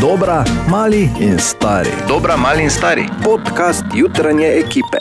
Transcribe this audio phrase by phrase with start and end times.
[0.00, 1.90] Dobra, mali in stari.
[2.08, 3.08] Dobra, mali in stari.
[3.24, 4.98] Podcast jutranje ekipe.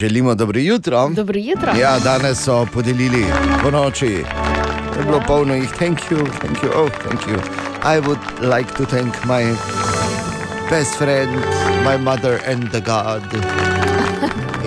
[0.00, 1.08] Želimo dobro jutro.
[1.08, 1.72] Dobro jutro.
[1.80, 3.24] Ja, danes so podelili
[3.62, 4.06] po noči.
[4.98, 7.38] Je bilo polno jih, thank you, thank you, oh, thank you.
[7.84, 9.44] I would like to thank my
[10.70, 11.30] best friend,
[11.84, 13.22] my mother and the God.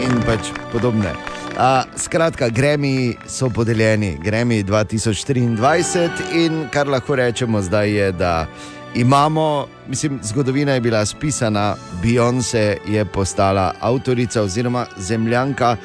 [0.03, 1.13] In pač podobne.
[1.62, 8.48] A, skratka, gremi so podeljeni, gremi 2023 in kar lahko rečemo zdaj je, da
[8.95, 15.76] imamo, mislim, zgodovina je bila spisana, Beyoncé je postala avtorica oziroma zemljanka,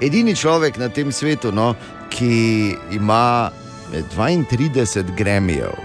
[0.00, 1.74] edini človek na tem svetu, no,
[2.08, 3.50] ki ima
[4.16, 5.76] 32 gremijev.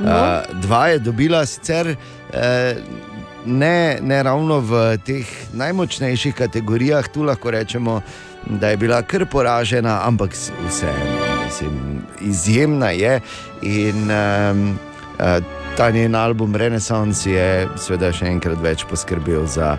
[0.00, 0.10] No.
[0.10, 1.96] Uh, dva je dobila sicer.
[2.30, 3.02] Uh,
[3.46, 8.00] Ne, ne ravno v teh najmočnejših kategorijah, tu lahko rečemo,
[8.46, 10.30] da je bila kar poražena, ampak
[10.68, 13.20] vseeno, mislim, izjemna je.
[13.62, 14.78] In um,
[15.76, 19.76] ta njen album Renaissance je, seveda, še enkrat več poskrbel za.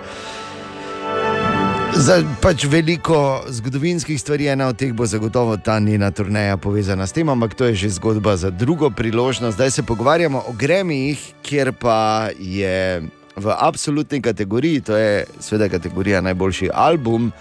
[1.94, 7.14] Za pač veliko zgodovinskih stvari, ena od teh bo zagotovo ta njena turneja povezana s
[7.14, 9.56] tem, ampak to je že zgodba za drugo priložnost.
[9.56, 13.04] Zdaj se pogovarjamo o gremijih, kjer pa je
[13.36, 17.32] v absolutni kategoriji, to je seveda kategorija najboljši album,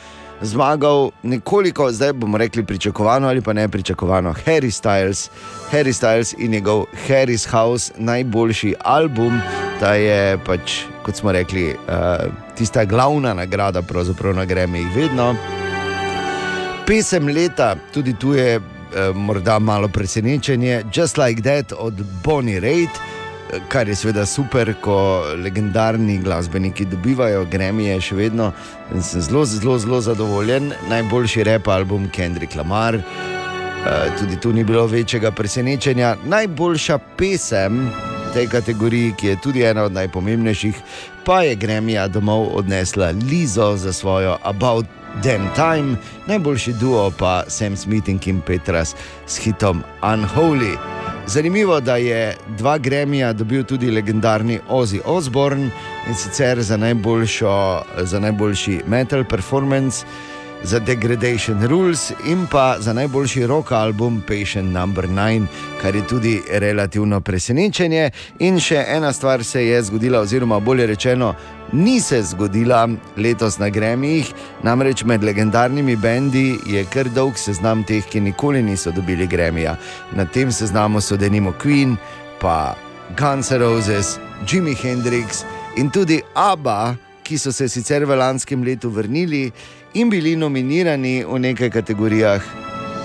[0.43, 5.29] zmagal nekoliko, zdaj bomo rekli pričakovano ali pa ne pričakovano, Harry Styles,
[5.71, 9.41] Harry Styles in njegov Harry's House, najboljši album.
[9.81, 15.35] Ta je pač, kot smo rekli, uh, tista glavna nagrada, pravzaprav na gremi jih vedno.
[16.87, 23.12] Pesem leta, tudi tu je uh, morda malo presenečenje, Just Like That od Bonnie Raitt
[23.69, 28.53] kar je seveda super, ko legendarni glasbeniki dobivajo gremije, še vedno
[28.95, 30.73] in sem zelo, zelo, zelo zadovoljen.
[30.89, 32.99] Najboljši rep album Kendrick Lamar,
[34.19, 36.17] tudi tu ni bilo večjega presenečenja.
[36.25, 40.81] Najboljša pesem v tej kategoriji, ki je tudi ena od najpomembnejših,
[41.25, 44.87] pa je gremija domov odnesla Lizo za svojo About.
[45.23, 45.97] Damn Time,
[46.27, 48.95] najboljši duo pa Sam Smith in Kim Petras
[49.27, 51.02] s hitom Unholy.
[51.27, 55.71] Zanimivo je, da je dva gremija dobil tudi legendarni Ozzy Osbourne
[56.09, 56.79] in sicer za,
[57.97, 60.07] za najboljši metal performance,
[60.63, 65.47] za Degradation Rules in pa za najboljši rock album Patient Number 9,
[65.83, 68.11] kar je tudi relativno presenečenje.
[68.39, 71.35] In še ena stvar se je zgodila, oziroma bolje rečeno,
[71.73, 78.05] ni se zgodila letos na gremijih, namreč med legendarnimi bendi je kar dolg seznam teh,
[78.05, 79.77] ki nikoli niso dobili gremija.
[80.17, 81.97] Na tem seznamu so denimo Queen,
[82.41, 82.75] pa
[83.19, 84.19] Guns N' Roses,
[84.49, 85.45] Jimi Hendrix
[85.77, 89.53] in tudi Abba, ki so se sicer v lanskem letu vrnili
[89.95, 92.43] in bili nominirani v nekaj kategorijah,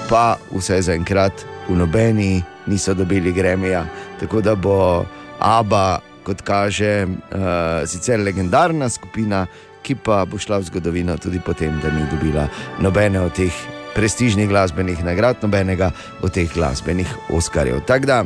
[0.10, 3.86] pa vse zaenkrat v nobeni niso dobili gremija.
[4.20, 5.06] Tako da bo
[5.40, 9.46] Abba kot kaže, uh, sicer legendarna skupina,
[9.84, 12.48] ki pa bo šla v zgodovino tudi potem, da ni dobila
[12.84, 13.54] nobene od teh
[13.96, 17.80] prestižnih glasbenih nagrad, nobenega od teh glasbenih Oskarjev.
[17.88, 18.18] Tako da,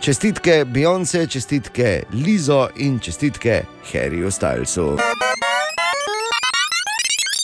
[0.00, 4.94] čestitke Beyoncé, čestitke Lizo in čestitke Harryju Stylesu.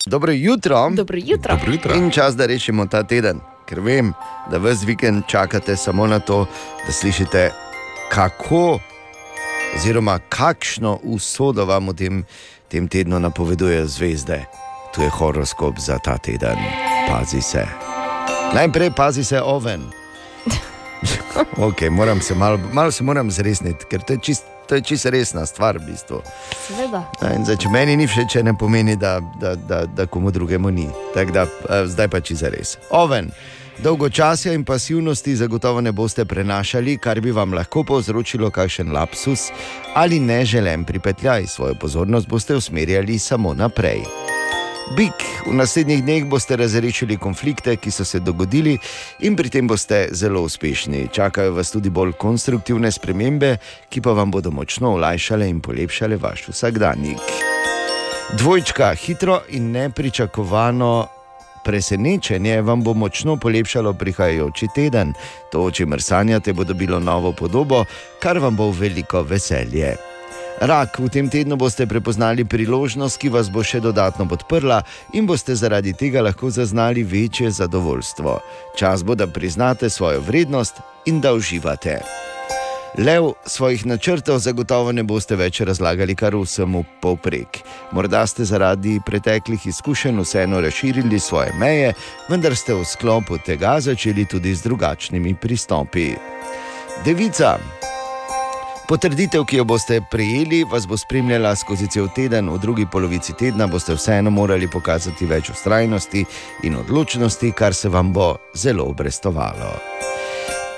[0.07, 0.91] Dobro jutro.
[0.95, 1.57] Dobro jutro.
[1.57, 1.95] Dobro jutro.
[1.95, 4.15] In čas, da rešimo ta teden, ker vem,
[4.51, 6.47] da vse vikend čakate samo na to,
[6.87, 7.51] da slišite,
[8.13, 8.79] kako
[9.77, 12.25] oziroma kakšno usodo vam v tem,
[12.69, 14.45] tem tednu napovedujejo zvezde.
[14.95, 16.59] Tu je horoskop za ta teden.
[17.09, 17.67] Pazi se.
[18.55, 19.87] Najprej pazi se oven.
[21.67, 24.47] okay, moram se malo mal se moram zresniti, ker to je čisto.
[24.71, 26.23] To je čisto resna stvar, v bistvu.
[27.19, 30.87] Zdaj, če meni ni všeč, ne pomeni, da, da, da, da komu drugemu ni.
[31.11, 31.47] Da,
[31.91, 32.77] zdaj pa čisto res.
[32.95, 33.33] Oven,
[33.83, 39.49] Dolgočasja in pasivnosti zagotovo ne boste prenašali, kar bi vam lahko povzročilo kakšen lapsus
[39.95, 41.47] ali neželen pripetljaj.
[41.47, 44.03] Svojo pozornost boste usmerjali samo naprej.
[44.97, 48.79] Bik, v naslednjih dneh boste razrešili konflikte, ki so se dogodili,
[49.21, 51.09] in pri tem boste zelo uspešni.
[51.13, 53.57] Čakajo vas tudi bolj konstruktivne spremembe,
[53.89, 57.23] ki pa vam bodo močno olajšale in polepšale vaš vsakdanjik.
[58.39, 61.20] Dvojčka, hitro in nepričakovano
[61.71, 65.15] presenečenje vam bo močno polepšalo prihajajoči teden.
[65.53, 67.85] To, o čemer sanjate, bo dobilo novo podobo,
[68.19, 69.95] kar vam bo veliko veselje.
[70.61, 74.83] Rak, v tem tednu boste prepoznali priložnost, ki vas bo še dodatno podprla
[75.15, 78.35] in boste zaradi tega lahko zaznali večje zadovoljstvo.
[78.77, 82.01] Čas bo, da priznate svojo vrednost in da uživate.
[82.99, 87.61] Lev svojih načrtov zagotovo ne boste več razlagali kar vsemu povprek.
[87.93, 91.93] Morda ste zaradi preteklih izkušenj vseeno razširili svoje meje,
[92.29, 96.15] vendar ste v sklopu tega začeli tudi z drugačnimi pristopi.
[97.05, 97.59] Devica,
[98.91, 103.69] Potrditev, ki jo boste prejeli, vas bo spremljala skozi cel teden, v drugi polovici tedna
[103.71, 106.25] boste vseeno morali pokazati več ustrajnosti
[106.67, 109.77] in odločnosti, kar se vam bo zelo obrestovalo.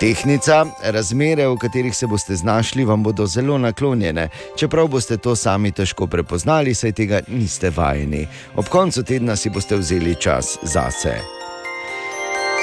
[0.02, 5.70] Tehnica, razmere, v katerih se boste znašli, vam bodo zelo naklonjene, čeprav boste to sami
[5.72, 8.26] težko prepoznali, saj tega niste vajeni.
[8.56, 11.14] Ob koncu tedna si boste vzeli čas zase.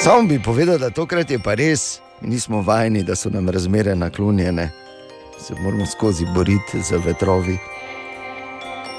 [0.03, 4.69] Samo bi povedal, da tokrat je pa res, nismo vajeni, da so nam razmere naklonjene.
[5.39, 7.57] Se moramo skozi boriti z vetrovi.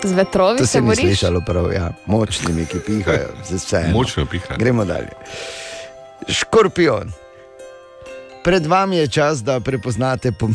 [0.04, 1.04] Z vetrovi To se se ni boriš.
[1.04, 1.93] slišalo prav, ja.
[2.06, 3.90] močnimi, ki pihajo, z vsem.
[3.93, 4.56] Močno piha.
[4.56, 5.12] Gremo dalje.
[6.28, 7.12] Škorpion.
[8.44, 10.54] Pred vami je čas, da prepoznate pom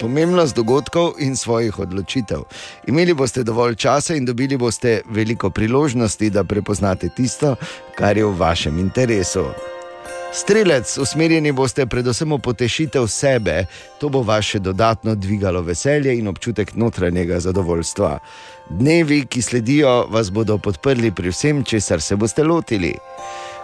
[0.00, 2.42] pomembnost dogodkov in svojih odločitev.
[2.86, 7.54] Imeli boste dovolj časa in dobili boste veliko priložnosti, da prepoznate tisto,
[7.94, 9.44] kar je v vašem interesu.
[10.32, 13.66] Strelec, usmerjeni boste predvsem v potešitev sebe,
[14.00, 18.18] to bo vaše dodatno dvigalo veselje in občutek notranjega zadovoljstva.
[18.70, 22.94] Dnevi, ki sledijo, vas bodo podprli pri vsem, česar se boste lotili.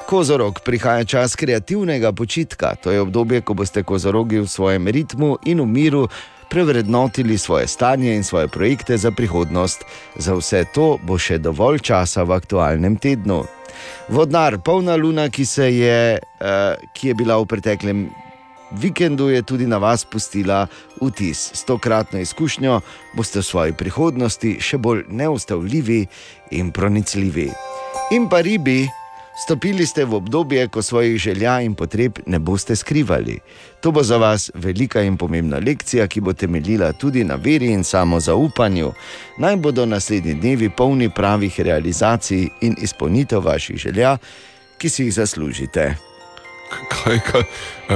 [0.09, 5.61] Kozorog prihaja čas kreativnega počitka, to je obdobje, ko boste kozorogi v svojem ritmu in
[5.61, 6.09] v miru
[6.49, 9.85] prevrednotili svoje stanje in svoje projekte za prihodnost.
[10.17, 13.45] Za vse to bo še dovolj časa v aktualnem tednu.
[14.09, 15.45] Vodnar, polna luna, ki,
[15.77, 18.09] je, uh, ki je bila v preteklem
[18.81, 20.67] vikendu, je tudi na vas pustila
[21.03, 21.53] vtis.
[21.53, 22.81] S tokratno izkušnjo
[23.13, 26.07] boste v svoji prihodnosti še bolj neustavljivi
[26.57, 27.53] in pronicljivi.
[28.17, 28.89] In pa ribi,
[29.39, 33.39] Stopili ste v obdobje, ko svojih želja in potreb ne boste skrivali.
[33.81, 37.85] To bo za vas velika in pomembna lekcija, ki bo temeljila tudi na veri in
[37.85, 38.93] samozaupanju.
[39.39, 44.19] Naj bodo naslednji dnevi polni pravih realizacij in izpolnitev vaših želja,
[44.79, 45.95] ki si jih zaslužite.
[46.91, 47.43] Kaj, kaj,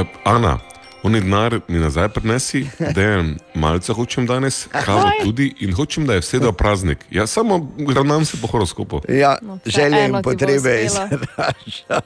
[0.01, 0.59] uh, Ana,
[1.03, 6.15] oni denar mi nazaj prinesi, da je malce hočem danes, kavo tudi in hočem, da
[6.15, 6.99] je vse do praznik.
[7.11, 10.55] Ja, samo ravnam se po horoskopu Ja, No, želje in potrebe
[10.87, 11.09] uspelo.
[11.17, 12.01] izraža.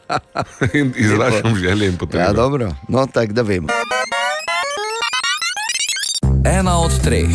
[0.75, 2.25] in izražam želje in potrebe.
[2.25, 3.69] Ja, dobro, no tako da vemo.
[6.47, 7.29] Ena od treh,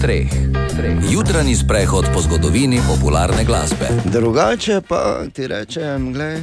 [0.00, 0.28] treh,
[0.70, 0.96] treh.
[1.10, 3.88] Jutranji sprehod po zgodovini popularne glasbe.
[4.04, 6.40] Drugače pa ti rečem, gledaj.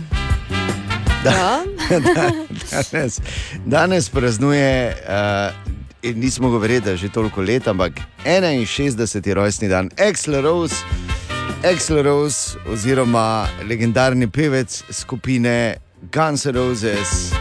[1.31, 1.63] Ja?
[2.91, 3.21] danes,
[3.65, 4.95] danes praznuje,
[6.03, 7.93] uh, nismo govorili, da je že toliko let, ampak
[8.25, 9.33] 61.
[9.33, 10.75] rojstni dan Axel Rose,
[11.73, 15.75] Axel Rose oziroma legendarni pevec skupine
[16.11, 17.33] Guns N' Roses.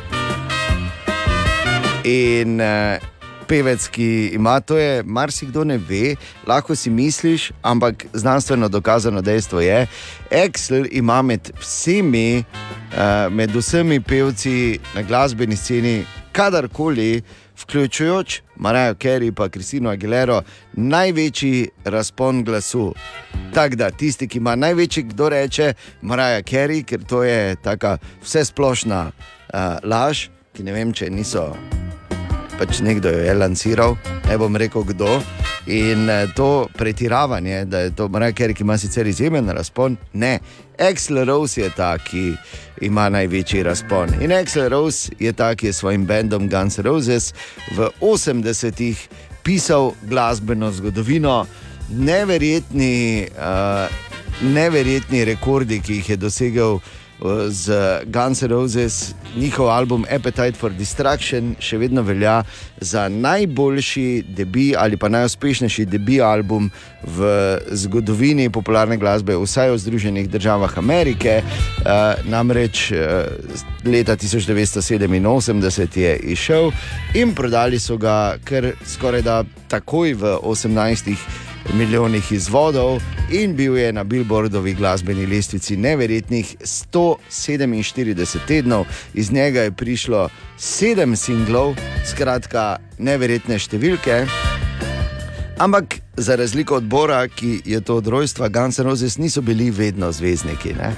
[2.05, 3.14] In uh,
[3.45, 9.61] pevec, ki ima to, je marsikdo ne ve, lahko si misliš, ampak znanstveno dokazano dejstvo
[9.61, 9.87] je,
[10.45, 12.45] Axel ima med vsemi,
[12.93, 17.23] uh, med vsemi pevci na glasbeni sceni, kadarkoli,
[17.63, 20.43] vključujoč Marajo Kerry in Kristino Aguilero,
[20.73, 22.95] največji razpon glasu.
[23.55, 29.11] Tako da tisti, ki ima največji, kdo reče Maraja Kerry, ker to je taka vsesplošna
[29.11, 31.55] uh, laž, ki ne vem, če niso
[32.59, 33.97] pač nekdo jo je lanciral,
[34.29, 35.19] ne bom rekel kdo.
[35.67, 40.39] In eh, to pretiravanje, da je to Maraker, ki ima sicer izjemen razpon, ne.
[40.79, 42.35] Axel Rose je ta, ki
[42.85, 44.13] ima največji razpon.
[44.21, 47.33] In Axel Rose je ta, ki je s svojim bendom Guns Roses
[47.77, 49.09] v 80-ih
[49.43, 51.47] pisal glasbeno zgodovino,
[51.91, 53.89] neverjetni, uh,
[54.43, 56.93] neverjetni rekordi, ki jih je dosegel uh,
[57.49, 57.73] z
[58.07, 62.43] Guns N' Roses, njihov album Appetite for Destruction še vedno velja
[62.81, 66.71] za najboljši debi ali pa najuspešnejši debi album
[67.05, 67.31] v
[67.71, 71.43] zgodovini popularne glasbe, vsaj v Združenih državah Amerike.
[71.45, 72.99] Uh, namreč uh,
[73.85, 76.71] leta 1987 je izšel
[77.15, 83.93] in prodali so ga kar skoraj da takoj v 18 milijonih izvodov in bil je
[83.93, 88.15] na Billboardovi glasbeni lestvici neverjetnih 147
[88.47, 91.75] tednov, iz njega je prišlo sedem singlov,
[92.07, 94.27] skratka, neverjetne številke.
[95.57, 95.85] Ampak
[96.17, 100.13] za razliko od Bora, ki je to od rojstva, Guns N' Roses niso bili vedno
[100.13, 100.75] zvezdniki.
[100.75, 100.93] Ne?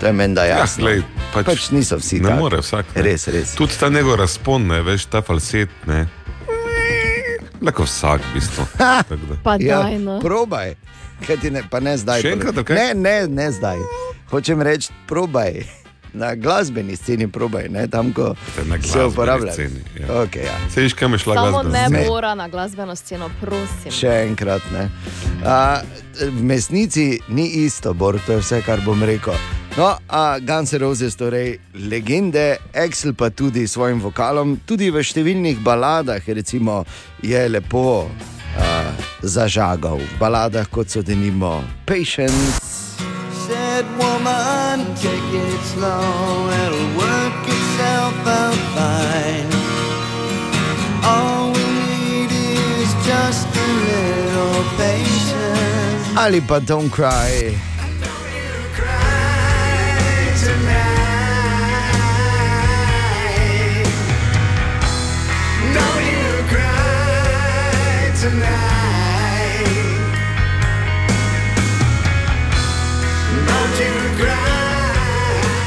[0.00, 0.84] To je menda Ja, jasno.
[0.84, 1.02] glej,
[1.34, 2.38] pač pač niso vsi Ne taki.
[2.38, 2.86] more vsak.
[2.96, 3.02] Ne.
[3.02, 3.54] Res, res.
[3.54, 5.68] Tudi ta njegov razpon, ne, veš, ta falset.
[5.86, 6.06] Ne.
[7.60, 8.64] Lahko vsak, v bistvu.
[9.42, 10.18] Pa Ja, daj, no.
[10.18, 10.74] probaj,
[11.20, 12.22] Kaj ti ne, pa ne zdaj.
[12.22, 12.72] Še enkrat, kaj?
[12.74, 13.76] ne, ne, ne zdaj.
[14.30, 15.66] Hočem reči, probaj.
[16.10, 18.32] Na glasbeni sceni probaj, ne tam, ko
[18.82, 19.52] se uporablja.
[19.52, 20.08] sceni, ja.
[20.18, 20.56] Okay, ja.
[20.68, 21.70] Se viš, kam je šla Samo glasba?
[21.70, 22.04] ne Ne.
[22.04, 23.92] mora na glasbeno sceno, prosim.
[23.92, 24.62] Še enkrat.
[24.72, 24.88] Ne.
[25.44, 25.82] A,
[26.18, 29.36] v mesnici ni isto, Bor, to je vse, kar bom rekel.
[29.76, 34.98] No, a Guns N' Roses, torej legende, Excel pa tudi s svojim vokalom, tudi v
[34.98, 36.82] številnih baladah, recimo,
[37.22, 38.90] je lepo uh,
[39.22, 40.02] zažagal.
[40.02, 42.58] V baladah kot so denimo Patience.
[43.46, 49.50] Said woman, take it slow, it'll work itself out fine.
[51.06, 52.30] All we need
[52.82, 56.18] is just a little patience.
[56.18, 57.69] Ali pa Don't Cry.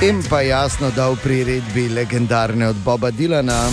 [0.04, 3.72] In pa jasno, da v priredbi legendarne od Boba Dilana.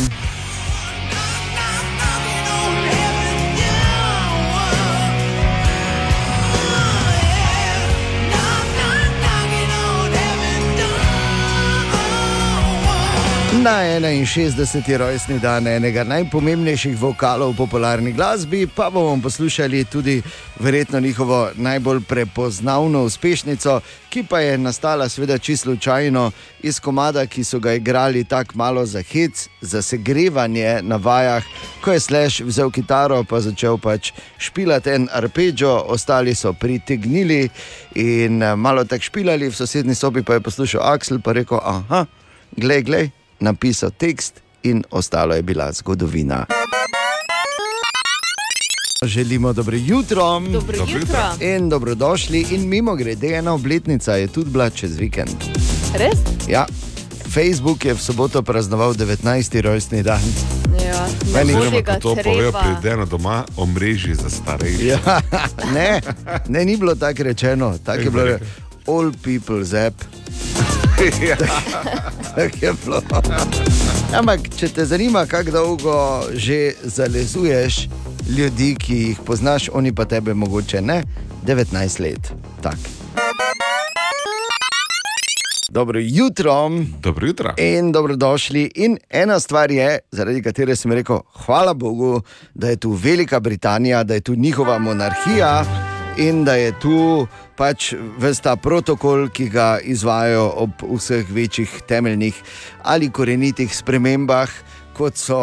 [13.51, 14.97] Na 61.
[14.97, 20.23] rojstni dan enega najpomembnejših vokalov v popularni glasbi, pa bomo poslušali tudi
[20.59, 26.31] verjetno njihovo najbolj prepoznavno uspešnico, ki pa je nastala seveda čisto slučajno
[26.63, 31.45] iz komada, ki so ga igrali tako malo za hec, za segrevanje na vajah,
[31.85, 37.49] ko je Slash vzel kitaro pa začel pač špilati en arpeggio, ostali so pritegnili
[37.95, 42.07] in eh, malo tako špilali, v sosednji sobi pa je poslušal Axel pa rekel: Aha,
[42.57, 46.47] glej, glej napisal tekst in ostalo je bila zgodovina.
[49.03, 51.19] Želimo dobro jutro Dobro Dobro jutro.
[51.41, 52.47] in dobrodošli.
[52.51, 55.37] In mimo grede, ena obletnica je tudi bila čez vikend.
[55.95, 56.19] Res?
[56.49, 56.67] Ja,
[57.27, 59.61] Facebook je v soboto praznoval 19.
[59.61, 60.21] rojstni dan.
[60.87, 64.87] Ja, Meni- ne ga ko to povejo Denu doma, o mreži za starejše.
[64.87, 65.21] Ja,
[65.75, 66.01] ne,
[66.49, 68.39] ne, ni bilo tako rečeno, tako je bilo.
[68.87, 69.95] All people's app.
[71.29, 71.37] Ja.
[72.37, 73.03] Tako je bilo.
[74.19, 77.89] Ampak, če te zanima, kako dolgo že zalezuješ
[78.37, 81.03] ljudi, ki jih poznaš, oni pa tebe mogoče ne,
[81.47, 82.33] 19 let.
[82.63, 82.77] Tak.
[85.71, 86.71] Dobro jutro
[87.01, 87.55] Dobro jutro.
[87.57, 88.71] in dobrodošli.
[88.75, 92.23] In ena stvar je, zaradi katere sem rekel, hvala Bogu,
[92.55, 95.65] da je tu Velika Britanija, da je tu njihova monarhija
[96.19, 97.27] in da je tu
[97.61, 102.37] pač ves ta protokol, ki ga izvajo ob vseh večjih temeljnih
[102.89, 104.49] ali korenitih spremembah,
[104.97, 105.41] kot so.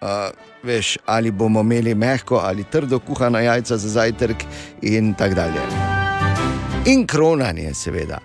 [0.00, 0.30] Uh,
[0.66, 4.40] Veš, ali bomo imeli mehko ali trdo kuhana jajca za zajtrk,
[4.82, 5.62] in tako dalje.
[6.90, 8.18] In kronanje, seveda.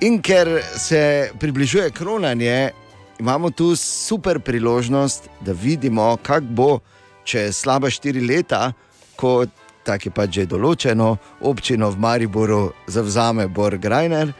[0.00, 2.70] In ker se približuje kronanje,
[3.20, 6.68] imamo tu super priložnost, da vidimo, kako bo
[7.24, 8.72] čez slaba štiri leta,
[9.16, 9.44] ko
[9.86, 11.16] tako je pač že določeno,
[11.46, 14.34] občino v Mariboru zavzame Borg Grajner.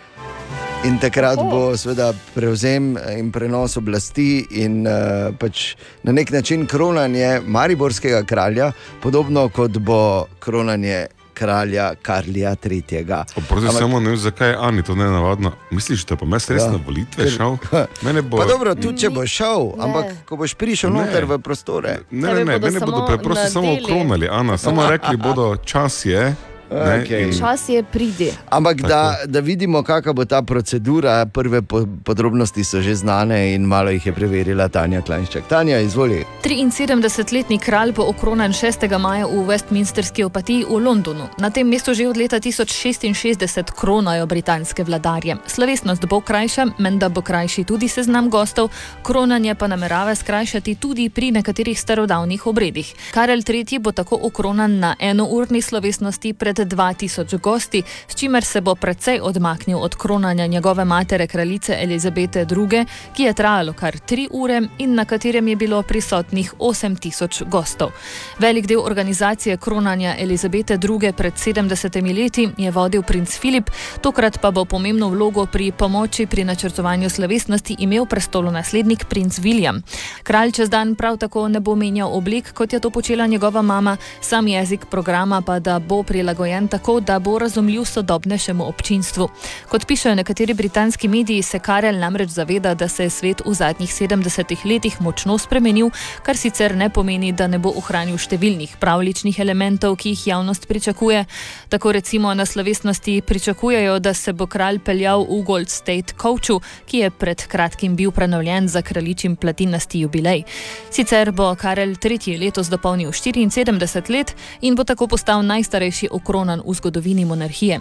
[0.84, 1.50] In takrat Oh.
[1.50, 5.74] bo seveda prevzem in prenos oblasti in uh, pač
[6.04, 8.72] na nek način kronanje Mariborskega kralja,
[9.02, 13.04] podobno kot bo kronanje kralja Karlija III.
[13.36, 15.52] Oprosti, Ampak- samo ne vem, zakaj je Ani to ne navadno.
[15.70, 16.70] Misliš, da pa me res Ja.
[16.70, 17.56] na volitve Ker- šel?
[18.02, 18.36] Mene bo.
[18.36, 19.84] Pa dobro, tudi če boš šel, Ne.
[19.84, 21.00] ampak ko boš prišel Ne.
[21.02, 22.00] noter v prostore.
[22.10, 25.56] Ne, ne, Tebe ne, bodo mene bodo samo preprosto samo okronali, Ana, samo rekli bodo,
[25.58, 26.34] čas je.
[26.70, 27.22] Okej.
[27.22, 28.32] in- Čas je pridi.
[28.50, 33.62] Ampak da, da vidimo, kakšna bo ta procedura, prve po, podrobnosti so že znane in
[33.62, 35.44] malo jih je preverila Tanja Klajnšček.
[35.48, 36.24] Tanja, izvoli.
[36.42, 38.98] 73-letni kralj bo okronan 6.
[38.98, 41.28] maja v Westminsterski opatiji v Londonu.
[41.38, 45.36] Na tem mestu že od leta 1066 kronajo britanske vladarje.
[45.46, 48.70] Slovesnost bo krajša, menda bo krajši tudi seznam gostov,
[49.02, 52.94] kronanje pa namerava skrajšati tudi pri nekaterih starodavnih obredih.
[53.14, 53.78] Karel III.
[53.78, 59.78] bo tako okronan na enourni slovesnosti pred 2000 gosti, s čimer se bo precej odmaknil
[59.78, 62.84] od kronanja njegove matere kraljice Elizabete II.,
[63.16, 67.90] ki je trajalo kar 3 ure in na katerem je bilo prisotnih 8000 gostov.
[68.38, 71.12] Velik del organizacije kronanja Elizabete II.
[71.12, 73.70] pred 70 leti je vodil princ Filip,
[74.00, 79.82] tokrat pa bo pomembno vlogo pri pomoči pri načrtovanju slovesnosti imel prestolonaslednik princ William.
[80.22, 83.96] Kralj čez dan prav tako ne bo menjal oblik, kot je to počela njegova mama,
[84.20, 89.28] sam jezik programa pa da bo prilagojen tako, da bo razumljiv sodobnejšemu občinstvu.
[89.68, 93.90] Kot pišejo nekateri britanski mediji, se Karel namreč zaveda, da se je svet v zadnjih
[93.90, 95.90] 70 letih močno spremenil,
[96.22, 101.24] kar sicer ne pomeni, da ne bo ohranil številnih pravličnih elementov, ki jih javnost pričakuje.
[101.68, 106.98] Tako recimo na slovesnosti pričakujejo, da se bo kralj peljal v Gold State Coachu, ki
[106.98, 110.44] je pred kratkim bil prenovljen za kraljičim platinasti jubilej.
[110.90, 112.38] Sicer bo Karel III.
[112.38, 117.80] letos dopolnil 74 let in bo tako postal najstarejši okronan v zgodovini monarhije.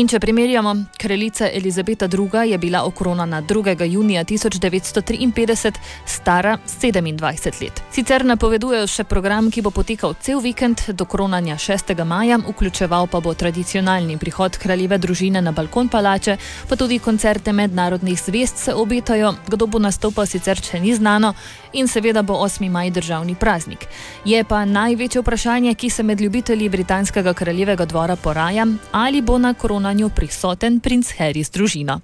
[0.00, 2.50] In če primerjamo, kraljica Elizabeta II.
[2.50, 3.84] je bila okronana 2.
[3.84, 5.72] junija 1953,
[6.06, 7.82] stara 27 let.
[7.92, 11.92] Sicer napovedujejo še program, ki bo potekal cel vikend do kronanja 6.
[12.04, 18.16] maja, vključeval pa bo tradicionalni prihod kraljeve družine na balkon palače, pa tudi koncerte mednarodnih
[18.16, 21.34] zvest se obetajo, kdo bo nastopal sicer še ni znano
[21.72, 22.70] in seveda bo 8.
[22.70, 23.84] maj državni praznik.
[24.24, 29.52] Je pa največje vprašanje, ki se med ljubitelji britanskega kraljevega dvora poraja, ali bo na
[29.54, 29.81] koronanju
[30.14, 32.00] prisoten princ Harry z družino.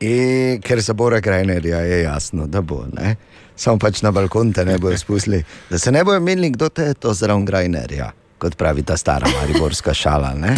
[0.00, 2.84] E, ker za Bora Grajnerja je jasno, da bo.
[2.92, 3.16] Ne?
[3.56, 5.44] Samo pač na balkon te ne bojo spustili.
[5.70, 9.28] Da se ne bojo menili, kdo te je to zraven Grajnerja, kot pravi ta stara
[9.40, 10.34] mariborska šala.
[10.34, 10.56] Ne?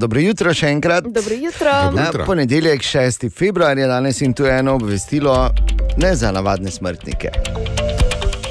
[0.00, 1.04] Dobro jutro še enkrat.
[1.04, 1.72] Dobro jutro.
[1.84, 1.96] Dobro.
[2.00, 2.24] Na jutro.
[2.24, 3.28] ponedeljek 6.
[3.30, 5.50] februar je danes in tu je eno obvestilo,
[5.96, 7.30] ne za navadne smrtnike,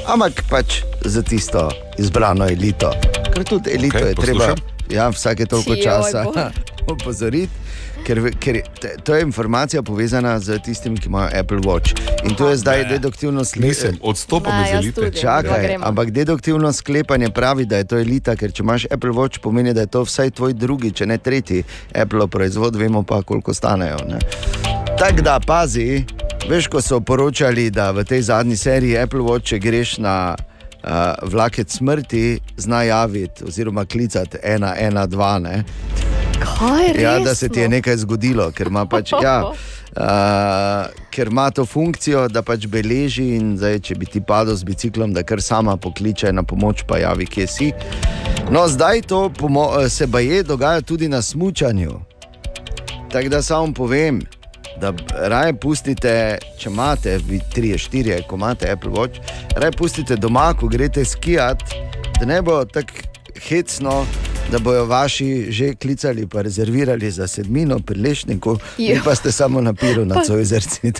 [0.06, 2.92] ampak pač za tisto izbrano elito.
[3.34, 4.81] Ker tudi elito okay, je treba poslušam.
[4.92, 6.24] Ja, vsake toliko Joj, časa
[6.92, 7.52] opozoriti.
[8.02, 11.94] Ker, ker te- to je informacija povezana z tistim, ki imajo Apple Watch.
[12.24, 13.90] In to je zdaj deduktivno Nisem, sledstvo.
[14.02, 14.92] odstopam Ne, iz elite.
[14.94, 15.16] tudi.
[15.16, 15.84] Ja, Čakaj, gremo.
[15.86, 19.80] ampak deduktivno sklepanje pravi, da je to elita, ker če imaš Apple Watch, pomeni, da
[19.80, 21.62] je to vsaj tvoj drugi, če ne tretji
[21.94, 23.96] Apple proizvod, vemo pa, koliko stanejo.
[24.02, 24.18] ne.
[24.98, 26.02] Tako da pazi,
[26.44, 30.34] veš, ko so poročali, da v tej zadnji seriji Apple Watch, če greš na
[30.84, 35.38] uh, vlaket smrti, zna javiti oziroma klicati 112.
[35.38, 35.64] Ne?
[36.42, 41.28] Kaj je Ja, da se ti je nekaj zgodilo, ker ima, pač, ja, uh, ker
[41.28, 43.34] ima to funkcijo, da pač beleži.
[43.36, 46.98] in Zdaj, če bi ti padel z biciklom, da kar sama pokliče na pomoč, pa
[46.98, 47.72] javi, kje si.
[48.50, 49.30] No, zdaj to
[49.88, 52.00] se baje dogaja tudi na smutku.
[53.12, 54.20] Tako da samo povem,
[54.80, 54.92] da
[55.28, 59.20] raje pustite, če imate, vi tri, štiri, ko imate Apple Watch,
[59.56, 61.62] raje pustite doma, ko greste skijat,
[62.20, 62.92] da ne bo tako
[63.48, 64.06] hecno.
[64.52, 69.00] Da bojo vaši že klicali, pa rezervirali za sedmino pri lešniku, Jo.
[69.04, 70.92] pa ste samo na piru na Cojzerci.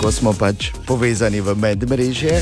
[0.00, 2.40] Ko smo pač povezani v medmrežje,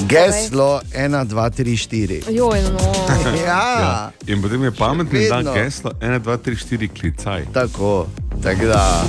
[0.00, 2.22] geslo 1, 2, 3, 4.
[2.28, 2.78] Joj, no.
[3.38, 4.10] Ja, Ja.
[4.26, 5.52] In potem je pametni dan vedno.
[5.54, 7.44] geslo 1, 2, 3, 4 klicaj.
[7.52, 8.06] tako,
[8.42, 9.04] tako da.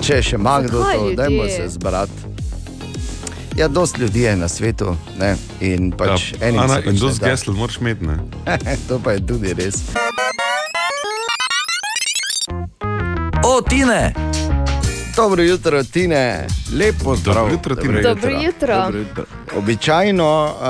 [0.00, 1.16] Če še ima kdo Zakaj to, ljudje?
[1.16, 2.12] dajmo se zbrati.
[3.56, 5.36] Ja, dosti ljudi je na svetu ne?
[5.60, 7.30] in pač Ja, enim Ana, in pač dosti ne da.
[7.30, 8.04] gesel moraš imeti.
[8.04, 8.16] Ne?
[8.88, 9.74] to pa je tudi res.
[13.42, 14.12] O, Tine!
[15.16, 16.46] Dobro jutro, Tine.
[16.78, 17.34] Lepo zdrav.
[17.34, 18.02] Dobro jutro, Tine.
[18.02, 18.76] Dobro jutro.
[18.84, 19.24] Dobro jutro.
[19.56, 20.60] Običajno uh,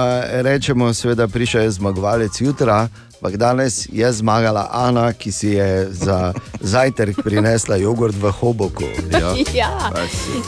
[0.42, 6.32] rečemo, seveda, prišel je zmagovalec jutra, ampak danes je zmagala Ana, ki si je za
[6.60, 8.84] zajtrk prinesla jogurt v hoboku.
[9.12, 9.34] Ja.
[9.54, 9.90] Ja.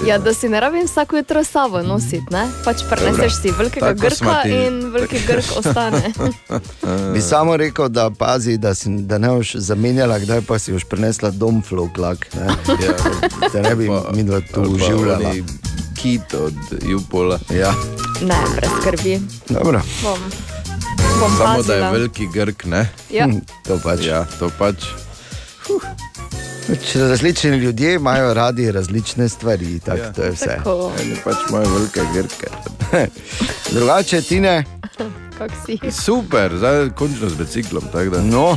[0.06, 2.44] ja, da si ne rabim vsako jutro sabo nositi, ne?
[2.64, 6.12] pač preneseš si velikega Tako grka in veliki grk ostane.
[7.14, 10.84] Bi samo rekel, da pazi, da, si, da ne boš zamenjala, kdaj pa si boš
[10.84, 12.28] prinesla dom floklak.
[12.34, 12.46] Ne?
[12.76, 12.92] Ja.
[13.52, 15.32] Da ne bi Pa- mi dva tu uživljala.
[15.96, 17.38] Kit od Jupola.
[17.50, 17.72] Ja,
[18.20, 19.20] Ne, brez skrbi.
[19.48, 19.80] dobro.
[20.02, 20.18] Bom,
[21.20, 21.90] bom Samo da je pazila.
[21.90, 22.88] veliki grk, ne?
[23.10, 23.24] Ja.
[23.24, 24.00] Hm, To pač.
[24.02, 24.84] Ja, to pač.
[26.68, 30.12] Pač Različni ljudje imajo radi različne stvari, tako Ja.
[30.12, 30.44] to je vse.
[30.46, 32.46] Tako, Eni pač imajo velike grke.
[33.70, 34.64] Drugače, Tine,
[35.38, 35.78] kak si.
[35.92, 37.84] Super, zdaj končno z biciklom.
[38.22, 38.56] no,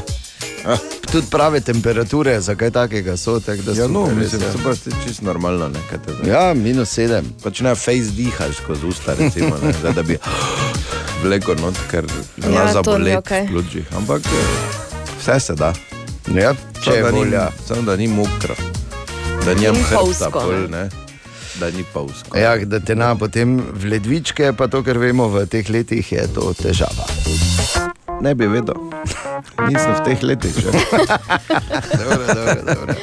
[1.03, 3.39] tudi prave temperature, zakaj takega so.
[3.39, 4.51] Tak, da Ja, no, super, res, mislim, ja.
[4.51, 5.67] so pa ti čisto normalno.
[5.67, 7.25] Ne, kaj te zdaj- ja, minus sedem.
[7.39, 10.17] Pač ne face dihaš skozi usta, recimo, ne, zdaj, da bi
[11.23, 12.05] vleko not, ker
[12.37, 13.41] Ja, ja, zabolet okej.
[13.41, 13.85] v pljučih.
[13.93, 14.47] Ampak eh,
[15.17, 15.73] vse se da.
[16.31, 17.49] Ja, če je da, ni, volja.
[17.65, 18.55] samo da ni mokro,
[19.41, 20.67] da In hrbta, pol, ne.
[20.69, 20.89] ne.
[21.59, 22.37] da ni pavsko.
[22.37, 26.27] Ja, da te na potem v ledvičke, pa to, kar vemo v teh letih, je
[26.29, 27.05] to težava.
[28.21, 28.77] Ne bi vedel,
[29.65, 30.53] nisem v teh letih.
[30.53, 30.69] Že.
[31.97, 32.93] dobro, dobro, dobro.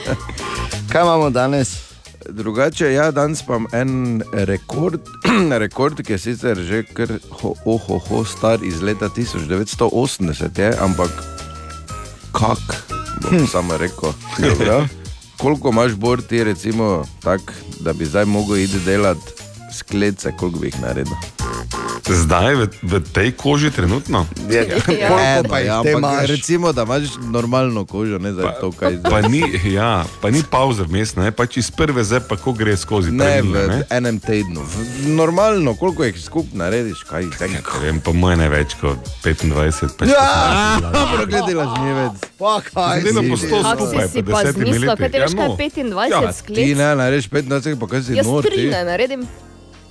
[0.92, 1.74] Kaj imamo danes?
[2.28, 5.00] Drugače, ja, danes pa imam en rekord,
[5.64, 7.10] rekord, ki je sicer že kar
[7.42, 11.10] ho, oho, ho, star iz leta 1980, je, ampak
[12.32, 12.62] kak,
[13.22, 13.46] bom hm.
[13.50, 14.14] samo rekel.
[14.38, 14.86] Dobro.
[15.42, 17.40] Koliko imaš bor ti, recimo, tak,
[17.80, 19.37] da bi zdaj mogel iti delati
[19.70, 21.14] sklece, koliko bi jih naredil?
[22.04, 24.24] Zdaj v, v tej koži trenutno.
[24.48, 26.26] Ja, koliko pa jih ja, te ampak imaš?
[26.26, 29.10] recimo, da imaš normalno kožo, ne zdaj to, kaj zdaj.
[29.12, 31.28] Pa ni, ja, pa ni pauze vmes, ne?
[31.30, 33.12] pač iz prve zdaj pa ko gre skozi.
[33.12, 33.78] Ne, trenile, v ne?
[33.90, 34.60] enem tednu.
[34.62, 34.74] V,
[35.10, 37.48] normalno, koliko jih skupaj narediš, kaj zdaj.
[37.50, 39.92] Ne vem, po mojem ne več kot 25.
[39.94, 42.24] Pač Ja, Dobro, gledala žnjevec.
[42.40, 43.60] pa kaj Zdaj si po sto ti?
[43.60, 45.52] A si skupaj, si pa pa zmislil, kaj ti Ja, veš, kaj no.
[45.52, 46.64] je 25 Ja, ti sklec?
[46.72, 48.66] ne, narediš 25, pa kaj si Jaz nor, tri ti.
[48.66, 49.22] ne naredim.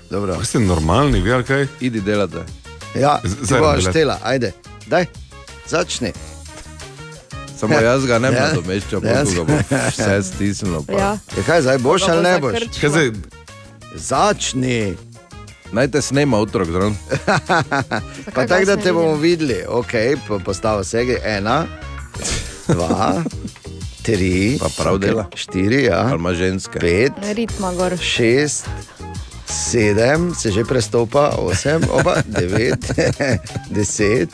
[0.10, 0.44] Dobro.
[0.44, 1.68] Ste normalni, vi ali kaj?
[1.80, 2.38] Idi delati.
[2.96, 4.52] Ja, Z- ti boš štela, ajde,
[4.86, 5.06] daj,
[5.68, 6.12] začni.
[7.58, 8.48] Samo jaz ga ne Ja.
[8.48, 9.12] nadomeščam, Ja.
[9.12, 9.24] ja.
[9.38, 9.46] bo
[9.90, 10.84] vse stisnilo.
[10.84, 10.94] pa.
[10.94, 11.18] Ja.
[11.38, 12.54] Ja, kaj zdaj boš ali ne boš?
[12.82, 13.12] zdaj,
[13.96, 14.96] Začni.
[15.72, 16.96] Naj te snema otrok zraven.
[18.36, 19.64] Pa tako, da te bomo videli.
[19.68, 19.92] Ok,
[20.28, 21.66] po- postavi vse, ena,
[22.68, 23.24] dva,
[24.04, 25.26] tri, Pa prav dela.
[25.36, 26.80] štiri, ja, Ali ima ženske.
[26.80, 27.98] pet, Ritma gor.
[27.98, 28.66] šest,
[29.50, 32.92] sedem, se že prestopa, osem, oba, devet,
[33.76, 34.30] deset,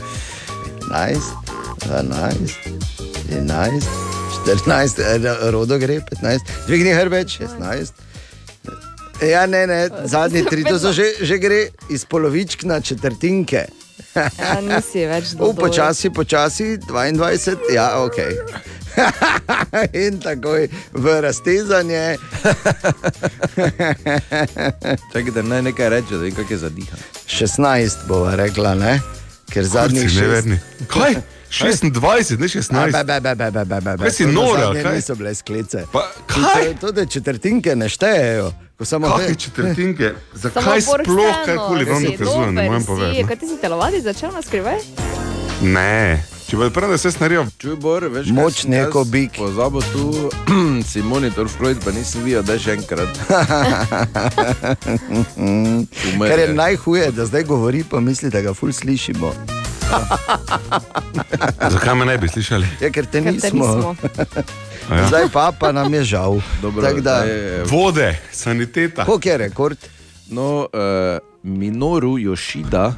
[0.86, 1.34] enajst,
[1.86, 2.58] dvanajst,
[3.32, 3.89] enajst,
[4.34, 7.93] štirinajst, eh, rodo gre, petnajst, dvigni hrbet, šestnajst.
[9.21, 13.65] Ja, ne, ne, zadnji tri, to so že, že gre iz polovičk na četrtinke.
[14.15, 15.65] Ja, nisi več U, dobro.
[15.65, 18.17] počasi, počasi, 22, ja, ok.
[20.06, 22.17] In takoj v raztezanje.
[25.13, 26.99] Čakaj, da naj nekaj reče, da vem, kako je zadihan.
[27.27, 28.99] 16 bova rekla, ne?
[29.53, 30.21] ker zadnjih šest.
[30.21, 30.60] neverni.
[30.88, 31.15] Kaj?
[31.53, 32.91] 26, ne 16.
[32.91, 33.97] Be, be, be, be, be, be, be.
[33.97, 34.95] Kaj si nora, zadnje kaj?
[34.95, 35.84] Niso bile sklice.
[35.91, 36.75] Pa, kaj?
[36.82, 38.53] To, da četrtinke ne štejejo.
[38.77, 40.13] ko Samo Kakšne te- četrtinke?
[40.34, 43.23] Zakaj sploh pošteno, karkoli vam si dokazuje, ne morem povedati.
[43.23, 44.77] Kaj ti si telovati začel na skrivaj?
[45.62, 47.45] Ne, če bo prav, da se snarijo.
[47.58, 49.32] Čuj, Bor, veš, kaj Moč neko bik.
[49.38, 50.29] Pozabil tu
[50.89, 53.10] si monitor Freud, pa nisem videl, da je še enkrat.
[56.19, 59.34] Kar je najhuje, da zdaj govori, pa misli, da ga ful slišimo.
[61.69, 62.67] Zakaj me ne bi slišali?
[62.82, 63.65] Ja, ker te Ker te nismo.
[63.67, 63.95] nismo.
[64.89, 65.08] A ja.
[65.08, 66.41] Zdaj pa, pa nam je žal.
[66.62, 69.06] Dobro, Tako da, je- Vode, saniteta.
[69.06, 69.77] koliko je rekord?
[70.27, 72.93] No, uh, Minoru Yoshida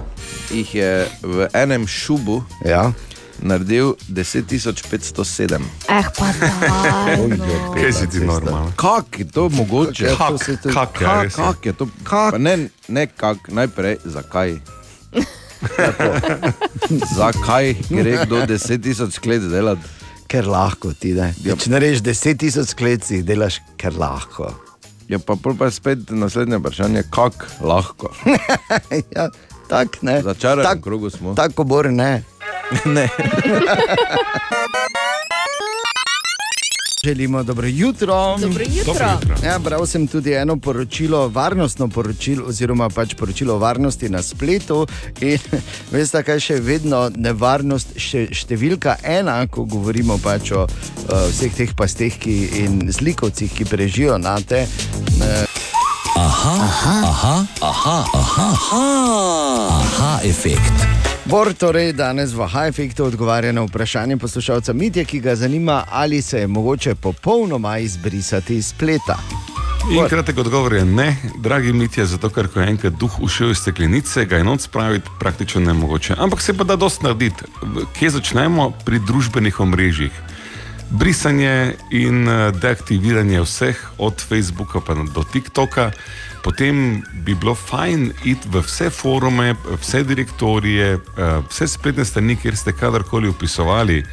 [0.49, 2.91] jih je v enem šubu Ja.
[3.39, 5.62] Naredil 10.507.
[5.89, 7.28] Eh, pa daj.
[7.28, 7.74] no.
[7.74, 8.71] Kaj si ti normalno?
[8.76, 10.08] Kak je to mogoče?
[10.17, 10.34] Kak,
[10.74, 11.88] kak, Kak, kak je to?
[12.04, 12.39] Kak?
[12.39, 14.56] Ne, ne kak, najprej zakaj.
[17.17, 19.82] zakaj gre kdo 10.000 sklet delati?
[20.28, 21.34] Ker lahko ti ne.
[21.45, 21.54] Ja.
[21.56, 24.50] Če narediš 10 tisoč sklec, jih delaš ker lahko.
[25.08, 28.10] Ja, pa, pa spet naslednje vprašanje, kako lahko.
[29.15, 29.30] ja,
[29.69, 30.17] tak ne.
[30.21, 31.36] V začaranem Tak- krogu smo.
[31.38, 32.24] Tako bor ne.
[32.86, 33.10] Ne.
[37.06, 38.38] Želimo dobro jutro.
[38.41, 38.93] Dobro jutro.
[38.93, 39.47] Dobro jutro.
[39.47, 44.88] Ja, bral sem tudi eno poročilo, varnostno poročilo, oziroma pač poročilo o varnosti na spletu.
[45.21, 45.38] In
[45.91, 51.75] veste, kaj še vedno nevarnost, še, številka ena, ko govorimo pač o uh, vseh teh
[51.78, 54.65] pasteh ki, in zlikovcih, ki prežijo na te.
[56.17, 56.56] Aha,
[57.06, 58.49] aha, aha, aha,
[59.69, 61.14] aha efekt.
[61.25, 66.39] Bor torej danes v High-Effektu odgovarja na vprašanje poslušalca Mitja, ki ga zanima, ali se
[66.39, 69.17] je mogoče popolnoma izbrisati iz spleta.
[69.91, 73.57] In kratek odgovor je ne, dragi Mitja, zato ker ko je enkrat duh ušel iz
[73.57, 76.13] steklenice, ga je noč spraviti praktično nemogoče.
[76.17, 77.49] Ampak se pa da dosti narediti.
[77.97, 78.71] Kje začnemo?
[78.85, 80.21] Pri družbenih omrežjih.
[80.89, 85.91] Brisanje in eh, deaktiviranje vseh, od Facebooka pa do TikToka,
[86.45, 92.55] potem bi bilo fajn iti v vse forume, vse direktorije, eh, vse spletne strani, kjer
[92.55, 94.03] ste kadarkoli upisovali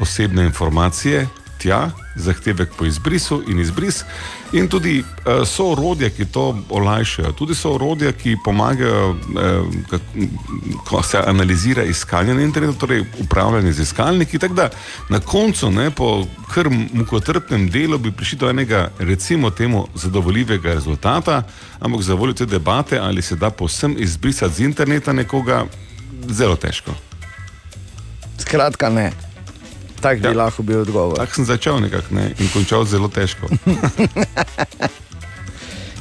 [0.00, 1.26] osebne informacije,
[1.58, 4.02] tja, zahtevek po izbrisu in izbris,
[4.52, 9.16] in tudi uh, so orodja, ki to olajšajo, tudi so orodja, ki pomagajo,
[9.90, 10.00] kak,
[10.88, 14.38] ko se analizira iskanje na internetu, torej upravljanje z iskalniki.
[14.38, 14.68] Tako da
[15.08, 21.42] na koncu, ne, po kar mukotrpnem delu, bi prišli do enega, recimo, temu zadovoljivega rezultata,
[21.80, 25.64] ampak za voljo te debate, ali se da povsem izbrisati z interneta nekoga,
[26.28, 26.94] zelo težko.
[28.38, 29.27] Skratka, ne.
[30.00, 30.34] Tak bi Ja.
[30.34, 31.16] lahko bil odgovor.
[31.16, 33.48] Tako sem začel nekako ne, in končal zelo težko.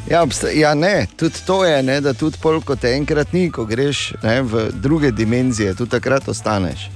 [0.10, 0.24] Ja,
[0.56, 4.14] ja, ne, tudi to je, ne, da tudi pol, ko te enkrat ni, ko greš
[4.24, 6.88] ne, v druge dimenzije, tudi takrat ostaneš.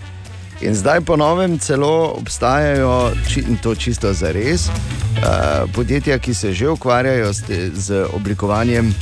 [0.61, 6.33] In zdaj po novem celo obstajajo, či, in to čisto za res, uh, podjetja, ki
[6.33, 8.93] se že ukvarjajo te, z oblikovanjem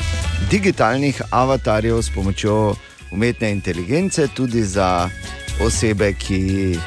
[0.49, 2.75] digitalnih avatarjev s pomočjo
[3.11, 5.09] umetne inteligence, tudi za
[5.61, 6.79] osebe, ki,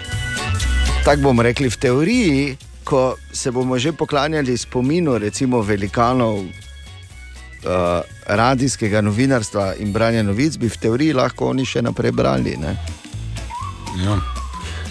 [1.04, 6.46] tako bomo rekli, v teoriji, ko se bomo že poklanjali spominu, recimo velikanov uh,
[8.26, 12.56] radijskega novinarstva in branja novic, bi v teoriji lahko oni še naprej brali.
[12.56, 12.76] Ne?
[14.04, 14.18] Ja.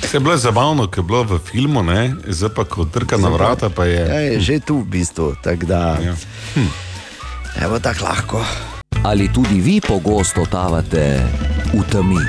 [0.01, 2.15] Se je bilo zabavno, ker je bilo v filmu, ne?
[2.27, 3.99] zdaj pa ko trka na vrata, pa je.
[4.01, 6.15] Ja, je že tu v bistvu, tako da Ja.
[7.65, 8.45] evo tako lahko.
[9.03, 11.21] Ali tudi vi pogosto totavate
[11.73, 12.21] v temi?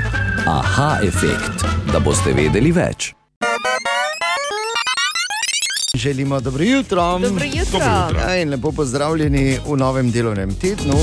[0.47, 3.13] Aha efekt, da boste vedeli več.
[5.97, 7.19] Želimo dobro jutro.
[7.19, 7.79] Dobro jutro.
[7.79, 8.19] Dobro jutro.
[8.19, 10.93] Ja, in lepo pozdravljeni v novem delovnem tednu.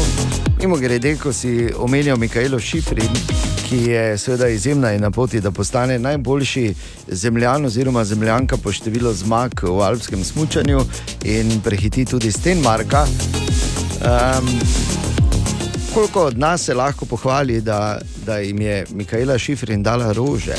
[0.61, 3.09] Mimo grede, ko si omenjal Mikaelo Šifrin,
[3.69, 6.75] ki je seveda izjemna in na poti, da postane najboljši
[7.09, 10.81] zemljan oziroma zemljanka po številu zmag v alpskem smučanju
[11.25, 13.07] in prehiti tudi Stenmarka.
[13.07, 14.49] Um,
[15.95, 20.59] koliko od nas se lahko pohvali, da, da jim je Mikaela Šifrin dala rože?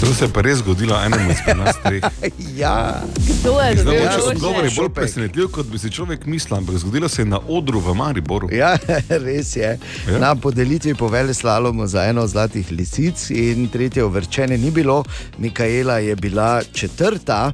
[0.00, 2.04] To se je pa res zgodilo enemu izmed nas treh.
[2.56, 3.02] Ja,
[3.40, 4.28] Kdo je Zdaj, dobil mogoče rože?
[4.28, 7.80] odgovor je bolj presenetljiv, kot bi si človek mislil, ampak zgodilo se je na odru
[7.80, 8.48] v Mariboru.
[8.52, 8.76] Ja,
[9.26, 9.78] res je.
[10.08, 10.18] Ja.
[10.18, 15.04] Na podelitvi povele slalomu za eno zlatih lisic in tretje uvrčene ni bilo,
[15.38, 17.52] Mikaela je bila četrta.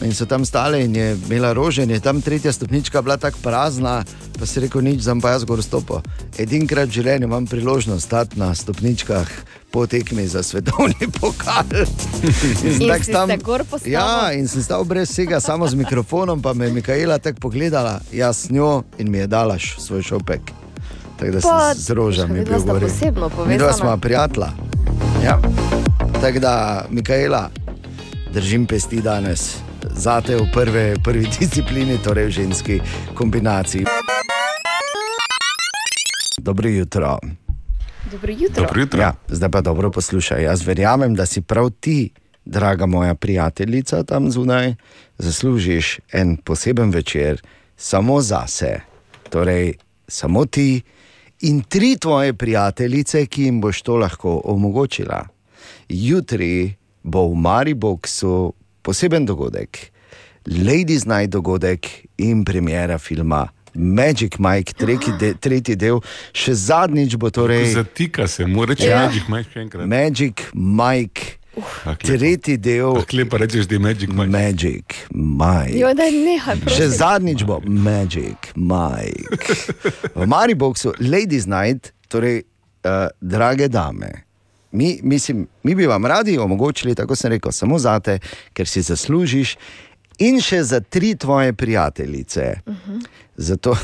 [0.00, 3.38] In so tam stale in je imela rože, in je tam tretja stopnička bila tako
[3.42, 4.00] prazna,
[4.32, 6.00] pa si rekel, nič, zdaj pa jaz gor stopo.
[6.38, 9.28] Edinkrat v življenju imam priložnost stati na stopničkah
[9.70, 11.68] po tekmi za svetovni pokal.
[12.64, 13.28] In, In tam-?
[13.84, 18.00] Ja, in sem stal brez vsega, samo z mikrofonom, pa me je Mikaela tako pogledala,
[18.10, 20.40] jaz njo in mi je dala š- svoj šopek.
[21.18, 22.80] Tako da Pa, sem z rožami bil gor.
[22.80, 24.48] posebno Mi dva smo prijatelja.
[25.20, 25.36] Ja.
[26.14, 26.54] Tako da,
[26.90, 27.50] Mikaela,
[28.32, 29.60] držim pesti danes.
[29.88, 32.80] Zate v prve, prvi disciplini, torej v ženski
[33.14, 33.84] kombinaciji.
[36.38, 37.18] Dobro jutro.
[38.10, 38.62] Dobro jutro.
[38.62, 39.00] Dobro jutro.
[39.00, 40.42] Ja, zdaj pa dobro poslušaj.
[40.42, 42.10] Jaz verjamem, da si prav ti,
[42.44, 44.74] draga moja prijateljica tam zunaj,
[45.18, 47.42] zaslužiš en poseben večer
[47.76, 48.80] samo zase.
[49.30, 49.74] Torej,
[50.08, 50.82] samo ti
[51.40, 55.26] in tri tvoje prijateljice, ki jim boš to lahko omogočila.
[55.88, 58.08] Jutri bo v Mariboku
[58.90, 59.90] poseben dogodek,
[60.46, 61.86] Ladies Night dogodek
[62.18, 63.48] in premjera filma.
[63.74, 66.00] Magic Mike, tretji, de, tretji del,
[66.34, 67.68] še zadnjič bo torej.
[67.70, 69.04] Zatika se, mora reči, Ja.
[69.04, 69.86] Magic Mike še enkrat.
[69.86, 71.94] Magic Mike, lepo.
[72.02, 74.26] tretji del, Ah, lepo rečeš, da je Magic Mike.
[74.28, 75.78] Magic Mike.
[75.78, 76.96] Jo, daj, nehaj, Še prosim.
[76.98, 79.54] zadnjič bo Magic Mike.
[80.18, 82.42] V Mariboku Ladies Night, torej
[82.82, 84.26] uh, drage dame.
[84.72, 88.18] Mi, mislim, mi bi vam radi omogočili, tako sem rekel, samo zate,
[88.52, 89.56] ker si zaslužiš,
[90.18, 92.54] in še za tri tvoje prijateljice.
[93.36, 93.76] Zato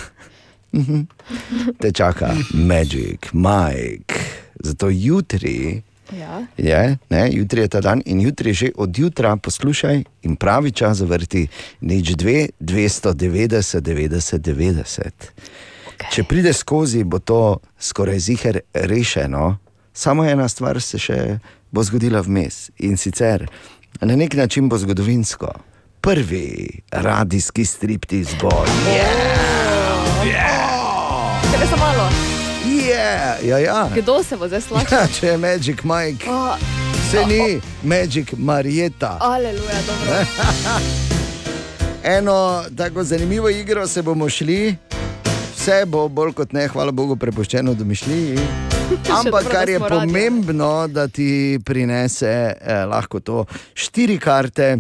[1.80, 4.14] te čaka Magic Mike.
[4.60, 5.82] Zato jutri.
[6.12, 6.46] Ja.
[6.56, 10.98] Je, ne, jutri je ta dan in jutri že od jutra poslušaj in pravi čas
[10.98, 11.48] zavrti
[11.80, 15.10] nič 2, 290, 90, 90.
[15.96, 16.10] Okay.
[16.12, 19.56] Če prideš skozi, bo to skoraj ziger rešeno,
[19.96, 21.38] samo ena stvar se še
[21.72, 23.46] bo zgodila vmes in sicer
[24.00, 25.48] na nek način bo zgodovinsko.
[26.00, 28.52] Prvi radijski striptiz bo.
[30.22, 32.08] Če le samo malo.
[32.66, 33.88] Yeah, ja, ja.
[33.94, 34.98] Kdo se bo zdaj slačil?
[34.98, 36.54] Ja, če je Magic Mike, Oh,
[37.10, 39.16] se ni Magic Marieta.
[39.20, 40.12] aleluja, dobro.
[42.16, 42.36] Eno
[42.76, 44.76] tako zanimivo igro se bomo šli,
[45.56, 48.38] vse bo bolj kot ne, hvala Bogu, prepuščeno domišljiji.
[49.18, 53.44] Ampak kar je pomembno, da ti prinese eh, lahko to
[53.74, 54.78] štiri karte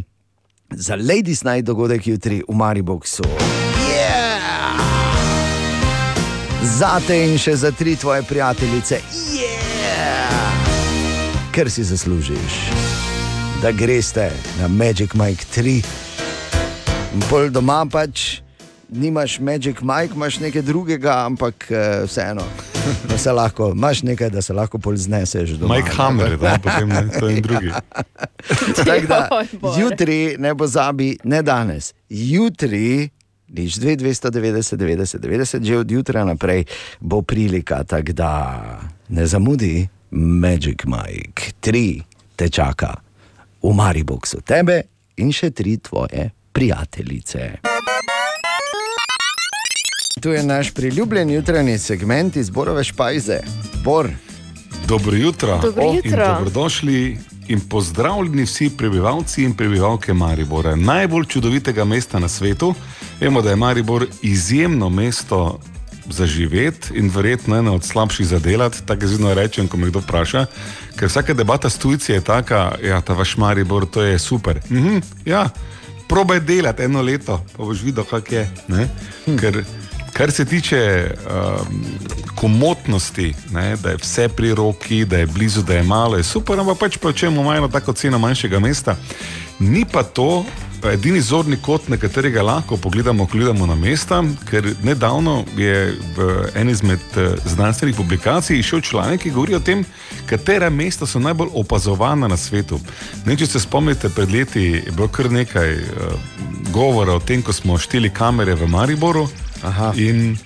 [0.70, 3.06] za Ladies Night dogodek jutri v Mariboku.
[3.90, 4.78] Yeah!
[6.62, 9.00] Zate in še za tri tvoje prijateljice.
[9.34, 10.52] Yeah!
[11.54, 12.56] Ker si zaslužiš,
[13.62, 15.82] da greste na Magic Mike 3.
[17.14, 18.45] In pol doma pač
[18.88, 22.42] nimaš Magic Mike, imaš nekaj drugega, ampak eh, vseeno.
[23.08, 25.74] Da se lahko, imaš nekaj, da se lahko pol zneseš doma.
[25.74, 27.70] Mike Hammer, da potem ne, to je drugi.
[28.76, 29.28] Tako da,
[29.80, 33.08] jutri ne pozabi, ne danes, jutri.
[33.48, 36.64] Nič 2, 290, 90, 90, že od jutra naprej
[37.00, 38.30] bo prilika, tako da
[39.08, 42.02] ne zamudi, Magic Mike, tri
[42.36, 42.94] te čaka
[43.62, 44.82] v Mariboku, tebe
[45.16, 47.75] in še tri tvoje prijateljice.
[50.20, 53.40] Tu je naš priljubljen jutranji segment iz Borove špajze.
[53.84, 54.08] Bor,
[54.88, 55.58] Dobro jutro.
[55.62, 56.28] Dobro O, in jutro.
[56.28, 62.74] Dobrodošli in pozdravljeni vsi prebivalci in prebivalke Maribora, najbolj čudovitega mesta na svetu.
[63.20, 65.60] Vemo, da je Maribor izjemno mesto
[66.10, 68.86] za živeti in verjetno eno od slabših za delati.
[68.86, 70.46] Tako zelo rečem, ko me kdo vpraša.
[70.96, 74.60] Ker vsaka debata s tujci je taka, da ja, ta vaš Maribor, to je super.
[74.70, 75.48] Mhm, ja,
[76.08, 78.50] probaj delati eno leto, pa boš videl, kak je.
[78.68, 78.88] ne.
[79.40, 79.64] Ker
[80.16, 81.84] Kar se tiče um,
[82.34, 86.60] komotnosti, ne, da je vse pri roki, da je blizu, da je malo, je super,
[86.60, 88.96] ampak pač pa če imamo tako ceno manjšega mesta.
[89.58, 90.44] Ni pa to
[90.92, 96.48] edini zorni kot, na katerega lahko pogledamo, ko gledamo na mesta, ker nedavno je v
[96.54, 99.84] eni izmed eh, znanstvenih publikacij išel članek, ki govori o tem,
[100.26, 102.80] katera mesta so najbolj opazovana na svetu.
[103.26, 106.14] Ne, če se spomnite, pred leti je bilo kar nekaj uh,
[106.72, 109.28] govora o tem, ko smo šteli kamere v Mariboru.
[109.62, 109.92] Aha.
[109.96, 110.36] In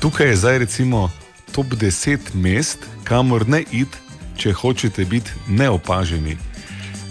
[0.00, 1.10] tukaj je zdaj recimo
[1.52, 3.88] top 10 mest, kamor ne id,
[4.36, 6.36] če hočete biti neopaženi.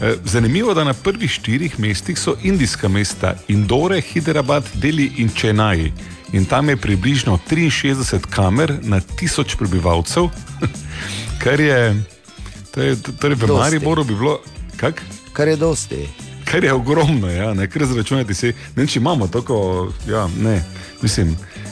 [0.01, 5.91] Eh, Zanimivo da na prvih štirih mestih so indijska mesta Indore, Hiderabad, Deli in Čenaj.
[6.33, 10.29] In tam je približno 63 kamer na tisoč prebivalcev,
[11.43, 12.03] kar je,
[12.73, 13.59] to je torej v Dosti.
[13.59, 14.39] Mariboru bi bilo,
[14.77, 15.01] kak?
[15.33, 16.22] Kar je dosti.
[16.53, 20.59] Kar je ogromno, ja, ne, ker zračunati si, ne če imamo tako, ja, ne,
[21.01, 21.31] mislim,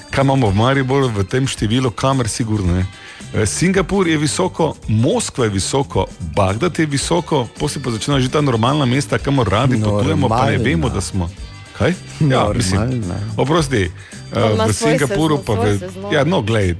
[0.10, 2.86] kaj imamo v Mariboru v tem številu kamer, sigurno ne.
[3.34, 8.42] Eh, Singapur je visoko, Moskva je visoko, Bagdad je visoko, potem pa začnejo že ta
[8.42, 10.66] normalna mesta, kamor radi potujemo, pa ne Normalna.
[10.66, 11.30] vemo, da smo.
[11.78, 11.94] Kaj?
[12.26, 13.22] Ja, mislim, Normalna.
[13.38, 13.92] oprosti,
[14.34, 15.80] On ima uh, v svoj Singapuru sezon, pa svoj v.
[15.80, 16.14] sezon.
[16.14, 16.74] Ja, no, glej,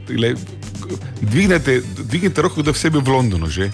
[1.22, 3.70] dvignete, dvignete roko, da vse bi v Londonu že.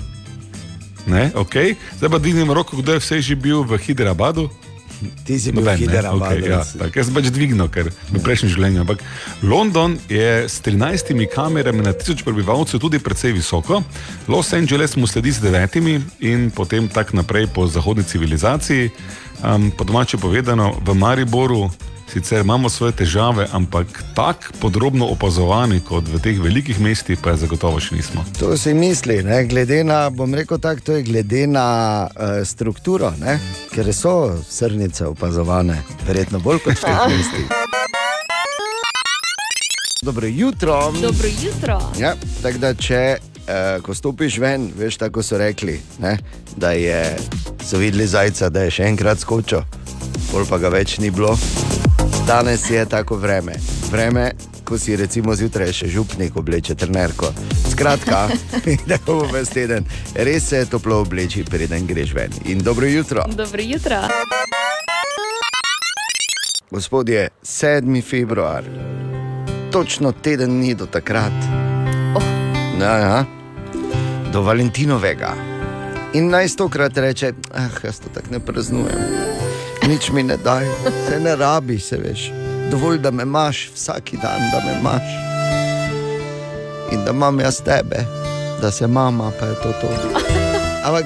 [1.07, 1.79] Ne, okay.
[1.97, 4.51] Zdaj pa dvignem roko, kdo je vse že bil v Hiderabadu.
[4.97, 6.31] Ti si bil Noben, ne, Hiderabad.
[6.33, 8.81] okay, ja, tak, jaz sem pač dvignil, ker v prejšnjem življenju.
[8.81, 9.03] Ampak
[9.45, 13.85] London je s 13 kamerami na tisoč prebivalcev tudi precej visoko,
[14.25, 18.89] Los Angeles mu sledi z devetimi in potem tako naprej po zahodni civilizaciji.
[19.45, 21.69] Um, po domače povedano, v Mariboru
[22.13, 27.43] sicer imamo svoje težave, ampak tako podrobno opazovani kot v teh velikih mestih, pa je
[27.43, 28.25] zagotovo še nismo.
[28.39, 29.43] To si misli, ne?
[29.45, 33.39] glede na, bom rekel tako, to je glede na uh, strukturo, ne?
[33.73, 37.47] ker so srnice opazovane, verjetno bolj kot v teh mestih.
[40.01, 40.91] Dobro jutro.
[41.01, 41.81] Dobro jutro.
[41.99, 46.17] Ja, tako da, če uh, ko stopiš ven, veš, tako so rekli, ne?
[46.55, 47.17] da je,
[47.65, 49.65] so videli zajca, da je še enkrat skočil,
[50.31, 51.35] pol pa ga več ni bilo.
[52.27, 53.53] Danes je tako vreme.
[53.91, 54.31] Vreme,
[54.63, 57.29] ko si recimo zjutraj še župnik obleče trenerko.
[57.71, 58.27] Skratka,
[58.91, 59.87] tako bo ves teden.
[60.15, 62.35] Res se toplo obleči, preden greš ven.
[62.51, 63.23] In dobro jutro.
[63.31, 64.01] Dobro jutro.
[66.71, 68.03] Gospodje, 7.
[68.03, 68.63] februar,
[69.71, 71.47] točno teden dni do takrat.
[72.15, 72.23] Oh.
[72.81, 73.25] Ja, ja.
[74.33, 75.31] Do Valentinovega.
[76.13, 79.36] In naj stokrat reče, ah, jaz to tako ne praznujem.
[79.87, 80.65] Nič mi ne daj,
[81.07, 82.31] se ne rabi, se veš.
[82.71, 85.07] Dovolj, da me imaš vsak dan, da me imaš.
[86.91, 88.03] In da imam jaz tebe,
[88.61, 89.87] da se mama, pa je to to.
[90.85, 91.05] Ampak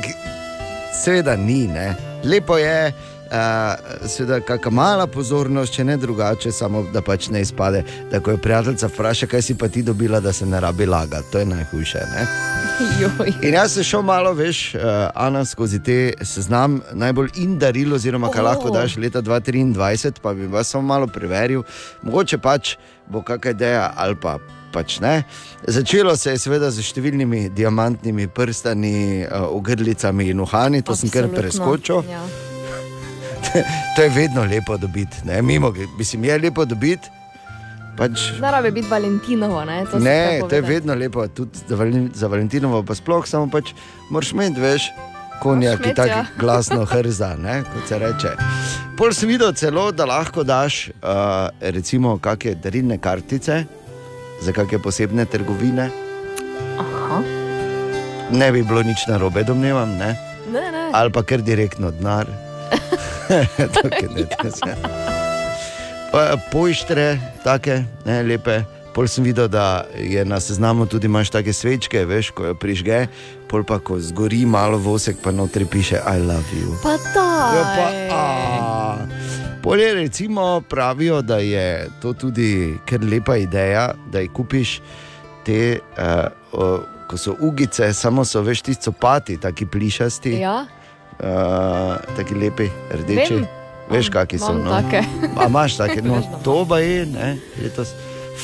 [1.03, 1.95] seveda ni, ne.
[2.23, 2.93] Lepo je,
[3.31, 7.83] uh, seveda, kakšna mala pozornost, če ne drugače, samo da pač ne izpade.
[8.11, 11.31] Da ko je prijateljica vpraša, kaj si pa ti dobila, da se ne rabi lagati,
[11.31, 12.03] to je najhujše.
[12.15, 12.27] Ne?
[13.01, 13.33] Joj.
[13.41, 14.81] In jaz se šel malo, veš, uh,
[15.15, 18.45] Ana, skozi te seznam najbolj in daril, oziroma kaj Oh.
[18.45, 21.63] lahko daš leta 2023, pa bi vas samo malo preveril,
[22.01, 22.75] mogoče pač
[23.07, 24.39] bo kakšna ideja ali pa.
[24.71, 25.23] Pač ne.
[25.67, 31.27] Začelo se je seveda z številnimi diamantnimi prstani, uh, ogrlicami in uhani, to sem kar
[31.27, 32.07] Absolutno, preskočil.
[32.07, 32.23] Ja.
[33.95, 37.09] To je vedno lepo dobiti, ne mimo, mislim, je lepo dobiti.
[37.97, 39.85] Pač, Ne rabi biti Valentinovo, ne?
[39.91, 41.77] To ne, to je vedno lepo, tudi za,
[42.13, 43.73] za Valentinovo, pa sploh samo pač
[44.09, 44.87] moraš imeti, veš,
[45.41, 46.25] konja, ki tako ja.
[46.41, 48.31] glasno hrza, ne, kot se reče.
[48.97, 53.63] Pol sem videl celo, da lahko daš uh, recimo kakšne darilne kartice
[54.41, 55.89] za kakšne posebne trgovine.
[56.79, 57.21] Aha.
[58.31, 60.15] Ne bi bilo nič narobe, domnevam, ne?
[60.51, 60.89] Ne, ne.
[60.93, 62.27] ali pa kar direktno denar.
[66.11, 68.61] Pa Pojštre, take ne, lepe.
[68.91, 73.07] Pol sem videl, da je na seznamu tudi imaš take svečke, veš, ko jo prižge,
[73.47, 76.75] pol pa ko zgori malo vosek, pa notri piše I love you.
[76.83, 76.99] Pa
[77.55, 78.15] Ja, pa, ta.
[78.15, 78.97] a,
[79.63, 84.81] Polje recimo pravijo, da je to tudi kar lepa ideja, da jih kupiš
[85.45, 90.65] te, uh, uh, ko so ugice, samo so veš ti copati, taki plišasti, Ja,
[91.23, 93.33] uh, taki lepi, rdeči.
[93.33, 93.47] Vem.
[93.91, 94.53] Veš, kakšni so.
[94.53, 94.71] No?
[94.71, 95.03] take.
[95.39, 97.93] A imaš take, no, to pa je, ne, letos.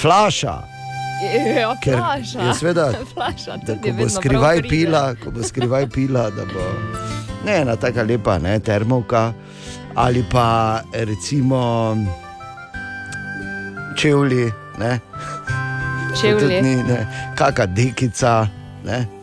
[0.01, 0.63] Flaša,
[1.57, 2.41] ja ker flaša.
[2.41, 6.65] je seveda, flaša, da ko bo skrivaj pila, ko bo skrivaj pila, da bo
[7.45, 9.33] ne ena taka lepa, ne, termovka
[9.95, 11.95] ali pa recimo
[13.97, 14.99] čevlji, ne,
[16.21, 16.61] Čevlji.
[16.61, 18.47] ni, ne, kaka dekica,
[18.85, 19.16] ne.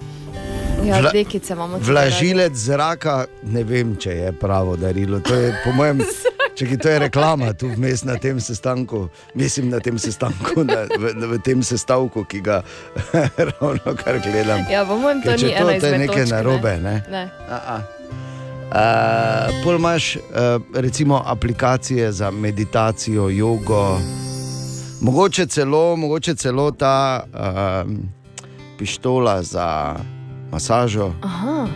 [0.84, 5.20] Ja, Vla- dekice imamo tudi Vlažilec zraka, ne vem, če je pravo darilo.
[5.20, 6.02] To je, po mojem,
[6.56, 10.84] če ki to je reklama tu vmes na tem sestanku, mislim na tem sestanku, na,
[10.98, 12.60] v, v tem sestavku, ki ga
[13.48, 14.66] ravno kar gledam.
[14.70, 16.96] Ja, po mojem, to Ker ni to, ena to je nekaj točk, narobe, ne?
[17.10, 17.24] ne.
[18.74, 20.22] Uh, pol imaš uh,
[20.74, 23.98] recimo aplikacije za meditacijo, jogo,
[25.00, 27.90] mogoče celo, mogoče celo ta uh,
[28.78, 29.94] pištola za
[30.54, 31.10] masažo.
[31.22, 31.66] Aha,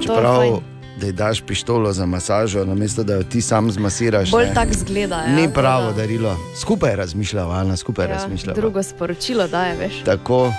[0.00, 0.60] Čeprav
[0.96, 4.30] da ji daš pištolo za masažo, namesto da jo ti sam zmasiraš.
[4.30, 4.54] Bolj ne.
[4.54, 5.16] tak zgleda.
[5.16, 6.36] Ja, Ni pravo tako da- darilo.
[6.56, 8.54] Skupaj razmišljava, Ana, skupaj Ja, razmišljava.
[8.54, 10.02] drugo sporočilo daje, veš.
[10.04, 10.46] Tako.
[10.46, 10.52] Uh,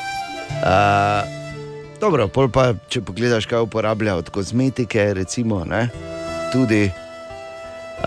[2.01, 5.89] dobro, pol pa, če pogledaš, kaj uporablja od kozmetike, recimo, ne,
[6.51, 6.89] tudi
[7.99, 8.03] uh,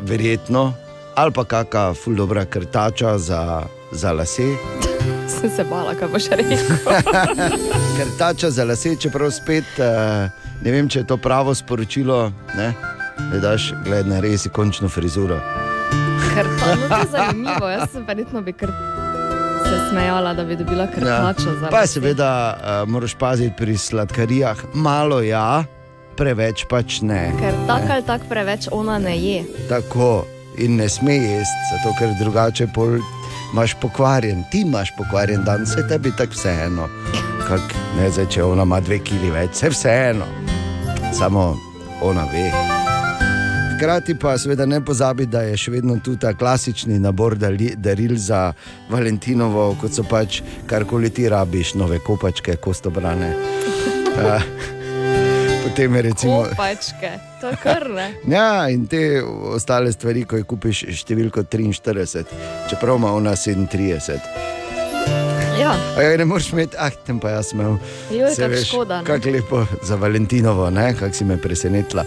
[0.00, 0.72] verjetno,
[1.14, 3.62] ali pa kakšna fuldobra krtača za,
[3.92, 4.85] za lase.
[5.28, 6.58] Sem se bala, kaj boš rekel.
[7.98, 10.30] Krtača za lase, čeprav spet uh,
[10.62, 12.72] ne vem, če je to pravo sporočilo, ne,
[13.32, 15.40] da daš, gledaj, naredi končno frizuro.
[16.36, 16.42] No,
[16.88, 17.68] to je zanimivo.
[17.68, 18.70] Jaz sem verjetno bi kar
[19.64, 21.70] se smejala, da bi dobila krtačo za Ja.
[21.70, 21.92] Pa lase.
[21.92, 25.64] seveda uh, moraš paziti pri sladkarijah, malo ja,
[26.16, 27.32] preveč pač ne.
[27.40, 29.44] Ker tako ali tako preveč ona ne je.
[29.68, 30.24] Tako
[30.58, 32.96] in ne sme jesti, zato ker drugače pol
[33.52, 36.88] imaš pokvarjen, ti imaš pokvarjen dan, vse tebi tako vseeno.
[37.48, 40.26] Kak, ne, zdaj, če ona ima dve kili več, vse vseeno,
[41.18, 41.54] samo
[42.02, 42.50] ona ve.
[43.76, 48.16] Hkrati pa seveda ne pozabi, da je še vedno tu ta klasični nabor dali- daril
[48.16, 48.52] za
[48.90, 53.34] Valentinovo, kot so pač karkoli ti rabiš, nove kopačke, kostobrane.
[54.16, 54.42] Uh,
[55.68, 56.42] potem je recimo.
[56.48, 57.10] Kopačke,
[57.40, 58.14] to je kar ne.
[58.36, 59.22] Ja, in te
[59.54, 62.24] ostale stvari, ko jih kupiš številko 43,
[62.70, 64.20] čeprav ima ona 37.
[65.56, 67.78] Ja, ja, ne moreš imeti, ah, tem pa jaz imel.
[68.12, 69.02] Joj, Saj kako škoda.
[69.06, 72.04] Kako lepo za Valentinovo, kako si me presenetila.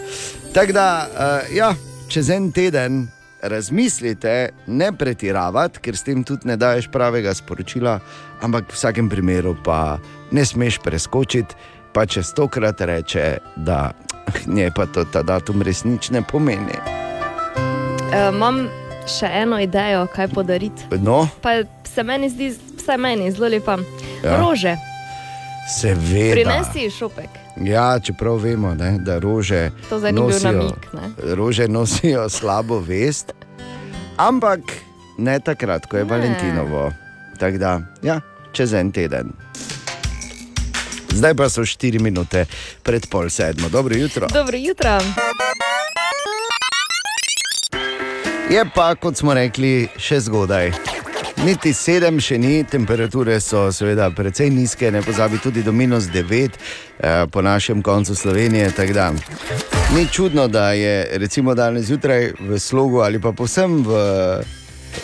[0.54, 1.74] Tako da, uh, ja,
[2.08, 3.08] čez en teden
[3.42, 8.00] razmislite, ne pretiravati, ker s tem tudi ne daješ pravega sporočila,
[8.44, 9.98] ampak v vsakem primeru pa
[10.32, 11.56] ne smeš preskočiti,
[11.94, 13.92] pa če stokrat reče, da
[14.48, 16.78] nje pa to ta datum resnično ne pomeni.
[18.14, 18.68] E, imam
[19.08, 20.84] še eno idejo, kaj podariti.
[21.02, 23.78] No, Pa se meni zdi, vsaj meni zelo lepa.
[24.24, 24.38] Ja.
[24.42, 24.76] Rože,
[25.70, 26.34] seveda.
[26.34, 27.30] prinesi šopek.
[27.66, 29.70] Ja, čeprav vemo, ne, da rože
[30.12, 31.36] nosijo, namig, ne.
[31.36, 33.34] rože nosijo slabo vest,
[34.18, 34.60] ampak
[35.18, 36.10] ne takrat, ko je Ne.
[36.10, 36.92] Valentinovo.
[37.40, 38.22] Tako da, ja,
[38.52, 39.34] čez en teden.
[41.14, 42.46] Zdaj pa so 4 minute
[42.84, 43.70] pred pol sedmo.
[43.70, 44.28] Dobro jutro.
[44.34, 44.98] Dobro jutro.
[48.50, 50.72] Je pa, kot smo rekli, še zgodaj.
[51.46, 56.50] Niti sedem še ni, temperature so seveda precej nizke, ne pozabi tudi do minus 9
[56.50, 58.72] eh, po našem koncu Slovenije.
[59.96, 63.94] ni čudno, da je recimo danes zjutraj v slogu ali pa posem v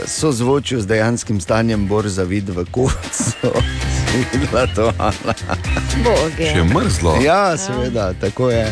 [0.06, 3.52] sozvočju z dejanskim stanjem borza vid v kurcu.
[4.34, 4.92] Videla to.
[6.04, 6.52] Boge.
[6.54, 7.18] Še mrzlo.
[7.24, 8.68] Ja, seveda, tako je.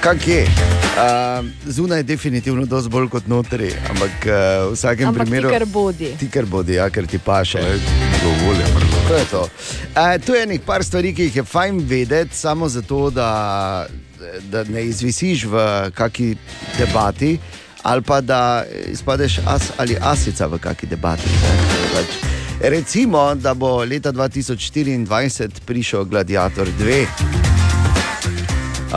[0.00, 0.46] Kak je?
[0.90, 4.32] Uh, zunaj je definitivno dosti bolj kot notri, ampak uh,
[4.70, 5.48] v vsakem Ampak primeru.
[5.48, 6.08] ti kar bodi.
[6.18, 7.60] Ti kar bodi, ja, ker ti paše.
[8.22, 9.00] Dovolj je mrzlo.
[9.08, 9.42] To je to.
[9.94, 13.86] Uh, tu je nekaj par stvari, ki jih je fajn vedeti, samo zato, da,
[14.50, 15.64] da ne izvisiš v
[15.94, 16.34] kakšni
[16.78, 17.36] debati,
[17.82, 21.28] ali pa da izpadeš as ali asica v kakšni debati.
[21.94, 27.06] Pač, Recimo, da bo leta 2024 prišel Gladiator 2.
[28.92, 28.96] Uh,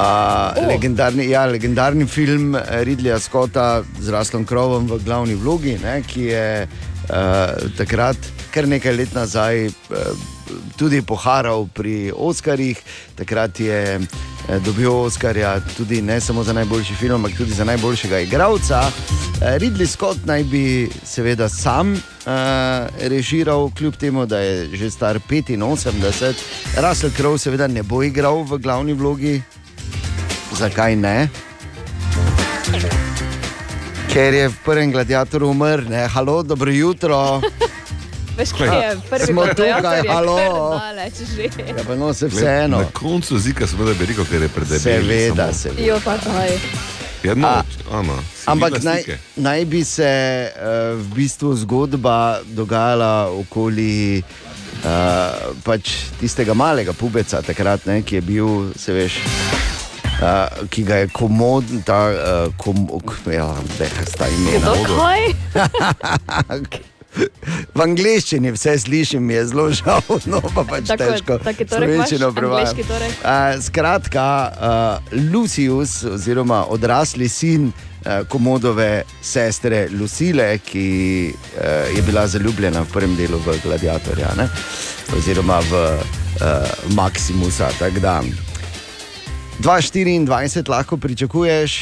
[0.58, 0.68] O.
[0.68, 6.68] legendarni, ja, legendarni film Ridleya Scotta z Raslom Krovom v glavni vlogi, ne, ki je
[6.68, 7.16] uh,
[7.78, 8.18] takrat,
[8.52, 10.28] kar nekaj let nazaj, uh,
[10.76, 12.82] tudi poharal pri Oscarjih.
[13.16, 14.33] Takrat je uh,
[14.66, 18.80] dobil Oscarja tudi ne samo za najboljši film, ampak tudi za najboljšega igralca.
[18.80, 22.00] Uh, Ridley Scott naj bi seveda sam uh,
[23.00, 26.34] režiral, kljub temu, da je že star 85.
[26.78, 29.42] Russell Crowe seveda ne bo igral v glavni vlogi.
[30.54, 31.30] Zakaj ne?
[34.14, 37.42] Ker je v prvem gladiatorju umrl, ne, halo, dobro jutro.
[38.38, 41.44] Veš, kaj je prvi Smo tukaj, je daleč že.
[41.44, 42.78] Ja, pa no, se vseeno.
[42.78, 44.80] Na koncu zika smo da bi rekel, ker je predebel.
[44.80, 45.86] Seveda, seveda.
[45.86, 46.58] Jo, pa kaj.
[47.24, 49.04] Ja, no, A, si Ampak naj,
[49.36, 57.86] naj bi se uh, v bistvu zgodba dogajala okoli uh, pač tistega malega pubeca, takrat,
[57.86, 59.22] ne, ki je bil, se veš.
[60.24, 62.88] Uh, ki ga je komod, ta uh, kom,
[63.32, 64.74] ja, deha sta imena.
[64.74, 65.22] Kdo kaj?
[67.74, 70.02] V angleščini vse slišim, je zelo žal,
[70.32, 71.38] no pa pač Tako- težko.
[71.44, 72.68] slovenščino prevajam.
[72.68, 73.18] Angleški torek?
[73.22, 80.88] Uh, skratka, uh, Lucius, oziroma odrasli sin uh, Komodove sestre Lucile, ki
[81.34, 84.50] uh, je bila zaljubljena v prvem delu v Gladiatorja, ne?
[85.18, 87.70] oziroma v uh, Maximusa.
[87.80, 88.22] tako da
[89.62, 91.78] 2024 lahko pričakuješ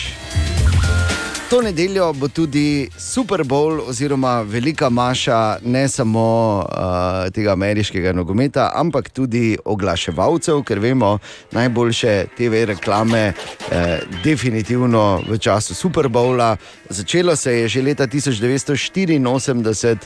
[1.51, 8.71] To nedeljo bo tudi Super Bowl, oziroma velika maša ne samo uh, tega ameriškega nogometa,
[8.75, 11.17] ampak tudi oglaševalcev, ker vemo,
[11.51, 13.33] najboljše TV reklame,
[13.71, 16.55] eh, definitivno v času Super Bowla.
[16.89, 19.97] Začelo se je že leta 1984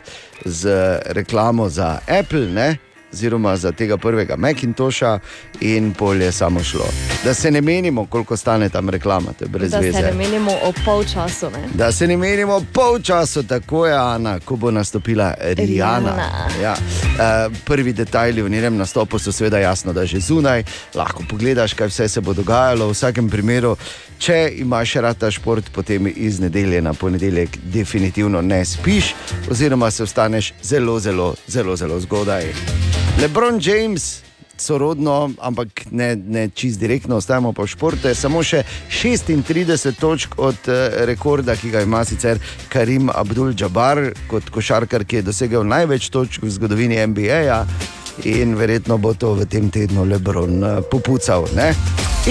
[0.45, 0.69] z
[1.05, 2.49] reklamo za Apple.
[2.49, 2.84] Ne?
[3.15, 5.19] Oziroma za tega prvega Macintosha,
[5.61, 6.85] in pol je samo šlo.
[7.23, 10.01] Da se ne menimo, koliko stane tam reklama, to je brez Da se veze.
[10.01, 11.49] ne menimo o polčasu.
[11.49, 11.67] Ne?
[11.73, 16.15] Da se ne menimo pol časa, tako je Ana, ko bo nastopila Rijana.
[16.63, 16.75] Ja.
[16.75, 20.63] Uh, prvi detajli v njenem nastopu so seveda jasno, da že zunaj,
[20.95, 22.87] lahko pogledaš, kaj vse se bo dogajalo.
[22.87, 23.77] V vsakem primeru,
[24.19, 29.15] če imaš rad ta šport, potem iz nedelje na ponedeljek definitivno ne spiš,
[29.51, 33.04] oziroma se vstaneš zelo, zelo, zelo, zelo zgodaj.
[33.21, 34.21] Lebron James.
[34.57, 38.07] Sorodno, ampak ne, ne čist direktno, ostajamo pa v športu.
[38.07, 42.39] je Samo še 36 točk od eh, rekorda, ki ga ima sicer
[42.71, 47.41] Karim Abdul-Jabbar, kot košarkar, ki je dosegel največ točk v zgodovini NBA.
[48.31, 51.47] In verjetno bo to v tem tednu Lebron eh, popucal.
[51.55, 51.73] Ne?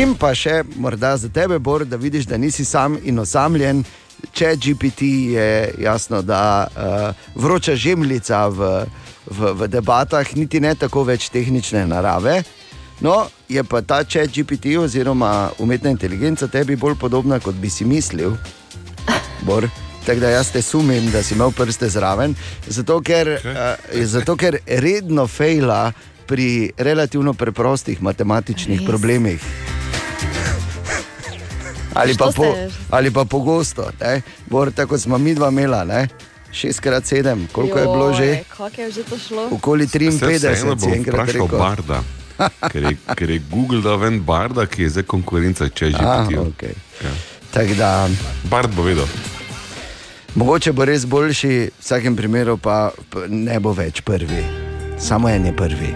[0.00, 3.84] In pa še morda za tebe, Bor, da vidiš, da nisi sam in osamljen.
[4.32, 5.02] Če GPT
[5.36, 5.48] je
[5.84, 8.70] jasno, da uh, vroča žemljica v,
[9.26, 12.42] v, v debatah, niti ne tako več tehnične narave.
[13.00, 17.84] No, je pa ta chat GPT oziroma umetna inteligenca tebi bolj podobna, kot bi si
[17.84, 18.36] mislil.
[19.48, 19.68] Bor.
[20.04, 22.34] Tako da jaz te sumim, da si imel prste zraven,
[22.68, 25.92] zato ker, uh, zato ker redno fejla
[26.28, 28.88] pri relativno preprostih matematičnih Res?
[28.88, 29.40] problemih.
[31.94, 32.54] Ali pa, po,
[32.90, 34.20] ali pa pogosto, ne?
[34.50, 36.08] Bor, tako kot smo mi dva imela, ne?
[36.54, 38.26] 6x7, koliko je bilo že?
[38.26, 39.48] Joj, Kako je že to šlo?
[39.50, 41.58] Okoli Vse 53, vseeno si bom enkrat vprašal rekel.
[41.58, 41.98] Barda.
[42.64, 46.22] Ker je, ker je Google dal ven Barda, ki je zdaj konkurenca če že Ah,
[46.22, 46.34] biti.
[46.36, 46.74] okay.
[47.50, 48.08] Tako da,
[48.44, 49.06] Bard bo vedel.
[50.34, 52.90] mogoče bo res boljši, v vsakem primeru pa
[53.28, 54.42] ne bo več prvi.
[54.98, 55.90] Samo en je prvi.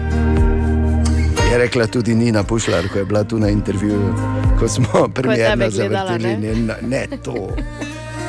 [1.43, 4.13] Je rekla tudi Nina Pušlar, ko je bila tu na intervjuju,
[4.55, 6.37] ko smo premjerno gledala, zavrteli.
[6.37, 6.55] ne?
[6.55, 7.49] Ne, ne to.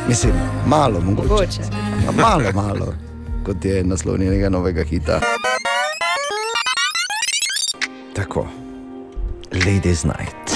[0.09, 0.33] Mislim,
[0.67, 1.29] malo mogoče.
[1.29, 1.63] Mogoče.
[2.05, 2.95] Ja, malo, malo,
[3.47, 5.21] kot je naslov njenega novega hita.
[8.15, 8.49] Tako,
[9.53, 10.51] Ladies Night,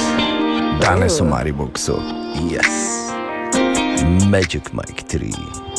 [0.80, 1.78] danes v Mariboku,
[2.50, 3.04] yes,
[4.30, 5.32] Magic Mike 3.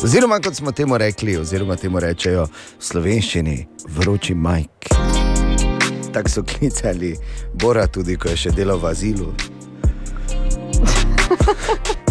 [0.04, 4.88] Oziroma, kot smo temu rekli, oziroma temu rečejo v slovenščini, vroči Mike.
[6.12, 7.16] Tako so klicali
[7.54, 9.34] Bora, tudi ko je še delal v azilu.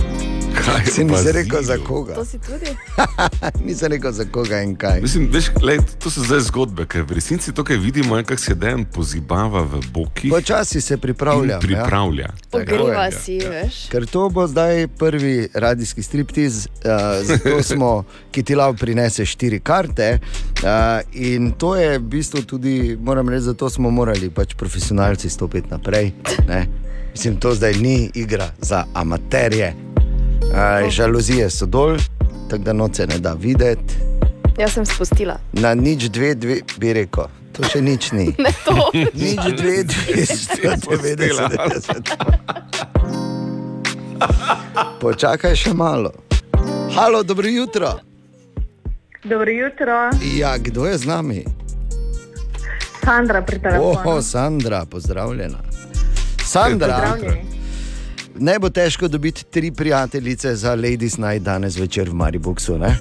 [0.66, 2.14] Kaj Si v nisem rekel za koga.
[2.16, 2.74] To si tudi?
[3.68, 5.02] nisem rekel za koga in kaj.
[5.02, 8.42] Mislim, veš, lej, to so zdaj zgodbe, ker v resnici to, kar vidimo, je, kako
[8.42, 10.30] se dejan pozibava v boki.
[10.30, 11.60] Počasi se pripravlja.
[11.60, 12.34] pripravlja.
[12.50, 13.86] Pogriva Ja, si, veš.
[13.94, 19.60] Ker to bo zdaj prvi radijski striptiz, uh, zato smo, ki ti lahko prinese štiri
[19.60, 20.18] karte.
[20.66, 25.70] Uh, in to je v bistvu tudi, moram reči, zato smo morali pač profesionalci stopiti
[25.70, 26.14] naprej.
[26.50, 26.66] Ne?
[27.14, 29.85] Mislim, to zdaj ni igra za amaterje.
[30.52, 31.98] Uh, žaluzije so dol,
[32.50, 33.96] tako da noče ne da videti.
[34.60, 35.40] Jaz sem spustila.
[35.54, 37.24] Na nič dve, dve bi rekel.
[37.52, 38.26] To še nič ni.
[38.44, 38.92] Ne to.
[39.24, 40.76] Nič dve, dve, Spustila.
[40.76, 42.16] 190.
[45.00, 46.12] Počakaj še malo.
[46.96, 48.00] Halo, dobro jutro.
[49.24, 51.46] Dobro jutro, Ja, kdo je z nami?
[53.06, 53.90] Sandra pri telefonu.
[53.92, 55.58] Oho, Sandra, pozdravljena.
[56.46, 57.55] Sandra, Pozdravljeni.
[58.36, 62.98] Ne bo težko dobiti tri prijateljice za Ladies Night danes večer v Mariboku, ne?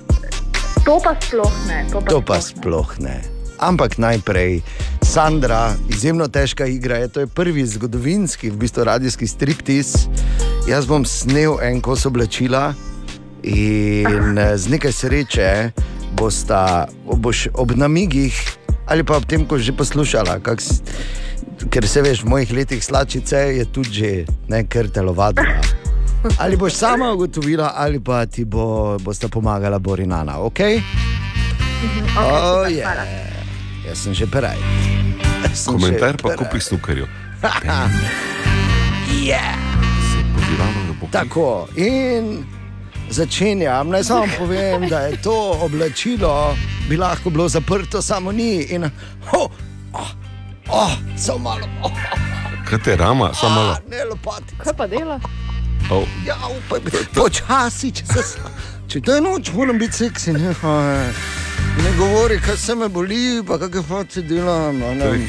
[0.85, 1.87] To pa sploh ne.
[1.93, 3.21] To pa, To pa sploh sploh ne.
[3.59, 4.61] Ampak najprej,
[5.03, 7.09] Sandra, izjemno težka igra je.
[7.09, 9.95] To je prvi zgodovinski, v bistvu radijski striptiz.
[10.69, 12.75] Jaz bom snel en kos oblačila
[13.43, 15.71] in eh, z nekaj sreče
[16.13, 18.33] bosta, boš ob namigih
[18.87, 20.41] ali pa ob tem, ko že poslušala.
[20.41, 20.83] kak s-
[21.71, 24.11] Ker se veš, v mojih letih slačice je tudi že
[24.49, 25.61] nekaj telovadila.
[26.39, 30.61] Ali boš sama ugotovila, ali pa ti bo, bosta pomagala Borinana, ok?
[32.17, 33.05] Oh, yeah.
[33.85, 34.57] Jaz sem že prej.
[35.45, 36.39] Jaz sem Komentar že pa peraj.
[36.39, 37.07] kupi snukerju.
[39.15, 39.55] Yeah.
[41.13, 42.43] Tako, in
[43.11, 43.89] začenjam.
[43.89, 46.57] Naj samo povem, da je to oblačilo
[46.89, 48.63] bi lahko bilo zaprto, samo ni.
[48.63, 48.85] In,
[49.33, 49.51] oh,
[49.93, 50.11] oh,
[50.69, 51.91] oh, samo malo, oh,
[52.69, 53.77] Kaj te rama, samo malo.
[53.91, 54.55] ne lopati.
[54.59, 55.21] Kaj pa dela?
[55.91, 56.81] Oh, Ja, upaj,
[57.15, 58.39] počasi, če se.
[58.89, 60.33] Če to je noč, moram biti seksi.
[60.33, 60.55] Ne,
[61.77, 63.17] ne govori, kaj se me boli,
[63.47, 64.83] pa kakšne face delam.
[64.83, 65.27] a Ne.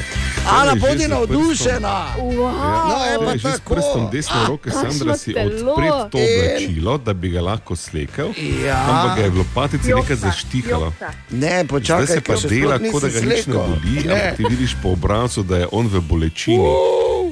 [0.48, 1.94] Ana že bodi s navdušena.
[2.16, 2.54] Wow.
[2.88, 3.74] No, je pa Že s tako.
[3.74, 5.50] prstom desne roke Sandra si telo.
[5.66, 8.30] odpred to oblačilo, da bi ga lahko slekel,
[8.62, 8.78] Ja.
[8.80, 10.92] ampak ga je v lopatici nekaj zaštihalo.
[11.30, 14.12] Ne, Zdaj počakaj, se pa dela, kot da ga nič ne boli, Ne.
[14.12, 16.70] ampak ti vidiš po obrazu, da je on v bolečini.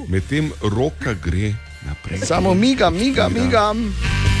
[0.07, 2.19] Medtem roka gre naprej.
[2.19, 3.95] Samo migam, migam, migam.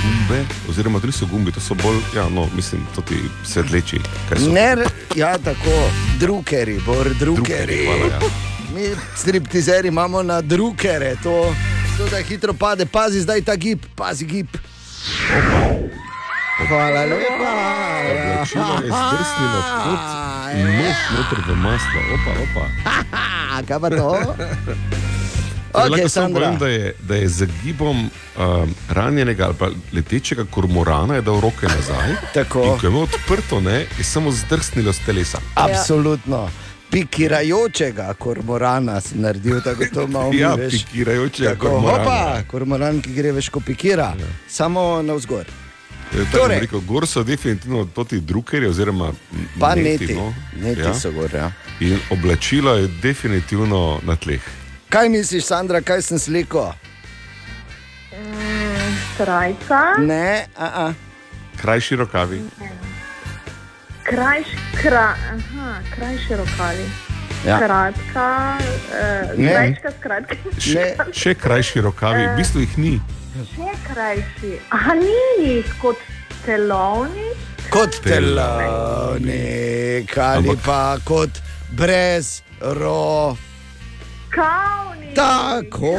[0.05, 3.63] Gumbe, oziroma to niso gumbi, to so bolj, ja, no, mislim, to ti so?
[4.51, 4.75] Ne,
[5.15, 5.89] ja, tako,
[6.19, 7.85] drukeri, bor, drukeri.
[7.85, 8.19] Hvala, ja.
[8.75, 11.55] Mi striptizeri imamo na drukere, to,
[11.97, 14.47] to da hitro pade, pazi zdaj ta gib, pazi gib.
[16.67, 17.51] Hvala lepa.
[18.11, 20.25] Oblačilo je zdrsnilo kot
[20.55, 22.01] nož noter v maslo.
[22.15, 22.65] Opa, opa.
[23.67, 24.35] Kaj pa to?
[25.75, 28.09] Okay, Ok, lahko samo povem, da je, da je z gibom um,
[28.89, 32.15] ranjenega ali pa letečega kormorana je dal roke nazaj.
[32.49, 35.39] Ko je imel odprto, ne, je samo zdrsnilo z telesa.
[35.55, 36.49] Absolutno.
[36.91, 40.71] Pikirajočega kormorana si naredil, tako to malo mi Ja, veš.
[40.73, 42.03] pikirajočega kormorana.
[42.03, 44.27] Hopa, kormoran, ki gre veš, ko pikira, ja.
[44.47, 45.45] samo navzgor.
[46.31, 49.11] Torej, rekel, gor so definitivno ti drukerji, oziroma
[49.59, 50.33] Pa neti, no.
[50.55, 50.93] neti Ja.
[50.93, 51.33] so gor.
[51.33, 51.51] Ja.
[51.79, 54.41] In oblačilo je definitivno na tleh.
[54.95, 56.73] Kaj misliš, Sandra, kaj sem sliko?
[59.17, 60.93] Srajca, Ne, a, a.
[61.61, 62.41] Krajši rokavi.
[64.03, 64.47] krajš,
[64.81, 66.85] kra, aha, krajši rokavi.
[67.45, 67.59] Ja.
[67.59, 68.57] Kratka,
[68.93, 69.49] eh, Ne.
[69.51, 70.35] srajčka, skratka.
[70.59, 73.01] Še, še krajši rokavi, v bistvu jih ni.
[73.55, 74.59] Še krajši.
[74.71, 75.97] Aha, ni jih kot
[76.45, 77.35] telovnik.
[77.69, 79.27] Kot telovnik
[80.17, 81.29] ali Ampak- pa kot
[81.75, 83.37] brez ro.
[84.35, 85.13] Kavni.
[85.15, 85.95] Tako,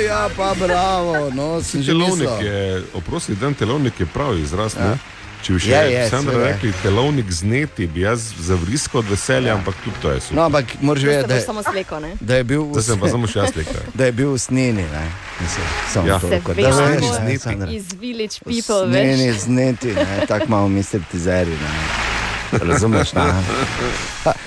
[0.00, 4.74] ja, pa bravo, no, Telovnik je, oprosti, dan telovnik je prav izraz.
[4.76, 4.84] Ja.
[4.84, 4.98] Ja.
[5.42, 6.46] Če bi še Je, je, Sandra seveda.
[6.48, 9.54] rekli telovnik zneti, bi jaz zavriskal od veselja, ja.
[9.54, 10.36] ampak tudi to je super.
[10.36, 12.16] No, ampak moraš vedeti, da, je- samo sleko, ne?
[12.20, 13.80] da je bil Zdaj sem pa samo še jaz rekel.
[13.94, 14.82] da je bil v sneni.
[14.84, 15.04] Ne?
[15.40, 16.18] Mislim, samo Ja.
[16.18, 17.70] toliko, da veš, ne, Sandra.
[17.70, 19.40] Iz village people, Sneni, veš.
[19.40, 21.50] zneti, ne, tako imamo mi striptizeri.
[21.52, 22.05] ne.
[22.52, 23.32] Razumeš, ne?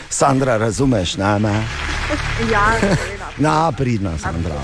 [0.09, 1.39] Sandra, razumeš, ne?
[1.39, 1.63] ne?
[2.51, 3.27] Ja, seveda.
[3.37, 4.55] Na, pridna, Sandra.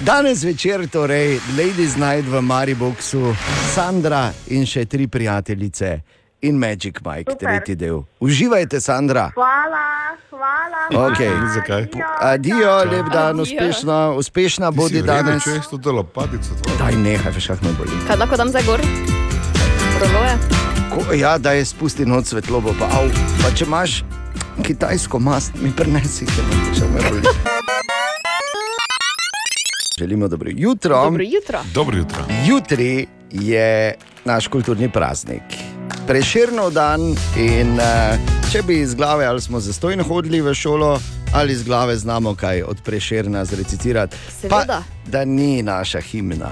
[0.00, 3.34] Danes večer, torej, Ladies Night v Mariboku,
[3.74, 6.00] Sandra in še tri prijateljice
[6.40, 7.48] in Magic Mike, Super.
[7.48, 8.00] tretji del.
[8.20, 9.28] Uživajte, Sandra.
[9.34, 11.10] Hvala, hvala.
[11.10, 11.28] Okej.
[11.28, 11.52] hvala.
[11.54, 11.86] Zakaj?
[12.20, 13.42] Adijo, lep dan, Adijo.
[13.42, 15.44] uspešna, uspešna bodi danes.
[15.44, 16.26] Če jaz to delo to
[16.78, 18.02] Daj, nehaj, veš, kako me boli.
[18.08, 18.80] Kaj lahko dam zdaj gor?
[20.00, 20.69] Proloje.
[20.90, 23.06] Ko, ja, da je spusti noč svetlobo, pa, au,
[23.42, 24.00] pa če imaš
[24.66, 27.34] kitajsko mast, mi prenesi, ker me še me boli.
[29.98, 31.04] Želimo dobro jutro.
[31.04, 31.60] Dobro jutro.
[31.74, 32.24] Dobro jutro.
[32.46, 35.42] Jutri je naš kulturni praznik.
[36.06, 37.00] Preširno dan
[37.36, 40.98] in uh, če bi iz glave ali smo zastojno hodili v šolo,
[41.34, 44.16] ali iz glave znamo kaj od preširna zrecitirati.
[44.40, 44.82] Seveda.
[44.82, 46.50] Pa, da ni naša himna.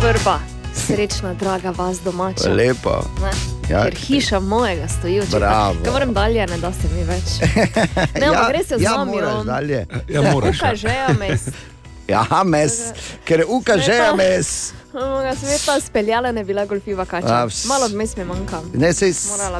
[0.00, 0.40] Prva,
[0.76, 2.48] srečna, draga vas domača.
[2.50, 3.02] Lepo.
[3.22, 3.30] Ne?
[3.68, 3.84] Ja.
[3.84, 5.22] Ker hiša mojega stoji.
[5.30, 5.74] Bravo.
[5.84, 7.28] Kaj moram dalje, ne da se mi več.
[8.20, 9.86] Ne, ampak res se ja, znam, moraš dalje.
[10.08, 10.56] Ja, moraš.
[10.56, 10.74] Uka Ja.
[10.76, 10.88] že,
[11.20, 11.40] mes.
[12.08, 12.72] Ja, mes,
[13.24, 14.16] ker uka že je Sveta.
[14.16, 14.72] mes.
[15.40, 17.46] Sveta speljala ne bila golfiva A, kača.
[17.46, 18.60] ps- Malo vmes mi manjka.
[18.74, 19.12] Ne, sej,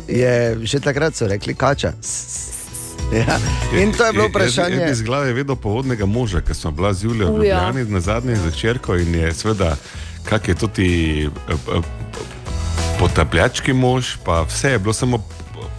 [0.09, 1.93] je, že takrat so rekli kača.
[3.13, 3.39] Ja.
[3.75, 4.77] In to je bilo vprašanje.
[4.77, 7.37] Jaz iz glave vedel povodnega moža, ki smo bila z Julijo v.
[7.37, 9.77] Ljubljani na zadnji začerko in je seveda,
[10.27, 10.89] kak je tudi
[11.25, 11.81] eh, eh,
[12.99, 15.19] potapljački mož, pa vse je bilo samo.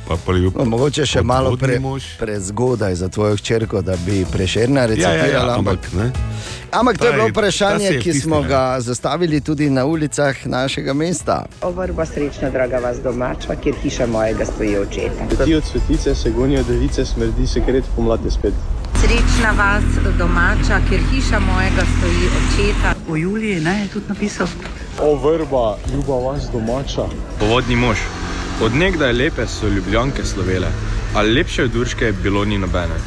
[0.08, 2.04] Pa, pa je bil No, mogoče še malo pre, mož.
[2.16, 5.52] prezgodaj za tvojo hčerko, da bi prešerna Ja, ja, recitirala.
[5.52, 6.12] ja, ampak, ampak ne.
[6.72, 8.48] ampak to je Ta bilo je- ta vprašanje, se je ki smo vtisnila.
[8.74, 11.46] ga zastavili tudi na ulicah našega mesta.
[11.62, 15.44] Ovrba srečna, draga vas domača, kjer hiša mojega stoji očeta.
[15.46, 18.54] Ti od svetice se gonijo device, smrdi sekret pomladi spet.
[19.08, 19.84] Srečna vas
[20.18, 22.94] domača, kjer hiša mojega stoji očeta.
[23.10, 24.48] O Juliji ne, je tudi napisal.
[25.02, 27.06] O vrba, ljuba vas domača.
[27.40, 27.98] Povodni mož.
[28.62, 30.68] Od nekdaj lepe so ljubljanke slovele,
[31.16, 33.00] a lepše od Urške bilo ni nobene.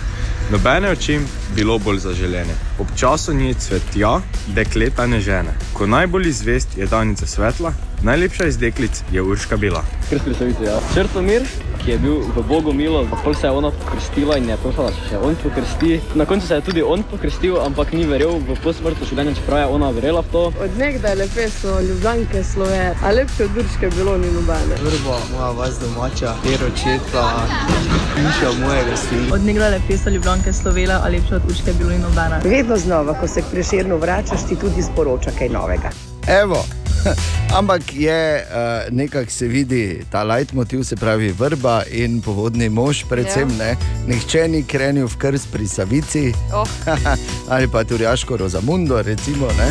[0.51, 1.20] Nobene oči
[1.57, 2.55] bilo bolj zaželene.
[2.78, 4.20] Ob času nje cvetja,
[4.55, 5.55] dekleta ne žene.
[5.72, 7.72] Ko najbolj zvest je danica svetla,
[8.03, 9.84] najlepša iz deklic je Urška bila.
[10.11, 10.78] Predstavite, ja.
[10.94, 11.42] Črtomir,
[11.84, 15.09] ki je bil v Bogu milo, pol se je ona pokrstila in je prosila, če
[15.09, 16.01] se on pokrsti.
[16.14, 19.66] Na koncu se je tudi on pokrstil, ampak ni verjel v posmrtno življenje, čeprav je
[19.76, 20.42] ona verjela v to.
[20.64, 24.80] Od nekdaj lepe so ljubljanke slove, a lepše od Urške bilo ni nobene.
[24.82, 27.24] Vrba, moja vas domača, kjer očeta,
[28.16, 29.30] hiša mojega stoji.
[29.32, 32.41] Od nekdaj lepe so ljubljanke slovele, a lepše od Urške bilo ni nobene.
[32.45, 35.91] Vedno znova, ko se k preširnu vračaš, ti tudi sporoča kaj novega.
[36.26, 36.64] Evo,
[37.59, 43.51] Ampak je uh, nekako se vidi ta leitmotiv, se pravi vrba in povodni mož, predvsem
[43.51, 43.57] Ja.
[43.57, 43.76] ne.
[44.07, 46.68] Nihče ni krenil v krst pri Savici Oh.
[47.51, 49.47] ali pa Turjaško Rozamundo, recimo.
[49.49, 49.68] ne.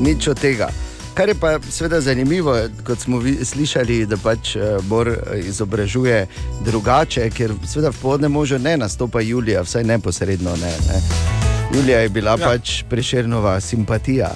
[0.04, 0.68] Nič od tega.
[1.16, 2.56] Kar je pa seveda zanimivo,
[2.86, 6.26] kot smo vi, slišali, da pač eh, Bor eh, izobražuje
[6.64, 10.72] drugače, ker seveda v podne možu ne nastopa Julija, vsaj neposredno ne.
[10.88, 11.00] ne.
[11.74, 12.50] Julija je bila ja.
[12.50, 14.30] pač preširnova simpatija.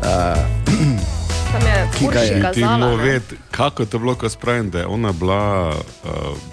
[1.50, 2.30] Uh, je Ki ga je.
[2.30, 2.96] Uršika Ti ne.
[2.96, 5.74] vedeti, kako je to bilo, ko spravim, da je ona bila uh,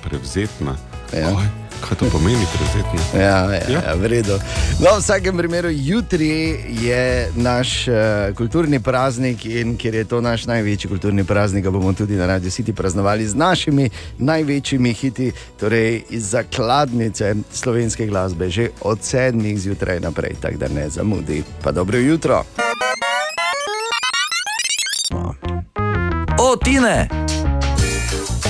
[0.03, 0.75] prevzetna.
[1.13, 1.30] Ja.
[1.30, 1.45] Oj,
[1.82, 3.19] kaj to pomeni prevzetna?
[3.21, 3.82] Ja, ja, Ja.
[3.88, 3.93] ja.
[3.95, 4.39] v redu.
[4.80, 7.95] No, v vsakem primeru, jutri je naš uh,
[8.36, 12.49] kulturni praznik in ker je to naš največji kulturni praznik, ga bomo tudi na Radio
[12.49, 19.99] City praznovali z našimi največjimi hiti, torej iz zakladnice slovenske glasbe, že od sedmih zjutraj
[19.99, 21.43] naprej, tako da ne zamudi.
[21.63, 22.43] Pa dobro jutro.
[26.39, 27.09] O, Tine!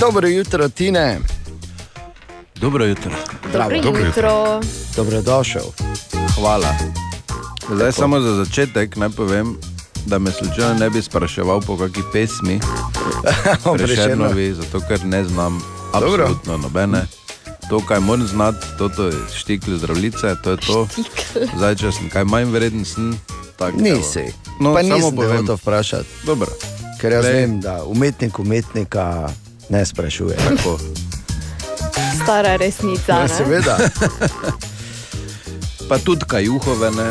[0.00, 1.37] Dobro jutro, Tine.
[2.60, 3.10] Dobro jutro.
[3.52, 4.60] Dobro Dobro jutro.
[4.96, 5.62] Dobrodošel.
[6.34, 6.74] Hvala.
[7.74, 9.56] Zdaj samo za začetek naj povem,
[10.06, 12.60] da me slučajno ne bi spraševal po kakšni pesmi,
[13.76, 16.24] Prešernovi, zato ker ne znam Dobro.
[16.24, 17.06] absolutno nobene.
[17.70, 20.88] To, kaj moram znati, to, to je štikl zdravljice, to je to.
[21.56, 23.20] Zdaj, če sem kaj manj vreden, sem
[23.56, 23.74] tak.
[23.74, 24.32] Nisi.
[24.60, 25.36] No, pa samo nisem povem.
[25.36, 26.08] hotel vprašati.
[26.24, 26.48] Dobro.
[27.00, 29.28] Ker jaz Prej- vem, da umetnik umetnika
[29.68, 30.36] ne sprašuje.
[30.36, 30.78] Tako.
[32.22, 33.12] Stara resnica.
[33.12, 33.28] Ja, ne?
[33.28, 33.78] seveda.
[35.88, 37.10] Pa tudi kajuhove, ne.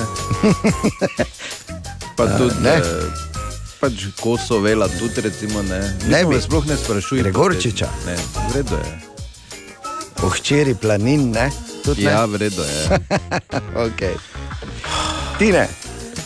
[2.16, 2.76] Pa A, tudi ne.
[2.78, 2.82] ne.
[3.80, 5.82] Pač koso vela, tudi recimo ne.
[6.10, 6.41] Ne bi.
[6.41, 7.22] Sploh ne sprašuj.
[7.22, 7.89] Gregorčiča.
[8.06, 8.16] Ne,
[8.50, 9.00] v redu je.
[10.24, 11.52] O hčeri planin, ne?
[11.86, 12.12] Tudi ne?
[12.12, 13.00] Ja, v redu je.
[13.86, 14.18] okay.
[15.38, 15.68] Tine,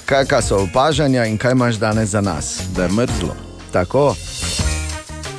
[0.06, 2.60] kakšna so opažanja in kaj imaš danes za nas?
[2.76, 3.36] Da je mrzlo.
[3.72, 4.16] Tako.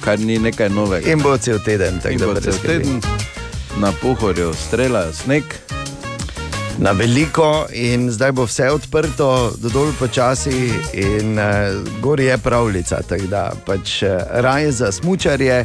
[0.04, 1.10] Kar ni nekaj novega.
[1.10, 3.00] In bo cel teden, tako In da bo cel teden
[3.80, 5.44] na pohorju streljajo sneg.
[6.78, 11.44] Na veliko in zdaj bo vse odprto, do dol počasi in uh,
[12.00, 13.00] gori je pravljica.
[13.28, 15.64] Da pač uh, raje za smučarje.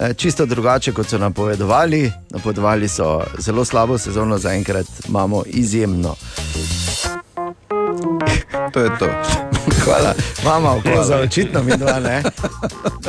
[0.00, 2.12] eh, Čisto drugače, kot so napovedovali.
[2.30, 6.16] Napovedovali so zelo slabo sezono, zaenkrat imamo izjemno.
[8.72, 9.08] To je to.
[9.84, 10.14] Hvala,
[10.46, 12.22] mama, okoza, očitno mi dva ne.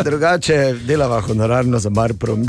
[0.04, 2.46] Drugače delava honorarno za Marprom.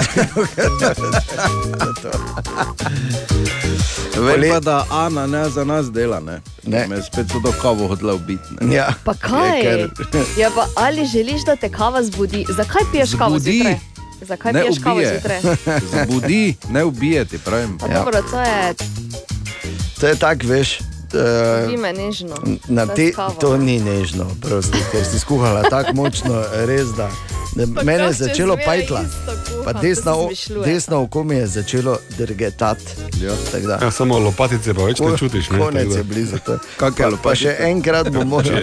[4.17, 6.41] Vem pa, da Ana ne za nas dela, ne.
[6.65, 6.87] Ne.
[6.89, 8.49] Me spet to kavo hotela ubiti.
[8.71, 8.89] Ja.
[9.05, 9.61] Pa kaj?
[9.61, 9.89] Je,
[10.39, 12.47] Ja, pa ali želiš, da te kava zbudi?
[12.49, 13.53] Zakaj piješ kavo Zbudi.
[13.53, 13.77] zjutraj?
[14.21, 15.11] Zakaj Ne piješ kavo ubije.
[15.13, 15.41] zjutraj?
[16.05, 17.79] Zbudi, ne ubijeti, pravim.
[17.79, 18.75] Pa dobro, to je
[20.01, 20.79] To je tako, veš.
[21.11, 22.37] Uh, nežno.
[22.69, 27.09] na te, to ni nežno, prosti, ker si skuhala tako močno, res da.
[27.75, 29.03] Pa mene je začelo pajtla.
[29.03, 29.73] kuham, Pa
[30.25, 30.65] izmišljujem.
[30.65, 32.85] desno oko mi je začelo drgetati.
[33.23, 33.33] Ja.
[33.81, 35.51] Ja, samo lopatice pa več ne čutiš.
[35.51, 36.37] Ne, Konec je blizu.
[36.79, 36.91] Pa-
[37.23, 38.61] Pa še enkrat bom moral.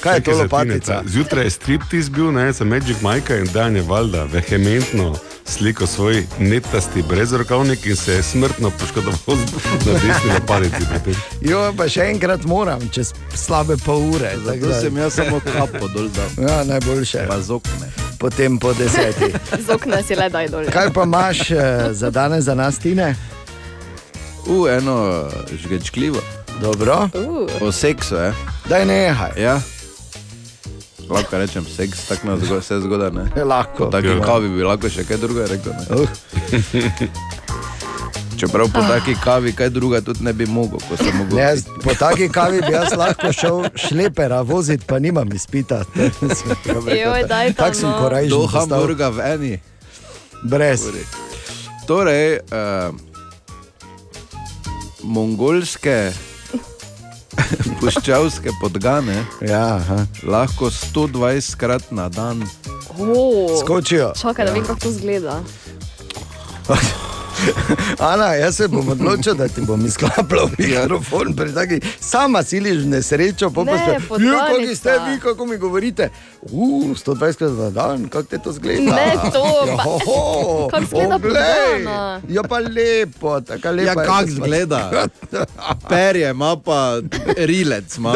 [0.00, 1.02] Kaj je to čakaj, lopatica?
[1.06, 5.14] Zjutraj je striptiz bil, ne, za Magic Mike in dan je valjda vehementno
[5.46, 9.52] sliko svoj netasti brezrokavnik in se je smrtno poškodoval z-
[9.86, 11.14] na desni lopatici.
[11.40, 14.32] Jo, pa še enkrat moram, čez slabe pol ure.
[14.38, 16.48] Zato da- sem jaz samo kapo dol dal.
[16.48, 17.26] Ja, najboljše.
[17.28, 17.88] Pa z okne.
[18.18, 19.34] Potem po desetih.
[19.66, 20.64] Z okna si le daj dol.
[20.66, 21.56] Kaj pa imaš eh,
[21.92, 23.14] za danes, za nas, Tine?
[24.46, 26.20] U, eno žgečkljivo.
[26.60, 27.08] Dobro.
[27.14, 27.50] Uh.
[27.60, 28.32] O seksu, je.
[28.66, 29.30] Daj nehaj.
[29.36, 29.60] Ja.
[31.10, 33.10] Lahko rečem seks, tako nas zgo, vse zgodaj.
[33.10, 33.24] Ne?
[33.52, 33.84] Lahko.
[33.84, 34.20] Po taki Ja.
[34.24, 35.72] kavi bi lahko še kaj drugega rekel.
[35.72, 35.86] Ne?
[35.96, 36.08] Uh.
[38.36, 41.38] Čeprav po taki kavi kaj druga tudi ne bi mogel, ko sem mogel.
[41.38, 45.84] Ne, jaz, po taki kavi bi jaz lahko šel šlepera voziti, pa nimam izpita.
[47.56, 47.98] Tako sem no.
[47.98, 48.30] korajžen.
[48.30, 48.46] Do.
[48.46, 49.54] Hamburga v eni.
[50.44, 50.84] Brez.
[51.86, 52.92] Torej, uh,
[55.02, 56.12] mongolske
[57.80, 59.80] puščavske podgane ja,
[60.22, 62.44] lahko 120 krat na dan
[62.98, 63.60] Oh.
[63.60, 64.12] Skočijo.
[64.20, 65.40] Čakaj, da vem, kako to zgleda.
[68.12, 71.34] Ana, jaz se bom odločil, da ti bom izklapljal mikrofon.
[71.34, 74.08] pri taki- Sama siliš v nesrečo, pa spet.
[74.08, 74.46] podganica.
[74.48, 76.08] Kako ste vi, kako mi govorite?
[76.42, 78.80] Uf, 120 krat na dan, kako te to zgleda?
[78.86, 82.20] Ne, to, Ja, pa- ho, ho, kako zgleda podgana?
[82.28, 83.90] Ja, pa lepo, tako lepo.
[83.90, 84.90] Ja, kako zgleda?
[85.88, 86.98] Perje ima pa
[87.38, 88.12] rilec, ima.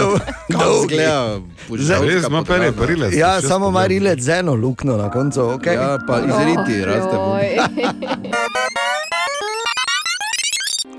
[0.48, 1.38] Kako zgleda
[2.00, 3.14] Res ima perje, pa rilec.
[3.14, 5.40] Ja, samo ima rilec z eno luknjo na koncu.
[5.40, 5.74] Okay?
[5.74, 7.16] Ja, pa izriti raste.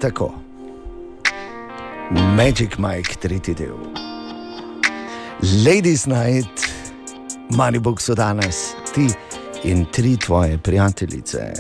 [0.02, 0.34] Tako.
[2.36, 3.78] Magic Mike, tretji del.
[5.66, 6.74] Ladies Night,
[7.50, 9.08] Maribor so danes ti
[9.64, 11.54] in tri tvoje prijateljice.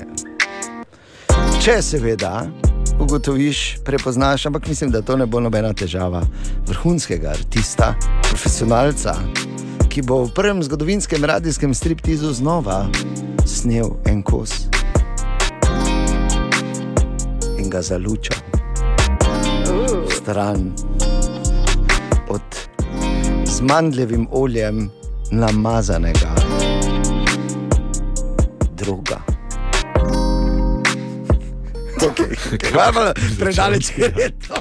[1.63, 2.47] Če seveda
[2.99, 6.23] ugotoviš, prepoznaš, ampak mislim, da to ne bo nobena težava,
[6.67, 7.93] vrhunskega artista,
[8.29, 9.15] profesionalca,
[9.89, 12.87] ki bo v prvem zgodovinskem radijskem striptizu znova
[13.45, 14.71] snel en kos
[17.71, 18.37] ga zalučal
[20.17, 20.71] stran
[22.29, 22.41] od
[23.45, 24.89] z mandljevim oljem
[25.31, 26.35] namazanega
[28.77, 29.21] druga.
[32.01, 33.37] Okay, okay.
[33.39, 34.55] Predaleč je to.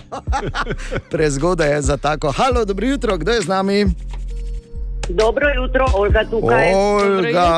[1.11, 2.33] Prezgodaj je za tako.
[2.33, 3.87] Halo, dobro jutro, kdo je z nami?
[5.11, 6.75] Dobro jutro, Olga tukaj.
[6.75, 7.49] Olga.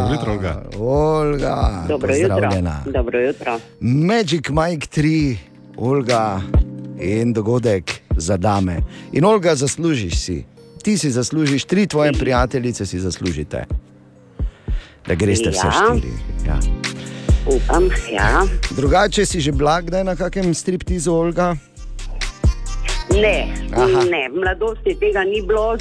[0.00, 0.62] Dobro jutro, Olga.
[0.78, 1.84] Olga.
[1.88, 2.50] Dobro jutro.
[2.86, 3.60] Dobro jutro.
[3.80, 5.36] Magic Mike 3,
[5.76, 6.40] Olga
[7.00, 8.80] in dogodek za dame.
[9.12, 10.44] In Olga, zaslužiš si.
[10.82, 13.64] Ti si zaslužiš, tri tvoje prijateljice si zaslužite.
[15.06, 15.72] Da greste vse Ja.
[15.72, 16.12] štiri.
[16.46, 16.58] Ja.
[17.46, 18.42] Upam, ja.
[18.70, 21.56] Drugače si že blag, da je na kakem striptizu Olga?
[23.10, 24.04] Ne, Aha.
[24.10, 25.76] ne, mladosti tega ni bilo,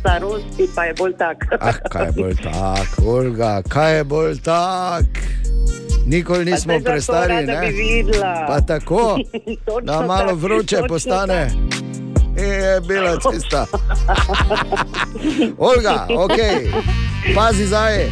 [0.00, 1.46] starosti pa je bolj tak.
[1.60, 5.06] Ah, kaj je bolj tak, Olga, kaj je bolj tak?
[6.06, 7.70] Nikoli nismo prestari, rada ne?
[7.70, 8.44] bi videla.
[8.46, 9.18] Pa tako,
[9.82, 11.50] da malo vroče točno postane.
[12.36, 13.66] Je bila cesta.
[15.70, 16.38] Olga, ok,
[17.34, 18.10] pazi zdaj,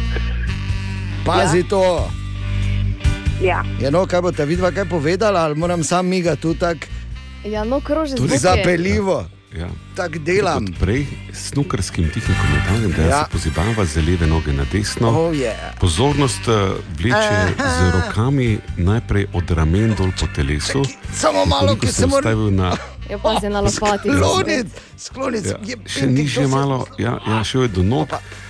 [1.25, 1.67] pazi ja.
[1.69, 2.09] to.
[3.41, 3.63] Ja.
[3.79, 6.85] Je no, kaj bo ta vidva kaj povedala, ali moram sam miga tu tako
[7.43, 9.25] Ja, no, kroži tudi zapeljivo.
[9.51, 9.67] Ja.
[9.95, 10.65] Tako delam.
[10.65, 11.01] Kot prej
[11.33, 13.09] s snukarskim tihim komentarjem, da Ja.
[13.09, 13.19] ja.
[13.19, 15.09] se pozibava z leve noge na desno.
[15.09, 15.75] Oh, yeah.
[15.79, 20.83] Pozornost eh, vleče z rokami najprej od ramen dol po telesu.
[21.13, 22.77] samo malo, ki se mora- na
[23.09, 24.09] Je pa se na lopati.
[24.09, 24.67] Sklonit,
[24.97, 25.45] sklonit.
[25.45, 28.07] Ja, je- še nižje malo, ja, ja, šel je do nog.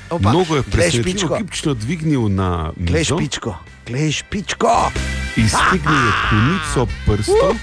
[0.09, 1.37] opa, Nogo je glej presenetljivo špičko.
[1.37, 3.55] gibčno dvignil na Glej mizo, špičko,
[3.87, 4.91] glej špičko.
[5.35, 7.55] iztegnil je konico prstov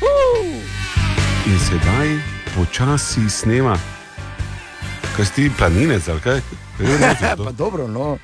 [1.49, 2.09] in sedaj
[2.55, 3.79] počasi snema.
[5.17, 6.41] Kaj si ti planinec ali kaj?
[7.37, 7.45] To.
[7.45, 8.19] pa dobro, no.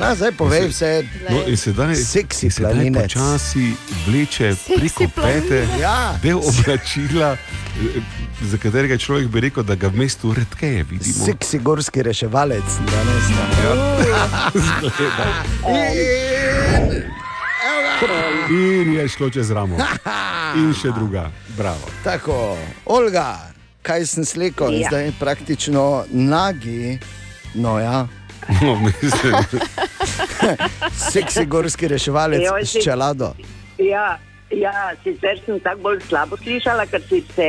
[0.00, 1.04] Na, zdaj povej vse.
[1.28, 3.02] No, in sedaj, Seksi in sedaj planinec.
[3.04, 3.74] počasi
[4.06, 6.16] vleče preko pete Ja.
[6.22, 7.36] del oblačila,
[8.42, 11.24] za katerega človek bi rekel, da ga v mestu redkeje vidimo.
[11.26, 13.26] Seksi gorski reševalec, danes.
[13.60, 13.72] Ja.
[18.50, 19.76] In je šlo čez ramo.
[20.56, 21.26] In še druga,
[21.56, 21.88] bravo.
[22.04, 23.38] Tako, Olga,
[23.82, 24.88] kaj sem slekel, Ja.
[24.88, 26.98] zdaj praktično nagi,
[27.54, 28.06] no ja,
[28.58, 29.34] No, mislim,
[31.12, 33.34] seksi gorski reševalec Joj, s si- čelado.
[33.78, 34.18] Ja,
[34.50, 37.46] ja, sicer sem tako bolj slabo slišala, ker, si se,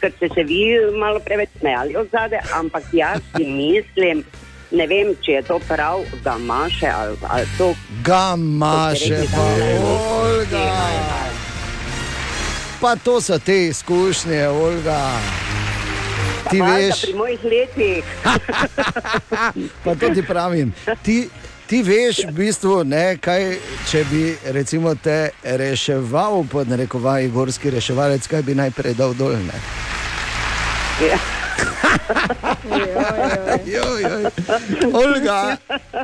[0.00, 0.62] ker ste se vi
[0.96, 4.24] malo preveč smejali od zadaj, ampak jaz si mislim,
[4.72, 7.74] ne vem, če je to prav, da maše ali, ali to.
[8.04, 9.46] Gamaše, pa
[9.86, 10.66] Olga.
[12.80, 15.10] Pa to so te izkušnje, Olga.
[16.50, 18.04] Ti Valjda veš, Pri mojih letih.
[19.84, 20.74] pa to ti pravim.
[21.02, 21.28] Ti,
[21.66, 23.56] ti veš, v bistvu, ne, kaj,
[23.90, 29.38] če bi recimo, te reševal, pod narekovaji, gorski reševalec, kaj bi najprej dal dol.
[31.00, 31.41] Ja.
[33.66, 34.24] Joj, joj.
[34.94, 35.56] Olga,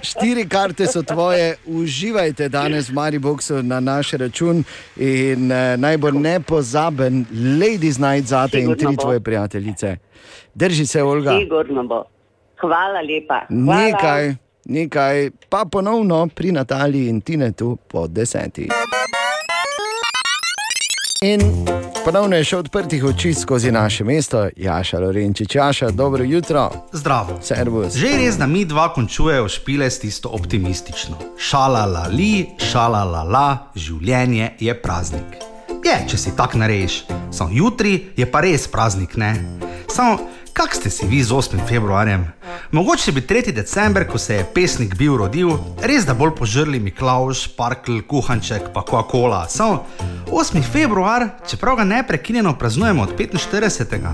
[0.02, 4.64] štiri karte so tvoje, uživajte danes v Mariboku na naš račun
[4.96, 7.24] in eh, naj bo nepozaben
[7.60, 9.02] Ladies Night zate in Sigurno tri bo.
[9.02, 9.96] tvoje prijateljice.
[10.54, 11.38] Drži se, Olga.
[11.38, 12.04] Sigurno bo.
[12.60, 13.40] Hvala lepa.
[13.48, 13.80] Hvala.
[13.80, 14.34] Nekaj,
[14.64, 18.68] nekaj, pa ponovno pri Nataliji in Tinetu po desetih.
[21.22, 21.40] In
[22.04, 26.68] ponovno je še odprtih oči skozi naše mesto, Jaša Lorenčič, Jaša, dobro jutro.
[26.94, 27.40] Zdravo.
[27.42, 27.96] Servus.
[27.98, 31.18] Že je res, da mi dva končujemo špile s tisto optimistično.
[31.34, 35.42] Šala la li, šala la la, življenje je praznik.
[35.82, 37.00] Je, če si tak nareješ,
[37.34, 39.34] samo jutri je pa res praznik, ne?
[39.90, 40.22] Samo,
[40.58, 41.68] kak ste si vi z 8.
[41.68, 42.26] februarjem?
[42.72, 43.52] Mogoče bi 3.
[43.52, 48.82] december, ko se je pesnik bil rodil, res da bolj požrli Miklaus, Parkl, Kuhanček, pa
[48.82, 49.46] Coca-Cola.
[49.48, 49.86] Samo
[50.26, 50.62] 8.
[50.72, 54.10] februar, čeprav ga neprekinjeno praznujemo od 45.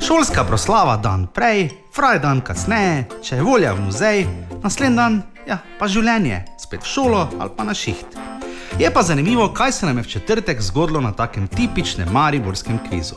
[0.00, 4.26] Šolska proslava dan prej, fraj dan kasneje, če je volja v muzej,
[4.64, 8.16] naslednji dan, ja, pa življenje, spet v šolo ali pa na šiht.
[8.78, 13.14] Je pa zanimivo, kaj se nam je v četrtek zgodilo na takem tipičnem mariborskem kvizu.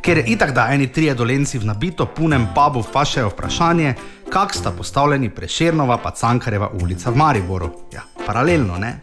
[0.00, 3.94] Ker je itak, da eni trije dolenci v nabito punem pubu vprašajo vprašanje,
[4.32, 7.70] kak sta postavljeni Prešernova pa Cankareva ulica v Mariboru.
[7.92, 8.98] Ja, paralelno, ne?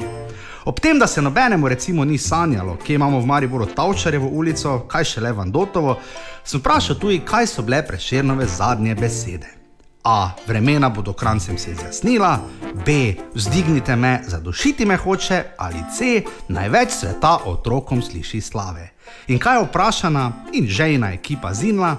[0.66, 5.04] Ob tem, da se nobenemu recimo ni sanjalo, kje imamo v Mariboru Tavčarjevo ulico, kaj
[5.04, 6.00] šele Vandotovo,
[6.44, 9.61] sem vprašal tudi, kaj so bile Prešernove zadnje besede.
[10.04, 10.32] A.
[10.48, 12.40] Vremena bodo krancem se izjasnila,
[12.86, 13.14] B.
[13.34, 16.24] Vzdignite me, zadušiti me hoče, ali C.
[16.48, 18.90] Največ sveta otrokom sliši slave.
[19.28, 21.98] In kaj je vprašana in žejna ekipa zinla?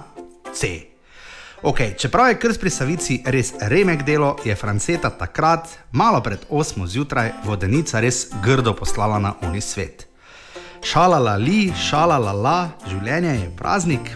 [0.53, 0.67] C.
[1.63, 6.87] Ok, čeprav je krst pri Savici res remek delo, je Franceta takrat, malo pred 8
[6.87, 10.07] zjutraj, vodenica res grdo poslala na oni svet.
[10.83, 14.11] Šala la li, šala la la, življenje je praznik,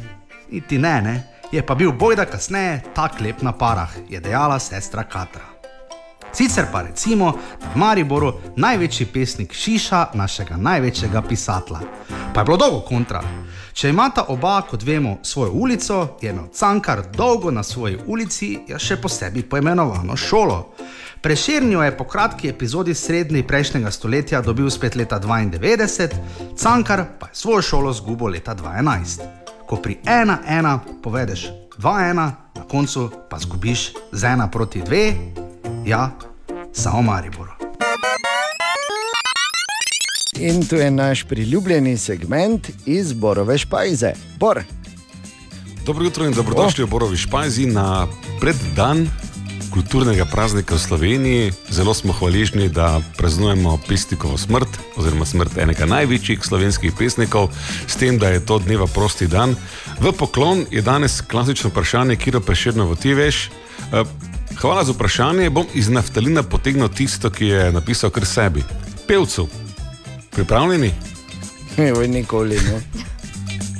[0.51, 1.15] niti ne, ne,
[1.51, 5.57] je pa bil bojda kasneje tak lep na parah, je dejala sestra Katra.
[6.33, 11.79] Sicer pa recimo, da v Mariboru največji pesnik Šiša, našega največjega pisatla.
[12.33, 13.23] Pa je bilo dolgo kontra.
[13.73, 18.79] Če imata oba, kot vemo, svojo ulico, je imel Cankar dolgo na svoji ulici, ja
[18.79, 20.73] še posebej poimenovano šolo.
[21.21, 26.09] Preširnjo je po kratki epizodi srednji prejšnjega stoletja dobil spet leta 92,
[26.57, 29.46] Cankar pa je svojo šolo zgubil leta 2011.
[29.67, 32.15] Ko pri 1-1 povedeš 2-1,
[32.55, 36.11] na koncu pa zgubiš z 1 proti 2, ja,
[36.73, 37.51] samo Maribor.
[40.39, 44.13] In tu je naš priljubljeni segment iz Borove špajze.
[44.39, 44.63] Bor.
[45.85, 48.07] Dobro jutro in dobrodošli v Borovi Špajzi na
[48.39, 49.07] preddan
[49.73, 51.51] kulturnega praznika v Sloveniji.
[51.69, 57.49] Zelo smo hvaležni, da praznujemo pesnikovo smrt, oziroma smrt enega največjih slovenskih pesnikov,
[57.87, 59.55] s tem, da je to dneva prosti dan.
[59.99, 63.49] V poklon je danes klasično vprašanje, kje preširno ti veš.
[63.93, 64.03] Eh,
[64.57, 65.49] Hvala za vprašanje.
[65.49, 68.63] Bom iz naftalina potegnil tisto, ki je napisal kar sebi.
[69.07, 69.47] Pevcu,
[70.31, 70.91] pripravljeni?
[71.77, 72.81] Evo, nikoli ne.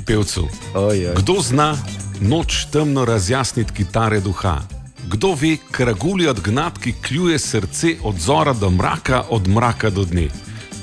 [0.06, 0.48] Pevcu.
[0.74, 1.16] Oj, oj.
[1.16, 1.78] Kdo zna
[2.22, 4.77] noč temno razjasniti kitare duha?
[5.10, 10.28] Kdo ve, kragulji odgnat, ki kljuje srce od zora do mraka, od mraka do dne?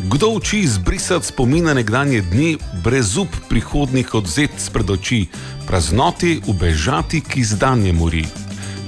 [0.09, 5.27] Kdo uči izbrisati spomine nekdanje dni, brez up prihodnih odzet spred oči,
[5.66, 8.25] praznoti, ubežati, ki zdanje mori?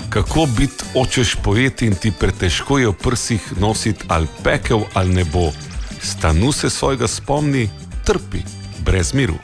[0.09, 5.53] Kako biti očeš poet in ti pretežko je v prsih nositi ali pekel ali nebo?
[6.03, 7.69] Stanu se svojega spomni,
[8.05, 8.41] trpi,
[8.85, 9.37] brez miru.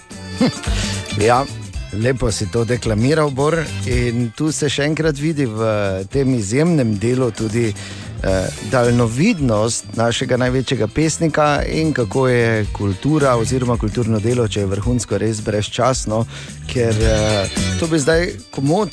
[1.20, 1.44] Ja,
[1.92, 3.58] lepo si to deklamiral, Bor.
[3.86, 10.88] In tu se še enkrat vidi v tem izjemnem delu tudi eh, daljnovidnost našega največjega
[10.88, 16.24] pesnika in kako je kultura oziroma kulturno delo, če je vrhunsko, res brezčasno,
[16.72, 18.90] ker eh, to bi zdaj komod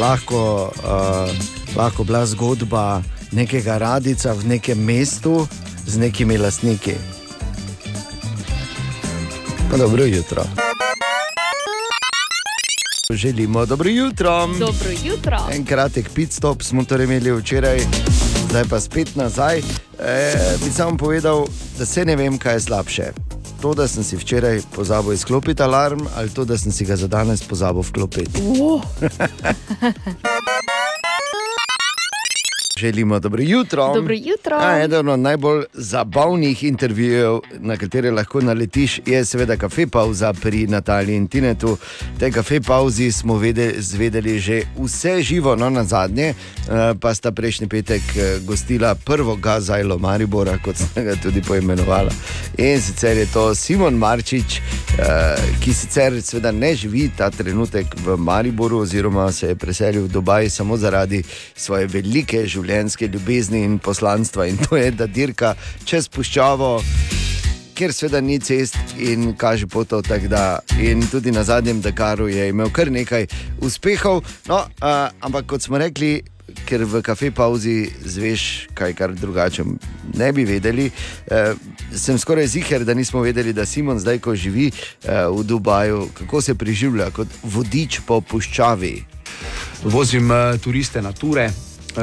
[0.00, 1.36] lahko, eh,
[1.76, 5.46] lahko bila zgodba nekega radica v nekem mestu
[5.86, 6.96] z nekimi lastniki.
[9.68, 10.48] Pa dobro jutro.
[13.12, 14.46] Želimo dobro jutro.
[14.58, 15.38] Dobro jutro.
[15.52, 17.78] En kratek pit stop smo torej imeli včeraj,
[18.50, 19.58] zdaj pa spet nazaj.
[19.58, 20.34] E,
[20.64, 21.46] bi samo povedal,
[21.78, 23.12] da se ne vem, kaj je slabše.
[23.62, 27.06] To, da sem si včeraj pozabil izklopiti alarm, ali to, da sem si ga za
[27.06, 28.42] danes pozabil vklopiti.
[28.42, 28.82] Uh.
[32.78, 33.94] Želimo dobro jutro.
[33.94, 34.56] Dobro jutro.
[34.60, 40.66] A, eden od najbolj zabavnih intervjujev, na katere lahko naletiš, je seveda kafe pauza pri
[40.66, 41.76] Nataliji in Tinetu.
[42.16, 47.14] V tej kafe pauzi smo vedeli, zvedeli že vse živo, no na zadnje, eh, pa
[47.14, 52.10] sta prejšnji petek eh, gostila prvo gazajlo Maribora, kot ste ga tudi poimenovali.
[52.58, 54.60] In sicer je to Simon Marčič,
[54.98, 60.08] eh, ki sicer seveda ne živi ta trenutek v Mariboru, oziroma se je preselil v
[60.08, 61.22] Dubaj samo zaradi
[61.56, 62.67] svoje velike življenjske
[63.12, 64.46] ljubezni in poslanstva.
[64.46, 65.54] In to je, da dirka
[65.84, 66.82] čez puščavo.
[67.74, 72.48] Ker seveda ni cest in kaže potov, tako da in tudi na zadnjem Dakaru je
[72.48, 73.26] imel kar nekaj
[73.62, 74.24] uspehov.
[74.48, 76.24] No, uh, ampak kot smo rekli,
[76.66, 79.64] ker v kafe pauzi zveš kaj, kar drugače
[80.18, 81.54] ne bi vedeli, uh,
[81.94, 86.42] sem skoraj ziger, da nismo vedeli, da Simon zdaj, ko živi uh, v Dubaju, kako
[86.42, 88.94] se preživlja kot vodič po puščavi.
[89.84, 91.50] Vozim uh, turiste na ture.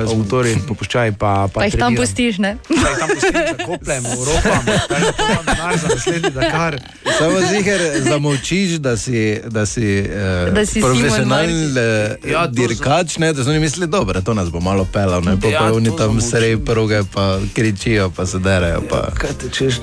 [0.05, 2.57] Z motorji po puščavi, pa, pa, Pa jih tam pustiš, ne?
[2.67, 6.79] Pa jih tam pustim, zakopljem, ropam, kaj pa to imam denar za naslednji Dakar.
[7.17, 11.77] Samo ziger zamolčiš, da si, da si, eh, Da si Marčič.
[11.77, 15.37] eh, Ja, dirkač, ne, da so oni mislili, dobro, to nas bo malo pelal, ne,
[15.37, 18.81] pa, Ja, pa oni tam srej proge, pa kričijo, pa se derejo.
[18.89, 19.09] Pa.
[19.11, 19.79] Kaj te češ?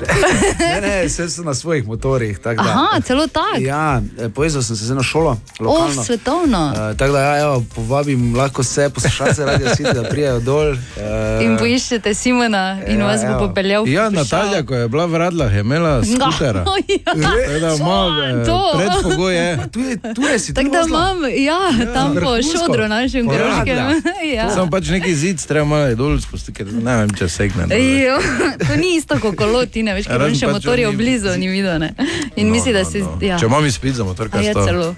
[0.59, 2.39] Ne, ne, vse so na svojih motorjih.
[2.39, 3.61] tako da- Aha, celo tak.
[3.61, 6.05] Ja, eh, povezal sem se z eno šolo, O, lokalno.
[6.05, 6.73] svetovno.
[6.83, 10.68] Uh, tako da, ja, evo, povabim lahko vse poslušalce Radio City, da prijajo dol.
[10.72, 13.38] Uh, In poiščete Simona in Ja, vas bo evo.
[13.44, 13.82] popeljal.
[13.82, 14.18] v Ja, puščavo.
[14.18, 16.64] Natalja, ko je bila v Radlah, je imela skutera.
[16.88, 18.59] Ja, Tako da ima, eh, to.
[18.74, 19.48] Predpogoj je.
[19.68, 22.59] Tu je, tu je si Tako da imam, ja, tam po vrhunsko.
[22.59, 23.76] šodru našem Po groškem.
[23.76, 23.90] Ja.
[24.36, 24.50] ja.
[24.50, 27.64] Samo pač neki zid, treba malo dol spustiti, ker ne vem, če segne.
[27.64, 27.74] dol.
[27.74, 28.16] Ejo,
[28.61, 31.32] to ni isto kot kolo, ti ne veš, ker on še pač motorje oni- blizu
[31.34, 31.78] ni videl.
[31.78, 31.94] Ne?
[32.36, 32.98] In No, misli, da no, si.
[33.00, 33.18] no.
[33.20, 33.38] Ja.
[33.38, 34.94] Če imam izpit za motor, kaj je sto.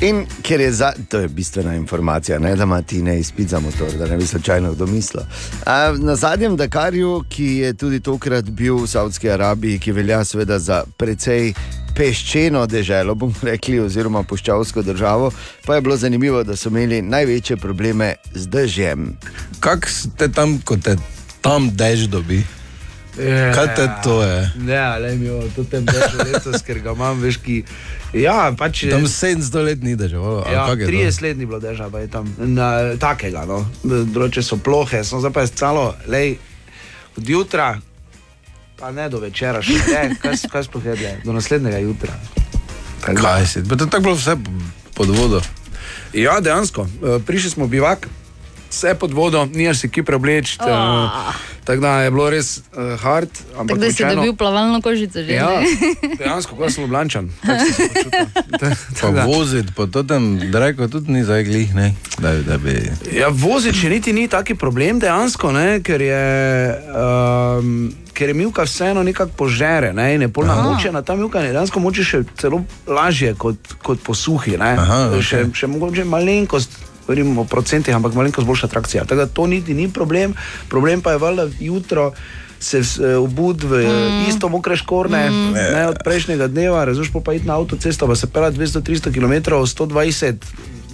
[0.00, 3.60] In ker je za, to je bistvena informacija, ne, da ima ti ne izpit za
[3.60, 5.22] motor, da ne bi slučajno kdo mislil.
[5.98, 10.84] Na zadnjem Dakarju, ki je tudi tokrat bil v Saudski Arabiji, ki velja seveda za
[10.96, 11.52] precej
[11.96, 15.32] peščeno deželo, bomo rekli, oziroma puščavsko državo,
[15.66, 19.12] pa je bilo zanimivo, da so imeli največje probleme z dežjem.
[19.60, 20.96] Kako ste tam, ko te
[21.40, 22.40] tam dež dobi?
[23.16, 24.50] Kaj te to je?
[24.56, 25.86] Ne, le mi je to tem
[26.24, 27.56] letos, ker ga imam, veš, ki.
[28.14, 28.92] Ja, pač je.
[28.94, 30.22] Tam 700 let ni dežja.
[30.50, 33.44] Ja, 30 let ni bilo dežja, pa je tam na, takega.
[33.50, 33.64] No.
[33.84, 36.38] Druge so plohe, sem zdaj pa je celo, lej,
[37.18, 37.74] od jutra,
[38.78, 42.14] pa ne do večera, še ne, kaj, kaj sploh je, dlje, do naslednjega jutra.
[43.04, 43.64] Kaj si?
[43.66, 44.36] Pa to je tako bilo vse
[44.94, 45.42] pod vodo.
[46.16, 48.08] Ja, dejansko, eh, prišli smo bivak,
[48.70, 50.58] vse pod vodo, nimaš si ki preobleči.
[50.60, 51.34] Oh.
[51.60, 53.28] Tako da je bilo res uh, hard.
[53.52, 55.32] ampak Tako da si dobil plavalno kožico že.
[55.32, 55.60] Ja,
[56.18, 56.84] dejansko, kot sem
[59.12, 59.24] da.
[59.24, 61.94] voziti po tem dreku tudi ni zdaj glih, ne?
[62.18, 62.74] Da, bi- da bi...
[63.12, 66.24] Ja, voziti še niti ni taki problem dejansko, ne, ker je.
[66.90, 71.54] Um, Ker je milka vseeno nekako požere, ne, in je polna močena, ta milka je
[71.54, 74.58] dejansko moče še celo lažje kot, kot po suhi.
[74.60, 74.74] ne.
[74.76, 75.22] Aha, ok.
[75.24, 76.74] še, še mogoče malenkost,
[77.10, 79.04] govorim o procentih, ampak malenkost boljša atrakcija.
[79.04, 80.34] Tako da to niti ni problem,
[80.68, 82.12] problem pa je valjda jutro.
[82.60, 82.82] Se
[83.16, 84.28] obud v mm.
[84.28, 85.52] isto mokre škorne, mm.
[85.52, 89.54] ne od prejšnjega dneva, razumeš, pol pa iti na avtocesto, pa se pela 200-300 km,
[89.64, 90.34] 120,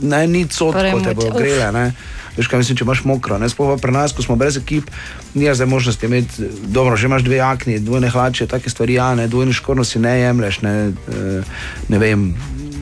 [0.03, 1.43] ne, ni cot, Torej, kot te bo moče- uf.
[1.43, 1.91] grele.
[2.37, 3.39] Veš, kaj mislim, če imaš mokro.
[3.39, 3.49] Ne?
[3.49, 4.91] Sploh pa pri nas, ko smo brez ekip,
[5.35, 9.27] ni zdaj možnosti imeti, dobro, že imaš dve jakni, dvojne hlače, take stvari, ja, ne,
[9.27, 11.43] dvojni škorno si ne jemliš, ne, eh,
[11.89, 12.29] ne vem,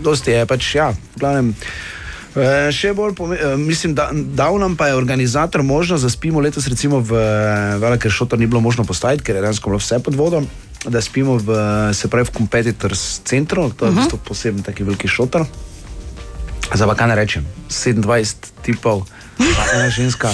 [0.05, 1.55] dosti je pač, ja, v glavnem.
[2.35, 6.67] Eh, Še bolj, eh, mislim, da dal nam pa je organizator možnost, da spimo letos,
[6.67, 7.15] recimo v
[7.79, 10.49] Vele, ker šotor ni bilo možno postaviti, ker je dejansko bilo vse pod vodom,
[10.85, 11.59] da spimo v,
[11.95, 14.01] se pravi, v Competitors centru, to je uh -huh.
[14.01, 15.47] v bistvu poseben taki veliki šotor.
[16.75, 19.07] Zdaj pa kaj ne rečem, 27 tipov,
[19.39, 20.31] pa ena ženska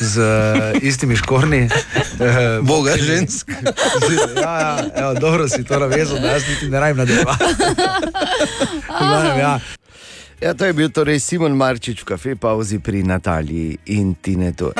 [0.00, 1.68] z uh, istimi škorni.
[2.18, 3.48] Uh, Boga žensk.
[4.36, 7.44] ja, ja, evo, dobro si to navezal, da jaz niti ne rabim nadaljevati.
[9.38, 9.60] Ja.
[10.38, 14.70] Ja, to je bil torej Simon Marčič v kafe pauzi pri Nataliji in Tinetu.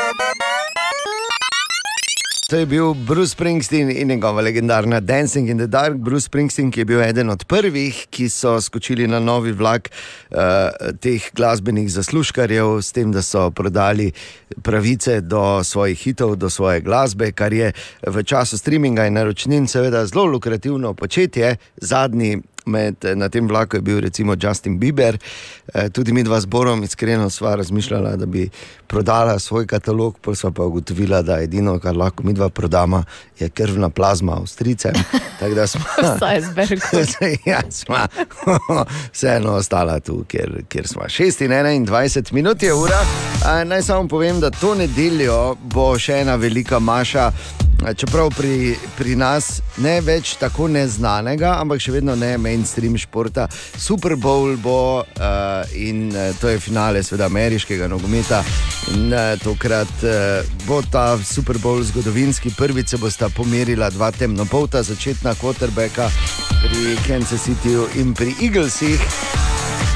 [2.48, 5.98] To je bil Bruce Springsteen in njegova legendarna Dancing in the Dark.
[5.98, 10.38] Bruce Springsteen, ki je bil eden od prvih, ki so skočili na novi vlak uh,
[11.02, 14.12] teh glasbenih zaslužkarjev, s tem, da so prodali
[14.62, 17.72] pravice do svojih hitov, do svoje glasbe, kar je
[18.06, 21.56] v času streaminga in naročnin seveda zelo lukrativno početje.
[21.76, 22.38] Zadnji
[22.68, 25.18] med, na tem vlaku je bil recimo Justin Bieber,
[25.74, 28.48] Eh, tudi mi dva zborom, iskreno sva razmišljala, da bi
[28.86, 33.04] prodala svoj katalog, pa sva pa ugotovila, da edino, kar lahko mi dva prodama,
[33.38, 34.94] je krvna plazma Avstrijcem.
[35.40, 35.80] Tako da smo.
[37.44, 38.06] Ja, sva
[39.12, 41.02] vseeno ostala tu, kjer, kjer smo.
[41.02, 41.44] 6
[41.76, 43.00] in 21 minut je ura.
[43.64, 47.30] Naj samo povem, da to nedeljo bo še ena velika maša.
[47.78, 53.46] Čeprav pri, pri nas ne več tako neznanega, ampak še vedno ne mainstream športa.
[53.78, 58.42] Super Bowl bo uh, in uh, to je finale sveda ameriškega nogometa.
[58.92, 62.52] In, uh, tokrat uh, bo ta Super Bowl zgodovinski.
[62.58, 66.10] Prvič se bosta pomerila dva temnopolta, začetna quarterbacka
[66.58, 69.00] pri Kansas Cityju in pri Eaglesih.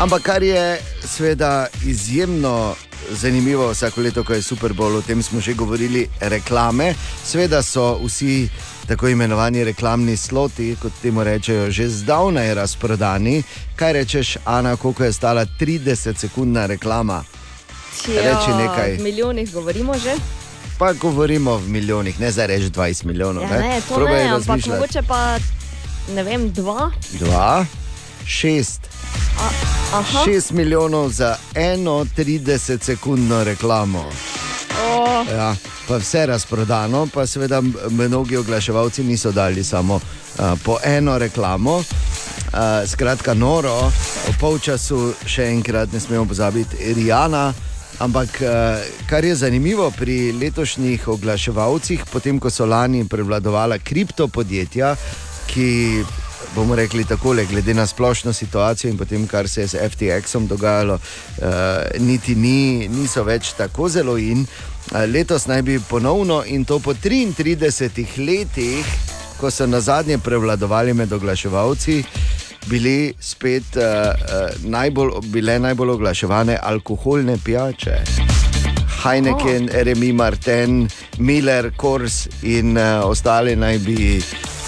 [0.00, 2.74] Ampak kar je seveda izjemno
[3.10, 6.94] zanimivo vsako leto, ko je Super Bowl, o tem smo že govorili, reklame.
[7.24, 8.48] Seveda so vsi
[8.86, 13.42] tako imenovani reklamni sloti, kot temu rečejo, že zdavnaj razprodani.
[13.76, 17.24] Kaj rečeš, Ana, koliko je stala 30-sekundna reklama?
[18.08, 18.96] Reči nekaj.
[19.00, 20.14] O milijonih govorimo že.
[20.78, 23.42] Pa govorimo v milijonih, ne zdaj reči 20 milijonov.
[23.42, 25.38] Ja, ne, to Probaj ne, ampak mogoče pa
[26.14, 26.90] ne vem, dva.
[27.20, 27.66] Dva,
[28.26, 28.91] šest.
[29.92, 30.24] Aha.
[30.26, 34.04] 6 milijonov za eno 30-sekundno reklamo.
[34.88, 35.54] O, Ja,
[35.88, 40.00] pa vse razprodano, pa seveda mnogi oglaševalci niso dali samo uh,
[40.64, 41.76] po eno reklamo.
[41.76, 41.84] Uh,
[42.86, 43.92] skratka, noro,
[44.28, 47.52] v polčasu še enkrat ne smemo pozabiti Rijana.
[47.98, 48.28] Ampak
[49.06, 54.96] kar je zanimivo pri letošnjih oglaševalcih, potem ko so lani prevladovala kriptopodjetja,
[55.46, 55.68] ki
[56.54, 60.94] bomo rekli tako, glede na splošno situacijo in potem, kar se je s FTX-om dogajalo,
[60.94, 61.46] uh,
[61.98, 64.46] niti ni, niso več tako zelo in.
[64.92, 68.86] Uh, letos naj bi ponovno in to po 33 letih,
[69.40, 72.04] ko so na zadnje prevladovali med oglaševalci,
[72.66, 77.98] bili spet uh, uh, najbolj, bile najbolj oglaševane alkoholne pijače.
[79.02, 79.82] Heineken, oh.
[79.82, 80.88] Remi Martin,
[81.18, 84.22] Miller, Kors in uh, ostale naj bi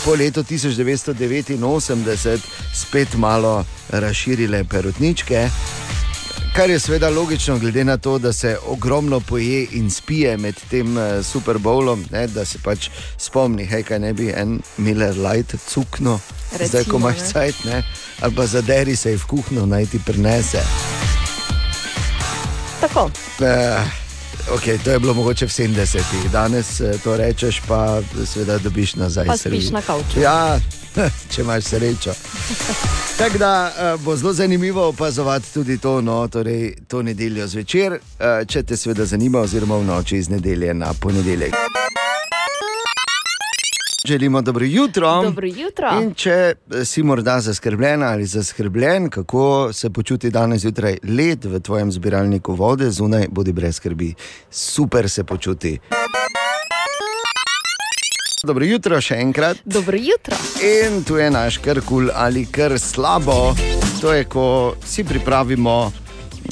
[0.05, 2.39] po letu 1989
[2.75, 5.49] spet malo razširile perutničke.
[6.57, 10.97] Kar je seveda logično, glede na to, da se ogromno poje in spije med tem
[10.97, 15.55] uh, Super Bowlom, ne, da se pač spomni, hej, kaj ne bi en Miller Light
[15.69, 16.21] cukno,
[16.53, 17.83] Recimo, zdaj ko imaš cajt, ne,
[18.21, 20.63] ali pa zaderi se v kuhno, naj ti prinese.
[22.81, 23.11] Tako.
[23.41, 24.04] Uh,
[24.53, 29.27] okay, to je bilo mogoče v 70-ih, danes eh, to rečeš, pa seveda dobiš nazaj.
[29.27, 30.21] Pa spiš na kavču.
[30.21, 30.61] Ja,
[31.31, 32.13] če imaš srečo.
[33.19, 38.47] Tako da uh, bo zelo zanimivo opazovati tudi to, no, torej, to nedeljo zvečer, uh,
[38.47, 41.55] če te seveda zanima, oziroma v noči iz nedelje na ponedeljek.
[44.05, 45.23] Želimo dobro jutro.
[45.23, 46.01] Dobro jutro.
[46.03, 51.61] In če eh, si morda zaskrbljen ali zaskrbljen, kako se počuti danes zjutraj led v
[51.61, 54.15] tvojem zbiralniku vode, zunaj, bodi brez skrbi,
[54.51, 55.79] super se počuti.
[58.43, 59.57] Dobro jutro še enkrat.
[59.65, 60.37] Dobro jutro.
[60.61, 63.55] In tu je naš kar kul ali kar slabo.
[64.01, 65.93] To je, ko si pripravimo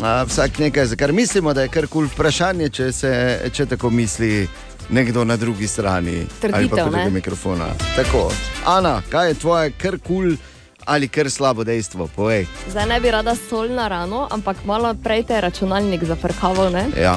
[0.01, 3.12] a, vsak nekaj, za kar mislimo, da je kar kul vprašanje, če, se,
[3.53, 4.49] če tako misli
[4.90, 7.66] nekdo na drugi strani ali pa Trditev, preko mikrofona.
[7.96, 8.32] Tako.
[8.66, 10.36] Ana, kaj je tvoje kar kul
[10.84, 12.09] ali kar slabo dejstvo?
[12.16, 12.46] Povej.
[12.70, 16.74] Zdaj ne bi rada sol na rano, ampak malo prej te je računalnik zafrkaval.
[17.00, 17.16] Ja.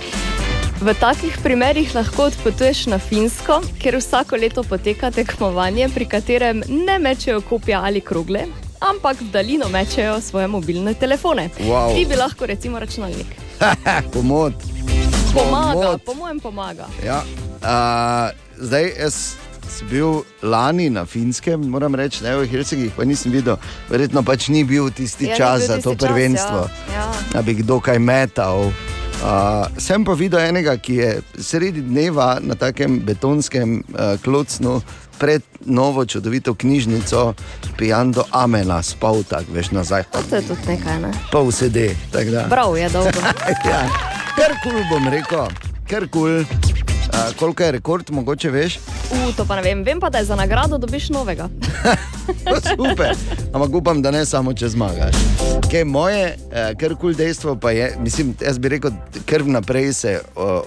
[0.82, 7.00] V takih primerih lahko odpotuješ na Finsko, kjer vsako leto poteka tekmovanje, pri katerem ne
[7.00, 8.44] mečejo kopja ali krogle,
[8.84, 11.50] ampak v daljino mečejo svoje mobilne telefone.
[11.64, 11.96] Wow.
[11.96, 13.40] Ti bi lahko recimo računalnik.
[14.14, 14.75] Pomod.
[15.36, 16.88] Pomaga, po mojem pomaga.
[17.04, 17.24] Ja.
[17.60, 19.36] Uh, zdaj, jaz
[19.68, 23.58] sem bil lani na Finskem, moram reči, ne v Helsinkih, pa nisem videl,
[23.90, 26.62] verjetno pač ni bil tisti Ja, čas bil za to tisti čas, prvenstvo,
[26.94, 27.04] ja.
[27.04, 27.08] Ja.
[27.34, 28.72] da bi kdo kaj metal.
[29.26, 34.80] Uh, sem pa videl enega, ki je sredi dneva na takem betonskem uh, klocnu
[35.20, 37.34] pred novo čudovito knjižnico
[37.78, 40.04] pijan do Amena, spal tako, veš nazaj.
[40.30, 41.12] To je tudi nekaj, ne?
[41.32, 41.96] Pol sedi.
[42.12, 42.46] tako da.
[42.50, 43.20] Prav je dolgo.
[43.72, 43.82] ja.
[44.36, 45.48] Kar kul bom rekel,
[45.90, 46.44] kar kul.
[47.06, 48.80] Uh, koliko je rekord, mogoče veš?
[49.12, 49.84] U, to pa ne vem.
[49.84, 51.50] Vem pa, da je za nagrado dobiš novega.
[52.76, 53.16] Super,
[53.54, 55.16] ampak upam, da ne samo če zmagaš.
[55.72, 58.92] Kaj moje, eh, kar kul dejstvo pa je, mislim, jaz bi rekel,
[59.26, 60.22] ker vnaprej se eh,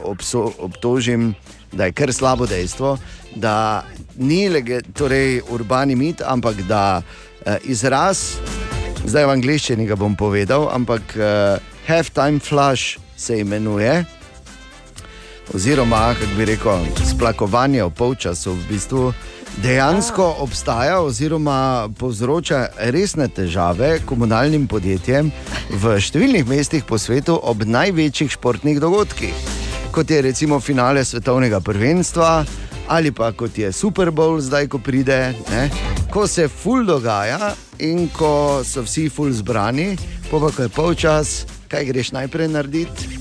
[0.04, 1.34] obso, obtožim,
[1.72, 2.98] da je kar slabo dejstvo,
[3.34, 3.84] da
[4.16, 7.02] ni lege, torej urbani mit, ampak da
[7.46, 8.38] eh, izraz,
[9.06, 11.58] zdaj v angliščini ga bom povedal, ampak eh,
[11.88, 14.04] half-time flash se imenuje.
[15.54, 19.12] Oziroma, kako bi rekel, splakovanje v polčasu v bistvu
[19.62, 25.32] dejansko obstaja, oziroma povzroča resne težave komunalnim podjetjem
[25.70, 29.34] v številnih mestih po svetu ob največjih športnih dogodkih,
[29.98, 32.44] kot je recimo finale svetovnega prvenstva
[32.88, 35.70] ali pa kot je Super Bowl, zdaj ko pride, ne?
[36.12, 39.96] ko se ful dogaja in ko so vsi ful zbrani,
[40.30, 43.17] pa pa ko je polčas, kaj greš najprej narediti.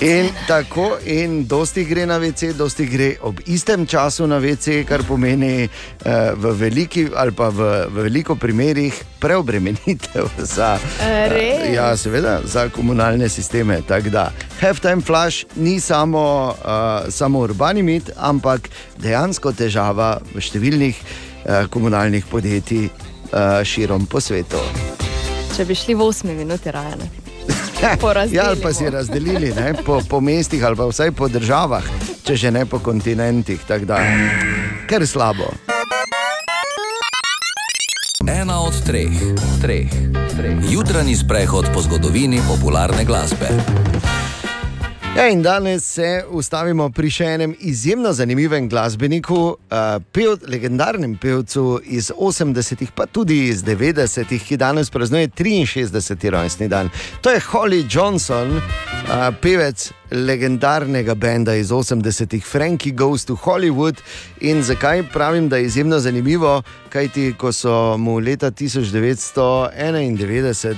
[0.00, 5.02] In tako, in dosti gre na WC, dosti gre ob istem času na WC, kar
[5.04, 12.40] pomeni eh, v veliki ali pa v, v veliko primerih preobremenitev za, Eh, ja, seveda,
[12.44, 13.82] za komunalne sisteme.
[13.88, 20.96] Tako da halftime flash ni samo, uh, samo urbani mit, ampak dejansko težava v številnih
[20.96, 24.64] uh, komunalnih podjetij uh, širom po svetu.
[25.56, 26.72] Če bi šli v 8 minuti
[27.82, 28.32] rajane.
[28.36, 31.84] Ja, ali pa si razdelili ne, po, po mestih ali pa vsaj po državah,
[32.24, 33.60] če že ne po kontinentih.
[34.86, 35.50] Ker slabo.
[38.28, 39.10] Ena od treh,
[39.62, 39.90] treh,
[40.36, 40.56] treh.
[40.70, 43.48] Jutranji sprehod po zgodovini popularne glasbe.
[45.16, 49.78] Ja, in danes se ustavimo pri še enem izjemno zanimivem glasbeniku, uh,
[50.14, 56.30] pev, legendarnem pevcu iz 80-ih, pa tudi iz 90-ih, ki danes praznuje 63.
[56.30, 56.92] rojstni dan.
[57.26, 63.96] To je Holly Johnson, uh, pevec legendarnega benda iz 80-ih, Frankie Goes to Hollywood.
[64.40, 66.62] In zakaj pravim, da je izjemno zanimivo?
[66.88, 70.76] Kajti, ko so mu leta 1991 uh,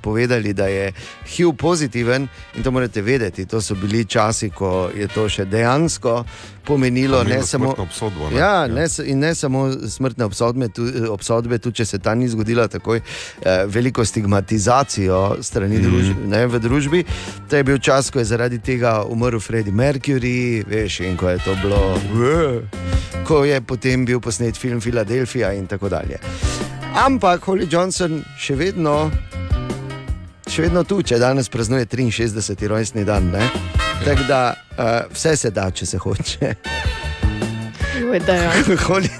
[0.00, 0.92] povedali, da je
[1.26, 6.24] HIV pozitiven, in to morate vedeti, to so bili časi, ko je to še dejansko
[6.64, 8.36] pomenilo Pomenilo ne samo obsodbo, ne?
[8.36, 12.28] Ja, ne, s- in ne samo smrtne obsodbe, tu, obsodbe tudi če se ta ni
[12.28, 15.84] zgodila takoj, eh, veliko stigmatizacijo strani Mhm.
[15.84, 17.04] družbe, ne, v družbi.
[17.48, 20.34] To je bil čas, ko je zaradi tega umrl Freddie Mercury,
[20.64, 21.80] veš, in ko je to bilo,
[23.24, 26.18] ko je potem bil posnet film Filadelfija in tako dalje.
[26.96, 29.10] Ampak Holly Johnson še vedno,
[30.54, 32.68] še vedno tu, če danes praznuje 63.
[32.70, 33.24] rojstni dan.
[33.32, 33.42] ne.
[34.04, 36.54] Tako da uh, vse se da, če se hoče.
[38.00, 38.76] Joj, da je.
[38.86, 39.10] Holly,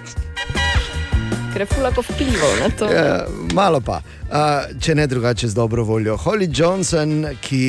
[1.55, 2.87] ker je fulako vplival na to.
[2.91, 6.17] Ja, malo pa, uh, če ne drugače z dobro voljo.
[6.19, 7.61] Holly Johnson, ki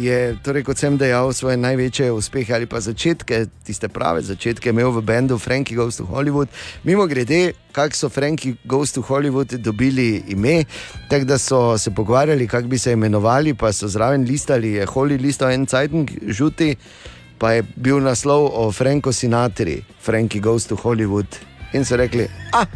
[0.00, 4.94] je, torej, kot sem dejal, svoje največje uspehe ali pa začetke, tiste prave začetke, imel
[4.96, 6.48] v bendu Frankie Goes to Hollywood.
[6.88, 10.64] Mimo grede, kako so Frankie Goes to Hollywood dobili ime,
[11.12, 15.20] tako da so se pogovarjali, kako bi se imenovali, pa so zraven listali, je Holly
[15.20, 16.76] listal en cajtnik, žuti.
[17.38, 21.53] Pa je bil naslov o Franku Sinatri, Frankie Goes to Hollywood.
[21.74, 22.66] In so rekli, ah,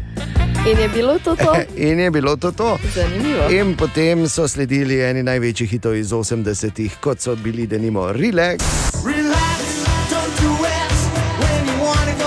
[0.67, 1.55] In je bilo to to?
[1.89, 2.79] In je bilo to to.
[2.95, 3.49] Zanimivo.
[3.51, 8.59] In potem so sledili eni največjih hitov iz 80-ih, kot so bili denimo Relax.
[9.07, 9.63] Relax,
[10.11, 10.95] don't do it
[11.39, 12.19] when you wanna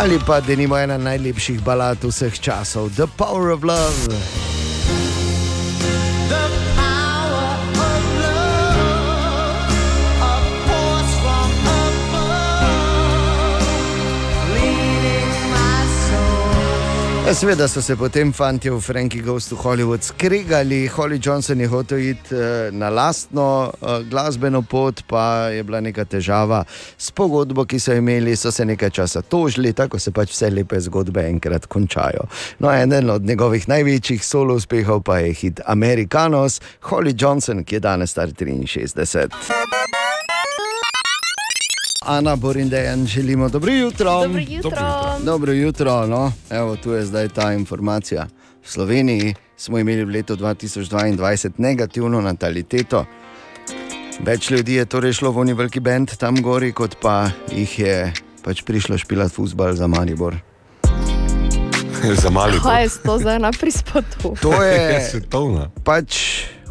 [0.00, 4.49] Ali pa denimo ena najlepših balad vseh časov, The Power of Love.
[17.30, 21.68] Ja, Seveda so se potem fanti v Frankie Goes to Hollywood skregali, Holly Johnson je
[21.68, 26.64] hotel iti eh, na lastno eh, glasbeno pot, pa je bila neka težava
[26.98, 30.80] s pogodbo, ki so imeli, so se nekaj časa tožili, tako se pač vse lepe
[30.80, 32.26] zgodbe enkrat končajo.
[32.58, 37.80] No, eden od njegovih največjih solo uspehov pa je hit Americanos, Holly Johnson, ki je
[37.80, 39.99] danes star 63.
[42.00, 44.20] Ana Borindejan, želimo dobro jutro.
[44.22, 44.70] Dobro jutro.
[45.24, 46.06] Dobro jutro.
[46.06, 46.32] No.
[46.50, 48.26] Evo, tu je zdaj ta informacija.
[48.64, 53.04] V Sloveniji smo imeli v letu 2022 negativno nataliteto.
[54.20, 58.12] Več ljudi je torej šlo v oni veliki bend tam gori, kot pa jih je
[58.44, 60.36] pač prišlo špilati futbal za Maribor.
[62.16, 64.40] Za mali Kaj je to za ena prispodoba?
[64.40, 65.68] To je svetovna.
[65.84, 66.16] pač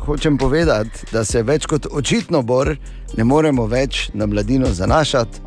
[0.06, 2.78] hočem povedati, da se več kot očitno bor
[3.18, 5.40] ne moremo več na mladino zanašati.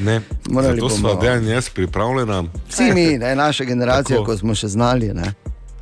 [0.00, 2.44] Ne, Morali zato bomo- smo dejan jaz pripravljena.
[2.68, 4.24] Vsi mi, ne, naša generacija, Tako.
[4.26, 5.08] ko smo še znali.
[5.08, 5.32] Ne.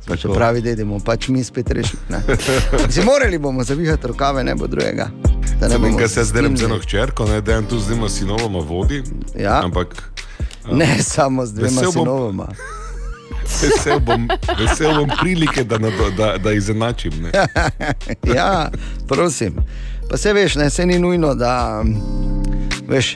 [0.07, 1.69] Pa če pravi, da bomo pač mi spet
[2.09, 2.21] ne.
[2.89, 5.09] Si morali bomo zavihati rokave, ne bo drugega.
[5.59, 9.03] Da bomo enkrat se zdaj z eno hčerko, ne dejan tu z dvema sinovoma vodi.
[9.35, 9.61] Ja.
[9.63, 10.11] Ampak
[10.71, 12.47] Ne samo z dvema Vesel bom- sinovoma.
[13.61, 14.27] vesel bom,
[14.59, 15.77] vesel bom prilike, da,
[16.17, 17.13] da, da izenačim.
[18.25, 18.69] Ja,
[19.07, 19.55] prosim.
[20.09, 21.83] Pa se veš, ne, se ni nujno, da
[22.87, 23.15] veš,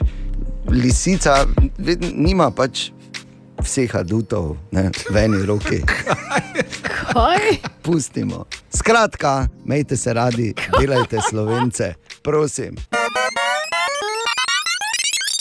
[0.68, 1.46] lisica
[1.78, 2.90] ved- nima pač
[3.58, 5.80] vseh adutov ne, v eni roki.
[7.12, 7.56] Kaj?
[7.82, 8.44] Pustimo.
[8.70, 10.50] Skratka, majte se radi,
[10.80, 12.76] delajte slovence, prosim.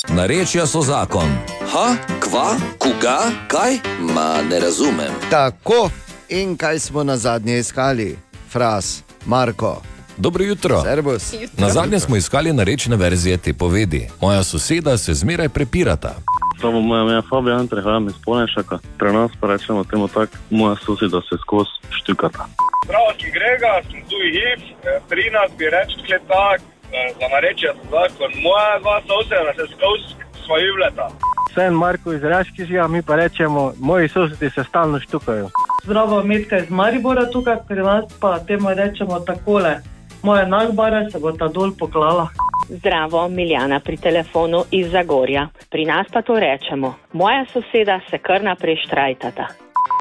[0.09, 1.29] Narečja so zakon.
[1.67, 2.47] Ha, kva,
[2.77, 3.79] koga, kaj?
[4.13, 5.11] Ma ne razumem.
[5.29, 5.89] Tako
[6.29, 8.17] in kaj smo na zadnje iskali,
[8.49, 9.81] fraz, Marko.
[10.21, 10.81] Dobro jutro.
[10.81, 11.33] Servus.
[11.57, 14.07] Na zadnje smo iskali narečne verzije te povedi.
[14.21, 16.15] Moja soseda se zmeraj prepirata.
[16.61, 18.79] Samo moja ime je Fabijan, prihajam iz Polnešaka.
[18.99, 22.45] Pri nas pa rečemo temu tako, moja soseda se skozi štukata.
[22.87, 27.69] Prav, ki grega, sem tu hip, eh, pri nas bi rekli tako, eh, za narečje
[27.91, 28.31] zakon.
[28.47, 30.07] Moja dva soseda se skozi
[30.45, 31.07] svojivleta.
[31.53, 35.49] Sen Marko iz Raški živa, mi pa rečemo, moji sosedi se stalno štukajo.
[35.83, 39.75] Zdravo, Metka iz Maribora tukaj, pri nas pa temu rečemo takole.
[40.23, 42.27] Moja nagbara se bo ta dol poklala.
[42.69, 45.47] Zdravo, Miljana pri telefonu iz Zagorja.
[45.69, 46.93] Pri nas pa to rečemo.
[47.13, 49.47] Moja soseda se kar naprej štrajtata.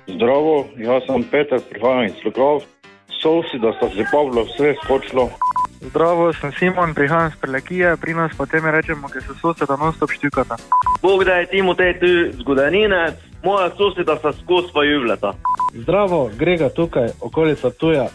[0.07, 2.63] Zdravo, jaz sem Peter, prihajam iz Lukov.
[3.23, 5.31] Soseda sta se Pavlo vse skočilo.
[5.81, 10.11] Zdravo, sem Simon, prihajam iz Prelekije, pri nas pa temu rečemo, ker se soseda non-stop
[10.11, 10.57] štukata.
[11.03, 12.07] Bog da je Timotej tu
[12.41, 13.15] zgodovinec,
[13.45, 15.33] moja soseda sta skozi svojivleta.
[15.75, 18.09] Zdravo, Grega tukaj, okolica tuja.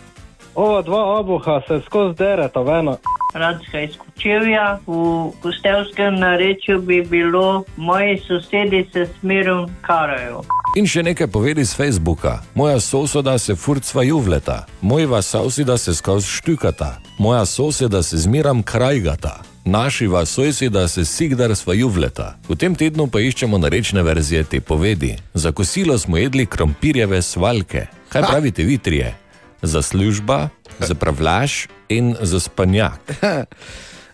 [0.55, 2.97] Ova dva obuha se skozi dereta vena.
[3.33, 10.43] Radska iz Kočevja, v gostelskem narečju bi bilo, moji sosedi se smerom karajo.
[10.75, 12.39] In še nekaj povedi z Facebooka.
[12.55, 19.41] Moja sosoda se furcva juvleta, mojva soseda se skozi štukata, moja soseda se zmeram krajgata.
[19.65, 22.35] Našiva soseda se sigdar sva juvleta.
[22.47, 25.15] V tem tednu pa iščemo narečne verzije te povedi.
[25.33, 27.87] Za kosilo smo jedli krompirjeve svalke.
[28.09, 29.24] Kaj pravite vi trije?
[29.65, 33.01] Za služba, za pravlaš in za spanjak.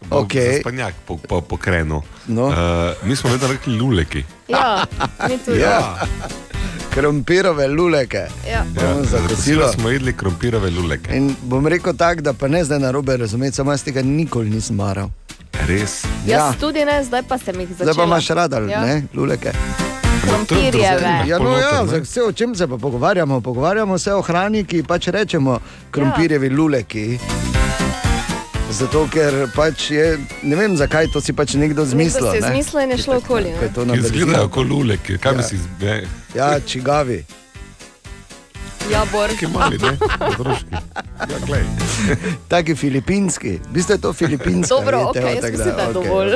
[0.09, 0.59] Okay.
[0.59, 2.01] Spanjak po, po, po krenu.
[2.27, 2.47] No.
[2.47, 2.55] Uh,
[3.03, 4.23] mi smo vedno rekli luleki.
[4.47, 4.85] Ja,
[5.29, 5.59] mi tudi.
[5.59, 5.93] Ja.
[6.89, 8.25] Krompirove luleke.
[8.51, 8.65] Ja.
[8.65, 9.71] Bomo za kosilo.
[9.71, 11.15] smo jedli krompirove luleke.
[11.15, 14.49] In bom rekel tako, da pa ne zdaj na robe razumeti, samo jaz tega nikoli
[14.49, 15.09] nisem maral.
[15.67, 16.03] Res.
[16.25, 17.93] Jaz tudi ne, zdaj pa sem jih začela.
[17.93, 18.81] Zdaj pa imaš rada, Ja.
[18.81, 19.53] ne, luleke.
[20.21, 21.23] Krompirjeve.
[21.27, 23.41] Ja, no, ja, za vse, o čem se pa pogovarjamo?
[23.41, 25.59] Pogovarjamo se o hrani, ki pač rečemo
[25.91, 26.53] krompirjevi ja.
[26.53, 27.19] luleki.
[28.71, 32.23] Zato, ker pač je, ne vem zakaj, to si pač nekdo zmislil.
[32.23, 33.53] Nekdo si je zmislil in je šlo okoli.
[33.97, 35.47] Izgledajo kot luleke, kaj bi Ja.
[35.47, 36.05] si izbral?
[36.35, 37.23] Ja, čigavi.
[38.89, 39.29] Ja, bor.
[39.29, 39.97] Taki mali, ne?
[40.19, 40.73] Otroški.
[41.29, 41.63] Ja, glej.
[42.47, 44.79] Taki filipinski, v bistvu je to filipinsko.
[44.81, 46.33] Dobro, okej, jaz mislim, da je dovolj.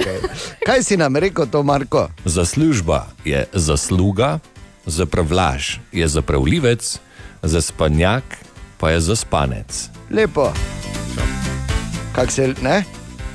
[0.66, 2.10] Kaj si nam rekel, to Marko?
[2.26, 4.40] Zaslužba je zasluga,
[4.86, 7.00] zapravlaž je zapravljivec,
[7.44, 8.24] zaspanjak
[8.78, 9.90] pa je zaspanec.
[10.12, 10.54] Lepo.
[12.16, 12.84] Kak se, ne?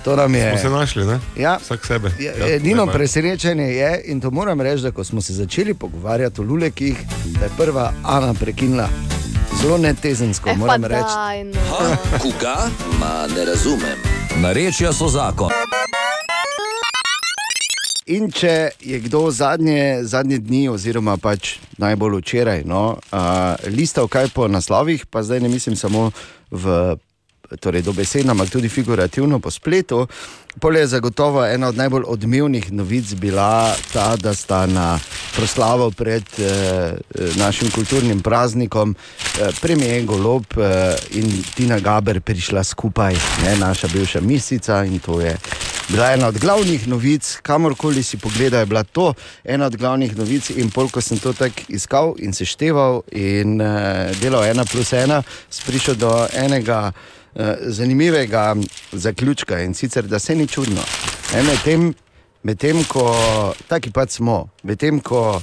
[0.04, 0.50] To nam je.
[0.50, 1.18] Smo se našli, ne?
[1.36, 1.58] Ja.
[1.58, 2.10] Vsak sebe.
[2.18, 2.92] Ja, Ja, edino ne.
[2.92, 6.96] presenečenje je, in to moram reči, da ko smo se začeli pogovarjati o lulekih,
[7.28, 8.88] da je prva Ana prekinila.
[9.56, 11.14] Zelo netezensko, Eh, moram reči.
[11.16, 11.60] daj, no.
[12.18, 12.56] Koga?
[12.98, 13.98] Ma ne razumem.
[14.36, 15.50] Narečja so zakon.
[18.06, 22.80] In če je kdo zadnje, zadnje dni, oziroma pač najbolj včeraj, no,
[23.12, 23.18] uh,
[23.66, 26.10] listal kaj po naslovih, pa zdaj ne mislim samo
[26.50, 26.96] v.
[27.58, 30.06] Torej, dobesedno, ampak tudi figurativno po spletu.
[30.60, 34.98] Pol je zagotovo ena od najbolj odmevnih novic bila ta, da sta na
[35.36, 36.94] proslavo pred eh,
[37.36, 43.14] našim kulturnim praznikom eh, premijer Golob eh, in Tina Gaber prišla skupaj,
[43.44, 45.36] ne, naša bivša mislica in to je
[45.88, 49.14] bila ena od glavnih novic, kamorkoli si pogledal, je bila to
[49.44, 50.50] ena od glavnih novic.
[50.50, 53.66] In pol, ko sem to tako iskal in sešteval in uh,
[54.22, 57.19] delal ena plus ena, sem prišel do enega uh,
[57.62, 58.56] zanimivega
[58.92, 60.82] zaključka in sicer, da se ni čudno.
[61.34, 61.92] Ne, Medtem,
[62.42, 63.04] medtem ko,
[63.68, 65.42] taki pač smo, medtem ko uh,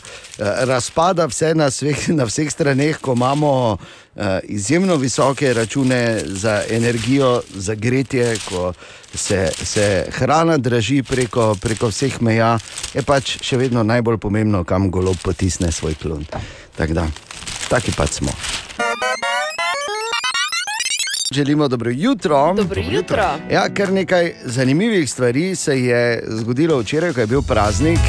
[0.68, 7.42] razpada vse na, sveh, na vseh straneh, ko imamo uh, izjemno visoke račune za energijo,
[7.54, 8.74] za gretje, ko
[9.14, 12.58] se, se hrana draži preko, preko vseh meja,
[12.94, 16.26] je pač še vedno najbolj pomembno, kam golo potisne svoj klon.
[16.78, 17.08] Tak da,
[17.70, 18.34] taki pač smo.
[21.32, 22.54] Želimo dobro jutro.
[22.54, 23.24] Dobro jutro.
[23.52, 28.00] Ja, kar nekaj zanimivih stvari se je zgodilo včeraj, ko je bil praznik.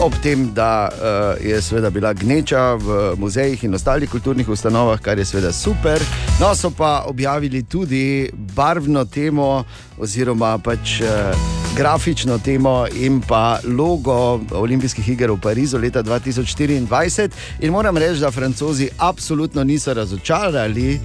[0.00, 5.18] Ob tem, da uh, je seveda bila gneča v muzejih in ostalih kulturnih ustanovah, kar
[5.18, 6.00] je seveda super.
[6.40, 9.64] No, so pa objavili tudi barvno temo,
[9.98, 11.08] oziroma pač uh,
[11.76, 17.30] grafično temo in pa logo Olimpijskih iger v Parizu leta 2024.
[17.60, 21.00] In moram reči, da francozi absolutno niso razočarali,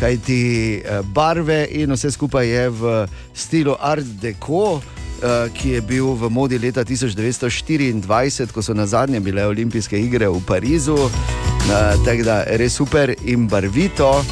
[0.00, 0.42] kajti
[0.84, 4.80] eh, barve in vse skupaj je v stilu Art Deco.
[5.22, 8.02] eh, Ki je bil v modi leta 1924,
[8.52, 10.96] ko so na zadnje bile olimpijske igre v Parizu.
[10.98, 11.10] Eh,
[12.04, 14.24] Tako da je res super in barvito.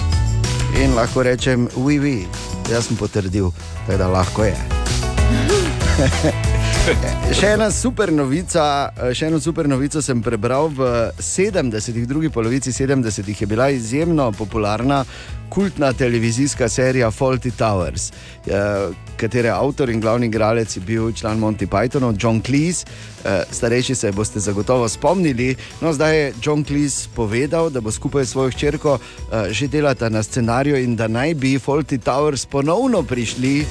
[0.83, 2.27] In lahko rečem, uvi, oui,
[2.71, 3.51] jaz sem potrdil,
[3.89, 4.57] da lahko je.
[7.31, 10.89] Še ena super novica, še eno super novico sem prebral v
[11.23, 15.05] 70-ih, drugi polovici 70-ih je bila izjemno popularna
[15.51, 21.67] kultna televizijska serija Faulty Towers, eh, katere avtor in glavni igralec je bil član Monty
[21.67, 22.87] Pythonov, John Cleese.
[23.25, 25.57] Eh, Starejši se boste zagotovo spomnili.
[25.81, 30.09] No, zdaj je John Cleese povedal, da bo skupaj s svojo hčerko eh, že delata
[30.09, 33.67] na scenariju in da naj bi Faulty Towers ponovno prišli.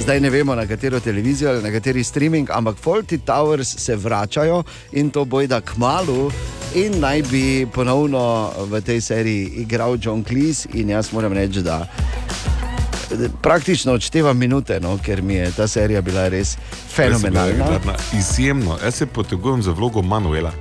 [0.00, 4.64] Zdaj ne vemo na katero televizijo ali na kateri streaming, ampak Faulty Towers se vračajo
[4.92, 6.30] in to bojda k malu.
[6.74, 11.86] In naj bi ponovno v tej seriji igral John Cleese, in jaz moram reči, da
[13.42, 16.56] praktično odštevam minute, no, ker mi je ta serija bila res
[16.94, 17.78] fenomenalna.
[17.84, 20.52] Bila Izjemno, jaz se potegujem za vlogo Manuela.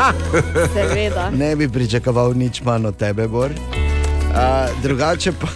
[0.74, 1.30] Seveda.
[1.30, 3.50] Ne bi pričakoval nič manj od tebe, Bor.
[3.52, 5.46] Uh, drugače pa.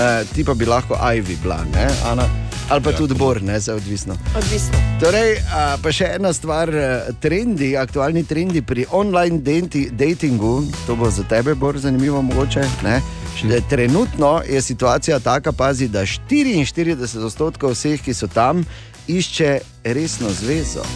[0.00, 2.49] Uh, ti pa bi lahko Ivy bila, ne, Ana?
[2.70, 4.14] Ali pa ja, tudi Bor, ne, zdaj odvisno.
[4.38, 4.78] Odvisno.
[5.00, 10.94] Torej, a, pa še ena stvar, eh, trendi, aktualni trendi pri online denti, datingu, to
[10.96, 12.62] bo za tebe bolj zanimivo, mogoče.
[12.86, 13.00] Ne?
[13.42, 18.62] Že Trenutno je situacija taka, pazi, da 44 odstotkov vseh, ki so tam,
[19.08, 20.86] išče resno zvezo.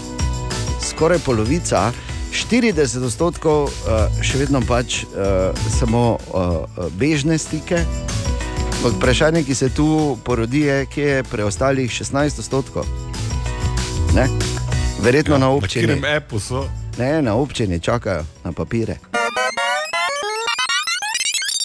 [0.79, 1.91] Skoraj polovica,
[2.31, 7.83] 40 odstotkov uh, še vedno pač uh, samo uh, bežne stike.
[8.85, 12.85] Ampak Vprašanje, ki se tu porodi, je, kje je preostalih 16 odstotkov.
[14.15, 14.29] Ne?
[15.01, 15.87] Verjetno ja, na občini.
[17.23, 18.97] na občini čakajo na papire.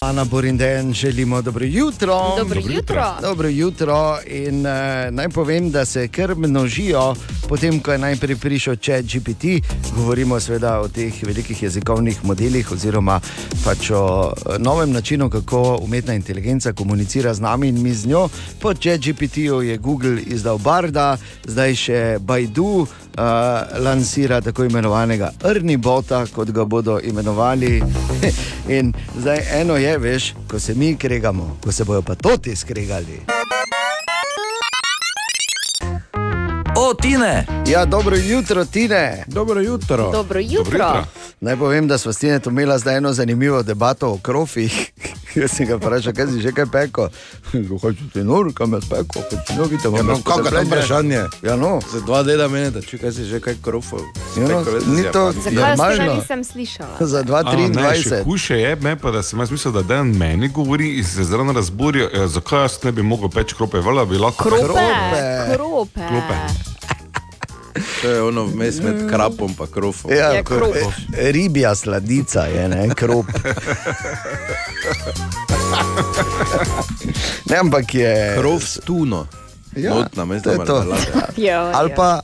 [0.04, 2.14] Ana Borinden, želimo dobro jutro.
[2.14, 2.74] Dobro Dobro jutro.
[2.74, 3.04] jutro.
[3.22, 4.18] Dobro jutro.
[4.26, 4.72] In, uh,
[5.10, 7.14] naj povem, da se kar množijo,
[7.48, 9.44] potem ko je najprej prišel Chat GPT,
[9.96, 13.20] govorimo seveda o teh velikih jezikovnih modelih, oziroma
[13.64, 18.28] pač o eh, novem načinu, kako umetna inteligenca komunicira z nami in mi z njo.
[18.60, 22.86] Po Chat GPT-ju je Google izdal Barda, zdaj še Baidu.
[23.18, 27.82] Uh, lansira tako imenovanega Erni Bota, kot ga bodo imenovali.
[28.78, 33.20] In zdaj eno je, veš, ko se mi kregamo, ko se bojo pa toti skregali.
[36.76, 37.46] O, Tine!
[37.66, 39.24] Ja, dobro jutro, Tine.
[39.26, 40.10] Dobro jutro.
[40.10, 41.04] Dobro jutro.
[41.40, 44.92] Naj povem, da smo s Tine imeli zdaj eno zanimivo debato o krofih.
[45.34, 47.08] Jaz sem ga vprašal, kaj si že kaj peko.
[47.82, 49.94] Hočeš ti nur, kam jaz peko, hočeš nogi tam.
[49.94, 51.22] Ja, no, kako je to vprašanje?
[51.42, 51.80] Ja, no.
[51.92, 54.02] Za dva dela menite, če kaj si že kaj krofov.
[54.36, 56.14] Ja, no, ni to Zakaj jaz tega normalno.
[56.14, 56.96] nisem slišala?
[57.00, 58.24] Za 2,23.
[58.24, 61.52] Hujše je, me pa da sem jaz mislil, da dan meni govori in se zelo
[61.52, 65.56] razburijo, eh, zakaj jaz ne bi mogel peči krope, vala bi lahko Krope, krope.
[65.56, 66.69] Klope.
[68.02, 70.12] To je ono vmes med krapom in krofom.
[70.12, 70.54] Ja, ko,
[71.18, 73.26] e, ribja sladica je, ne, krop.
[77.50, 78.36] ne, ampak je.
[78.38, 79.26] Krof s tuno.
[79.76, 80.96] Ja, Notna, to je to.
[81.36, 81.96] Ja, Ali ja.
[81.96, 82.20] pa,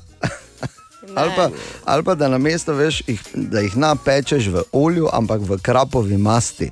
[1.14, 1.50] ali pa,
[1.84, 6.16] ali pa da na mesto veš, jih, da jih napečeš v olju, ampak v krapovi
[6.18, 6.70] masti.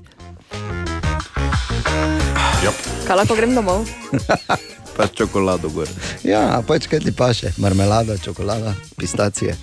[3.05, 3.85] Kaj lahko grem domov?
[4.97, 5.89] Pa čokolado gor.
[6.23, 9.57] Ja, pač kaj ti paše, marmelada, čokolada, pistacije.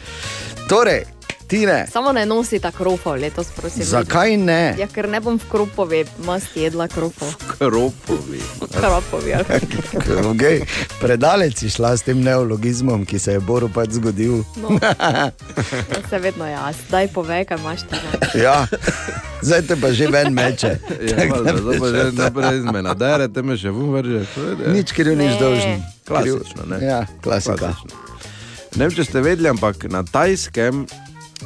[0.69, 1.05] Torej,
[1.51, 3.83] Tine, Samo ne nosi ta krofov letos, prosim.
[3.83, 4.75] zakaj ne?
[4.79, 7.27] Ja, ker ne bom v kropovi masti jedla krofov.
[7.57, 8.39] Kropovi.
[8.71, 9.35] Kropovi.
[10.31, 10.63] Okay.
[11.01, 14.45] Predaleč si šla s tem neologizmom, ki se je Boru pač zgodil.
[14.63, 14.79] No.
[14.79, 15.31] Ja,
[16.09, 16.79] se vedno jaz.
[16.87, 17.99] Daj povej, kaj imaš ti.
[18.47, 18.63] ja,
[19.43, 20.79] zdaj te pa že ven meče.
[21.11, 22.95] Ja, valjda, zdaj pa že naprej iz mene.
[22.95, 24.23] Dere, te me še vun vrže.
[24.71, 25.83] Nič kriv, nič dolžen.
[26.07, 26.79] Klasično, ne?
[26.79, 27.59] Ja, klasika.
[27.75, 28.07] Klasično.
[28.79, 30.85] Ne vem, če ste vedeli, ampak na tajskem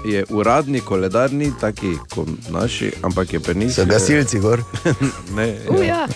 [0.05, 3.75] je uradni koledar ni taki kot naši, ampak je penis.
[3.75, 4.63] So gasilci gor.
[5.37, 6.07] ne, U, ja.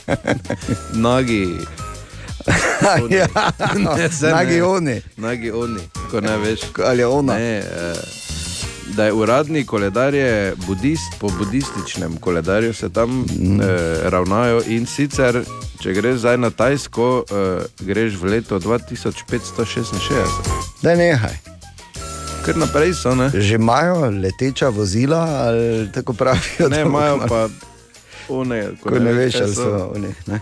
[1.07, 1.45] Nagi.
[3.09, 3.27] ja,
[3.97, 4.35] Ne, saj ne.
[4.35, 5.01] nagi oni.
[5.17, 5.79] Nagi oni,
[6.11, 6.61] ko ne veš.
[6.85, 7.33] Ali je ona?
[7.33, 8.19] Ne, eh,
[8.95, 13.61] da je uradni koledar je budist, po budističnem koledarju se tam mm.
[13.61, 13.65] eh,
[14.03, 15.43] ravnajo in sicer,
[15.79, 20.25] če greš zdaj na Tajsko, eh, greš v leto 2566.
[20.81, 21.58] Da nehaj.
[22.49, 23.29] Ker naprej so, ne?
[23.29, 26.65] Že imajo leteča vozila, ali tako pravijo.
[26.65, 27.49] Ne, da- imajo pa
[28.29, 30.07] one, Ko ne veš, kaj ali so oni.
[30.25, 30.41] Ne?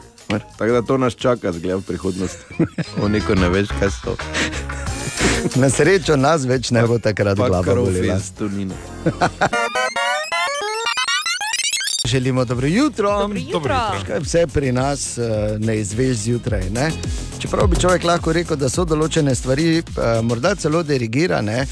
[0.58, 2.44] Tako da to nas čaka, zgleda v prihodnosti.
[3.04, 4.16] Oni, ko ne veš, kaj so.
[5.56, 8.08] Na srečo nas več ne bo takrat glava krofi
[12.08, 12.08] bolela.
[12.08, 12.18] iz Tunina.
[12.18, 13.20] Želimo dobro jutro.
[13.20, 14.04] Dobro jutro.
[14.08, 16.70] Kaj vse pri nas eh, ne izveš zjutraj.
[16.70, 16.92] Ne?
[17.40, 21.66] Čeprav bi človek lahko rekel, da so določene stvari eh, morda celo dirigirane,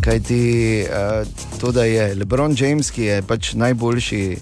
[0.00, 1.24] kajti eh,
[1.60, 4.38] to, da je Lebron James, ki je pač najboljši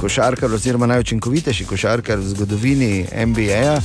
[0.00, 3.78] košarkar, oziroma najučinkovitejši košarkar v zgodovini NBA,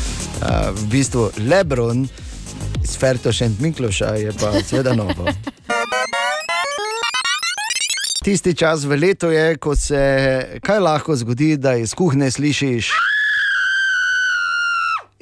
[0.73, 2.07] v bistvu Lebron
[2.83, 5.29] iz Fertošent Mikloša je pa seveda novo.
[8.23, 9.99] Tisti čas v letu je, ko se
[10.63, 12.87] kaj lahko zgodi, da iz kuhne slišiš.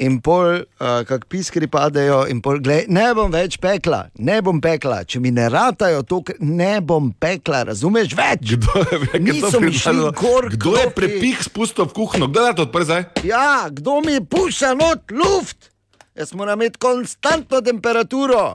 [0.05, 4.59] In pol, uh, kako piskri padejo, in pol, gled, ne bom več pekla, ne bom
[4.61, 8.53] pekla, če mi ne ratajo to, ne bom pekla, razumeš več?
[8.53, 12.29] Kdo je, Niso mi šli gor, kdo je prepih spustil v kuhno?
[12.29, 13.07] Kdo je to odprl zdaj?
[13.25, 15.71] Ja, kdo mi puša not luft?
[16.13, 18.45] Jaz moram imeti konstantno temperaturo,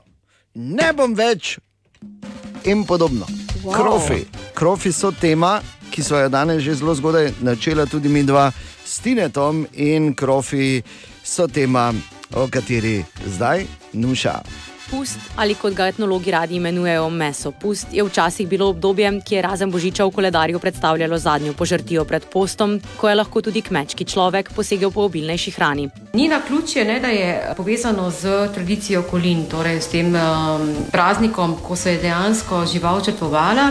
[0.55, 1.57] ne bom več
[2.63, 3.27] in podobno.
[3.63, 3.73] Wow.
[3.73, 4.25] Krofi.
[4.53, 5.61] Krofi so tema,
[5.91, 8.51] ki so jo danes že zelo zgodaj načela tudi mi dva
[8.85, 10.81] s Tinetom, in krofi
[11.23, 11.93] so tema,
[12.33, 14.41] o kateri zdaj nuša.
[14.87, 19.41] Pust, ali kot ga etnologi radi imenujejo meso pust, je včasih bilo obdobje, ki je
[19.41, 24.53] razen božiča v koledarju predstavljalo zadnjo požrtijo pred postom, ko je lahko tudi kmečki človek
[24.55, 25.89] posegel po obilnejši hrani.
[26.13, 31.57] Ni na ključje, ne, da je povezano z tradicijo kolin, torej s tem um, praznikom,
[31.67, 33.69] ko se je dejansko žival črtovala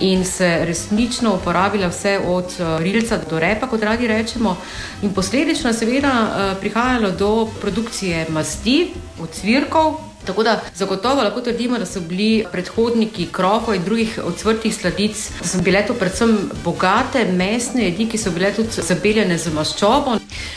[0.00, 4.56] in se resnično uporabila vse od uh, rilca do repa, kot radi rečemo,
[5.02, 11.86] in posledično seveda uh, prihajalo do produkcije masti, ocvirkov, Tako da zagotovo lahko trdimo, da
[11.86, 17.84] so bili predhodniki krofov in drugih ocvrtih sladic, da so bile to predvsem bogate mesne
[17.84, 20.16] jedi, ki so bile tudi zabeljene z maščobo.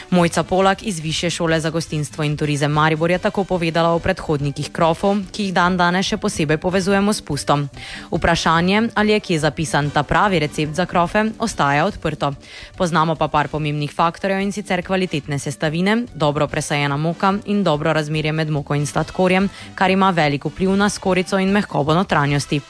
[0.10, 4.72] Mojca Polak iz Više šole za gostinstvo in turizem Maribor je tako povedala o predhodnikih
[4.72, 7.68] krofov, ki jih dan danes še posebej povezujemo s pustom.
[8.12, 12.34] Vprašanje, ali je kje zapisan ta pravi recept za krofe, ostaja odprto.
[12.78, 18.32] Poznamo pa par pomembnih faktorjev in sicer kvalitetne sestavine, dobro presajena moka in dobro razmerje
[18.32, 22.62] med moko in sladkorjem, kar ima velik vpliv na skorico in mehkobo notranjosti.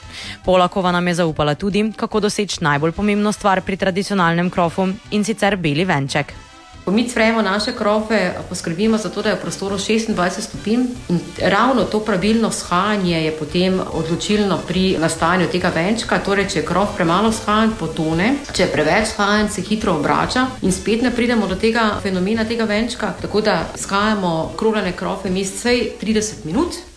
[0.44, 5.56] Polakova nam je zaupala tudi, kako doseči najbolj pomembno stvar pri tradicionalnem krofu in sicer
[5.56, 6.47] beli venček.
[6.88, 11.20] Ko mi cvremo naše krofe, poskrbimo za to, da je v prostoru 26 stopinj in
[11.42, 16.18] ravno to pravilno shajanje je potem odločilno pri nastajanju tega venčka.
[16.18, 20.72] Torej, če je krof premalo shajan, potone, če je preveč shajan, se hitro obrača in
[20.72, 23.12] spet ne pridemo do tega fenomena tega venčka.
[23.20, 26.87] Tako da skajamo krogane krofe mesej 30 minut.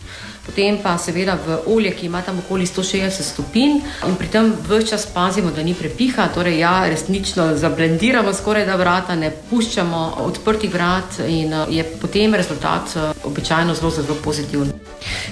[0.46, 3.78] Potem pa seveda v olje, ki ima tam okoli 160 stopinj,
[4.08, 8.76] in pri tem vse čas pazimo, da ni prepiha, torej ja, resnično zablendiramo skoraj da
[8.76, 14.72] vrata, ne puščamo odprtih vrat, in eh, je potem rezultat eh, običajno zelo, zelo pozitiven.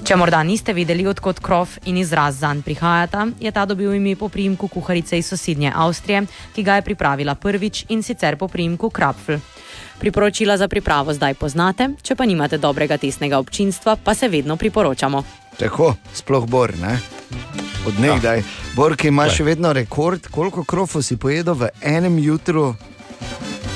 [0.06, 4.28] Če morda niste vedeli, odkot krov in izraz zanj prihajata, je ta dobil ime po
[4.28, 6.22] priimku kuharice iz sosednje Avstrije,
[6.54, 9.42] ki ga je pripravila prvič in sicer po priimku Krapfl.
[10.00, 15.22] Priporočila za pripravo zdaj poznate, če pa nimate dobrega tesnega občinstva, pa se vedno priporočamo.
[15.60, 16.96] Tako, sploh Bor, ne?
[17.86, 18.42] Od nekdaj.
[18.76, 22.72] Bor, ki ima še vedno rekord, koliko krofov si pojedel v enem jutru.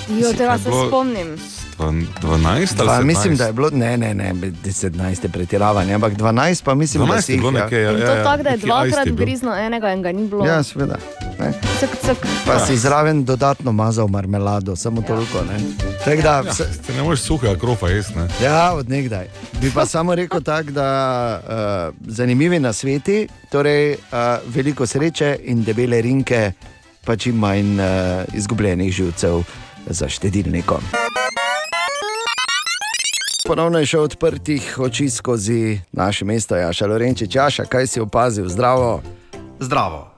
[0.08, 1.36] Jo, tega se spomnim.
[1.78, 3.04] 12 ali Dva, 17?
[3.04, 4.32] mislim, da je bilo, ne, ne, ne,
[4.64, 7.90] 17 je pretiravanje, ampak 12 pa mislim, 12 da je si jih, bilo nekaj, ja,
[7.92, 8.24] In ja, to ja.
[8.24, 10.46] tako, da je dvakrat je griznil enega in ga ni bilo.
[10.46, 10.96] Ja, seveda.
[11.40, 11.52] Ne.
[11.80, 12.16] Cak, cak.
[12.46, 15.38] Pa si zraven dodatno mazal marmelado, samo toliko.
[15.52, 15.58] Ne.
[16.04, 18.18] Tak, da, Ja, vse, te ne moreš suhega krofa jesti.
[18.18, 18.28] ne.
[18.42, 19.26] Ja, od nekdaj.
[19.60, 20.88] Bi pa samo rekel tako, da
[21.88, 23.98] uh, zanimivi na sveti, torej uh,
[24.46, 26.52] veliko sreče in debele rinke,
[27.04, 27.86] pa čim manj uh,
[28.34, 29.42] izgubljenih živcev
[29.86, 30.80] za štedilnikom.
[33.44, 37.34] Ponovno je še odprtih oči skozi naše mesto, Jaša Lorenčič.
[37.36, 38.48] Jaša, kaj si opazil?
[38.48, 39.02] Zdravo.
[39.60, 40.08] Zdravo.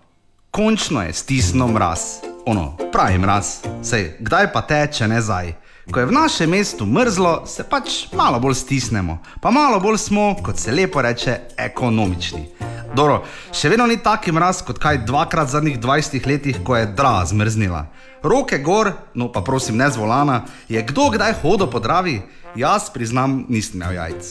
[0.55, 3.67] Končno je stisnil mraz, ono, pravi mraz.
[3.83, 5.57] Sej, kdaj pa teče, ne zdaj.
[5.91, 10.29] Ko je v našem mestu mrzlo, se pač malo bolj stisnemo, pa malo bolj smo,
[10.39, 12.47] kot se lepo reče, ekonomični.
[12.95, 16.87] Dobro, še vedno ni taki mraz kot kaj dvakrat v zadnjih 20 letih, ko je
[16.95, 17.89] dra zmrznila.
[18.23, 22.21] Roke gor, no pa prosim ne z volana, je kdo kdaj hodil po dravi?
[22.57, 24.25] Jaz priznam, nisem imel jajc.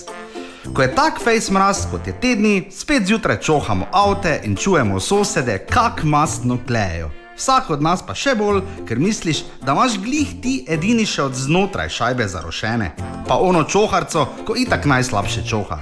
[0.74, 5.60] Ko je tak face mraz, kot je tedni, spet zjutraj čohamo avte in čujemo sosede,
[5.70, 7.12] kak mastno klejo.
[7.38, 11.38] Vsak od nas pa še bolj, ker misliš, da imaš glih ti edini še od
[11.38, 12.92] znotraj šajbe zarošene,
[13.28, 15.78] pa ono čoharco, ko itak najslabše čoha.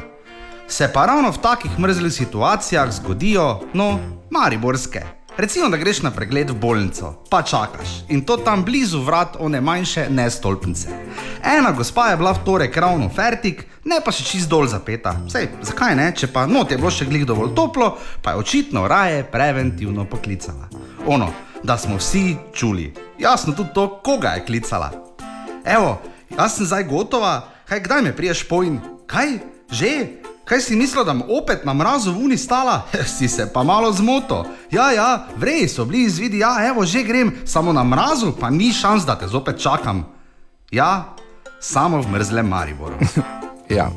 [0.68, 4.00] Se pa ravno v takih mrzlih situacijah zgodijo, no,
[4.32, 5.23] mariborske.
[5.38, 9.62] Recimo, da greš na pregled v bolnico, pa čakaš in to tam blizu vrat one
[9.62, 10.90] manjše nestolpnice.
[11.58, 15.16] Ena gospa je bila v torek ravno fertik, ne pa še čist dol zapeta.
[15.26, 18.86] Sej, zakaj ne, če pa not je bilo še glih dovolj toplo, pa je očitno
[18.88, 20.70] raje preventivno poklicala.
[21.10, 21.32] Ono,
[21.64, 22.94] da smo vsi čuli.
[23.18, 24.92] Jasno tudi to, koga je klicala.
[25.66, 25.98] Evo,
[26.30, 28.78] jaz sem zdaj gotova, kaj kdaj me priješ poin?
[29.10, 29.40] Kaj?
[29.74, 30.23] Že?
[30.46, 32.82] Kaj si mislil, da bom opet na mrazu v uni stala?
[33.18, 34.46] si se pa malo zmoto.
[34.72, 38.74] Ja, ja, vrej so bili izvidi, ja, evo, že grem, samo na mrazu, pa ni
[38.74, 40.06] šans, da te zopet čakam.
[40.72, 41.16] Ja,
[41.60, 42.96] samo v mrzlem Mariboru.
[43.70, 43.90] Ja.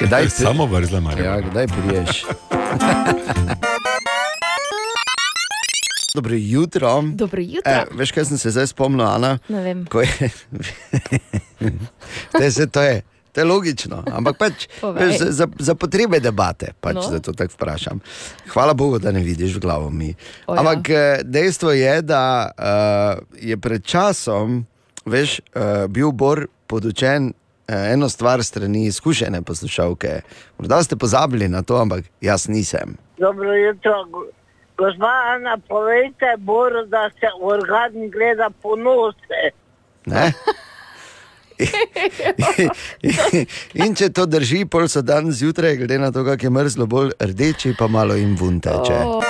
[0.00, 0.30] Kdaj pri...
[0.48, 1.24] Samo vrzle Maribor.
[1.24, 2.24] Ja, kdaj priješ?
[6.14, 7.02] Dobro jutro.
[7.02, 7.72] Dobro jutro.
[7.72, 9.38] E, veš, kaj sem se zdaj spomnil, Ana?
[9.48, 9.86] Ne vem.
[9.86, 10.30] Ko je...
[12.32, 14.66] Te, se, to, je, to je logično, ampak pač,
[14.96, 17.08] veš, za, za, za potrebe debate, pač, No.
[17.08, 18.00] da to tako vprašam.
[18.48, 20.14] Hvala Bogu, da ne vidiš v glavo mi.
[20.46, 20.60] O, ja.
[20.60, 22.62] ampak eh, dejstvo je, da uh,
[23.38, 24.66] je pred časom
[25.04, 27.34] veš, uh, bil Bor podučen uh,
[27.86, 30.20] eno stvar strani izkušene poslušalke.
[30.58, 32.96] Morda ste pozabili na to, ampak jaz nisem.
[33.16, 34.04] Dobro jutro.
[34.04, 34.28] go-
[34.76, 39.42] Gospa Ana, povejte Boru, da se organ gleda po nose.
[40.06, 40.32] Ne?
[43.84, 47.10] In če to drži, pol so dan zjutraj, glede na to, kako je mrzlo, bolj
[47.20, 48.98] rdeči, pa malo jim vun teče.
[49.04, 49.20] O,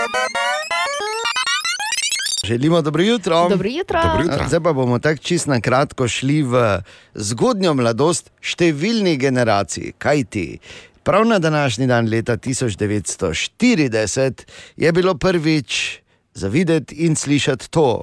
[2.45, 3.49] Želimo dobro jutro.
[3.49, 4.01] Dobro jutro.
[4.03, 4.49] Dobro jutro.
[4.49, 6.81] Zdaj pa bomo tako čist na kratko šli v
[7.15, 9.93] zgodnjo mladost številnih generacij.
[9.99, 10.59] Kaj ti?
[11.07, 14.33] Prav na današnji dan, leta 1940,
[14.77, 16.01] je bilo prvič
[16.35, 18.01] zavideti in slišati to.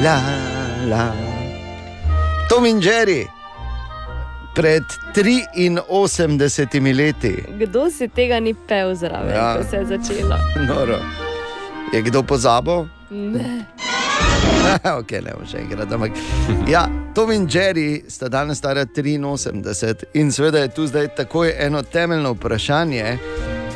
[0.00, 0.20] La,
[0.86, 1.12] la.
[2.48, 3.26] Tom in Jerry,
[4.54, 4.82] pred
[5.14, 9.56] 83 leti, Kdo si tega ni pel zraven, Ja.
[9.56, 10.36] ko se je začelo?
[10.66, 10.98] Noro.
[11.92, 12.86] je kdo pozabil?
[13.10, 13.64] Ne.
[15.00, 15.92] ok, ne bom še enkrat.
[15.92, 16.18] Ampak,
[16.68, 21.82] ja, Tom in Jerry sta danes stara 83 in seveda je tu zdaj takoj eno
[21.82, 23.18] temeljno vprašanje,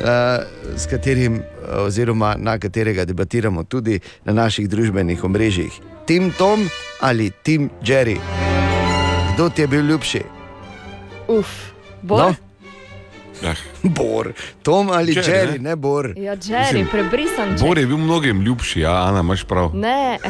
[0.03, 5.79] uh, s katerim, eh, oziroma na katerega debatiramo tudi na naših družbenih omrežjih.
[6.05, 6.69] Tim Tom
[7.01, 8.17] ali Tim Jerry?
[9.33, 10.21] Kdo ti je bil ljubši?
[11.27, 11.47] Uf,
[12.01, 12.19] Bor?
[12.19, 12.52] No?
[13.43, 13.55] Ja.
[13.83, 14.33] Bor,
[14.63, 15.69] Tom ali Jerry, Jerry, ne?
[15.69, 16.13] ne Bor.
[16.17, 17.79] Ja, Jerry, prebrisan Bor Jerry.
[17.79, 19.75] je bil mnogim ljubši, ja, Ana, imaš prav.
[19.75, 20.19] Ne.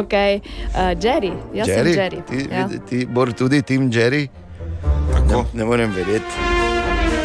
[0.00, 2.22] ok, uh, Jerry, jaz sem Jerry.
[2.28, 2.68] Ti, ja.
[2.88, 4.28] ti Bor tudi Tim Jerry?
[5.28, 6.24] Ne, ne morem verjeti.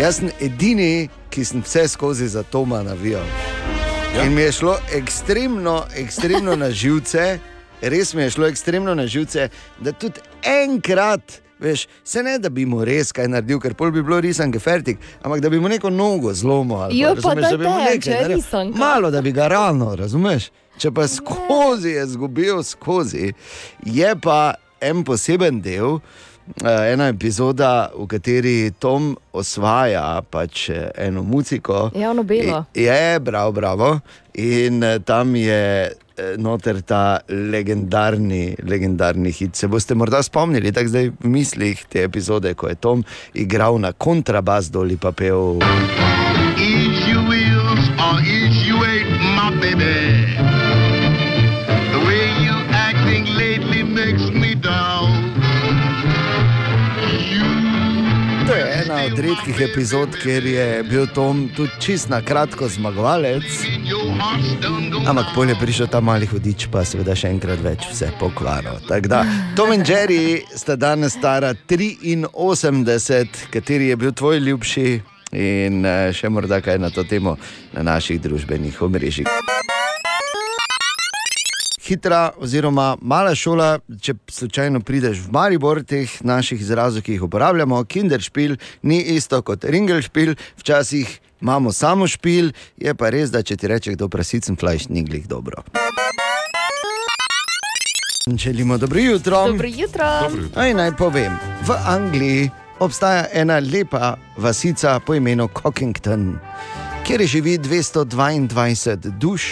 [0.02, 3.24] Jaz sem edini, ki sem vse skozi za Toma navijal.
[4.16, 4.26] Ja.
[4.26, 7.40] In mi je šlo ekstremno, ekstremno na živce,
[7.82, 9.50] res mi je šlo ekstremno na živce,
[9.80, 11.42] da tudi enkrat.
[11.62, 14.98] Veš, se ne, da bi mu res kaj naredil, ker pol bi bilo risanke fertik,
[15.22, 16.90] ampak da bi mu neko nogo zlomil.
[16.98, 18.78] Jo, pa razumeš, daj da bi mu nekaj je risanka.
[18.78, 20.50] Malo, da bi ga rano, razumeš?
[20.82, 23.34] Če pa skozi je zgubil, skozi,
[23.86, 26.00] je pa en poseben del,
[26.64, 31.92] eh, ena epizoda, v kateri Tom osvaja pač eh, eno muziko.
[31.96, 32.66] Ja, ono belo.
[32.74, 34.00] Je, bravo, bravo.
[34.34, 35.92] In eh, tam je
[36.38, 39.56] noter ta legendarni, legendarni hit.
[39.56, 43.04] Se boste morda spomnili, tako zdaj v mislih te epizode, ko je Tom
[43.34, 45.60] igral na kontrabas dol in pa pel.
[46.62, 50.11] Eat your wheels or eat you ain't my baby.
[59.12, 63.44] Od redkih epizod, kjer je bil Tom tudi čist na kratko zmagovalec.
[65.08, 68.78] Ampak polje prišel ta mali hudič, pa seveda še enkrat več vse pokvaro.
[68.88, 69.24] Tako da,
[69.56, 74.88] Tom in Jerry sta danes stara 83, kateri je bil tvoj ljubši
[75.32, 77.38] in eh, še morda kaj na to temo
[77.74, 79.28] na naših družbenih omrežjih.
[81.82, 87.80] Hitra, oziroma mala šola, če slučajno prideš v Maribor, teh naših izrazov, ki jih uporabljamo,
[87.90, 88.56] kinderšpil
[88.86, 93.96] ni isto kot ringelšpil, včasih imamo samo špil, je pa res, da če ti reče
[93.96, 95.64] kdo prasicen flajš, ni glih dobro.
[98.38, 99.48] Želimo dobro jutro.
[99.48, 100.06] Dobro jutro.
[100.56, 101.34] Aj, naj povem,
[101.66, 102.50] v Angliji
[102.80, 106.38] obstaja ena lepa vasica po imenu Cockington,
[107.08, 109.50] kjer živi 222 duš.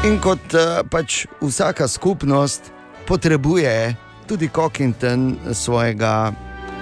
[0.00, 2.70] In kot uh, pač vsaka skupnost
[3.04, 3.92] potrebuje
[4.24, 6.32] tudi Cockington svojega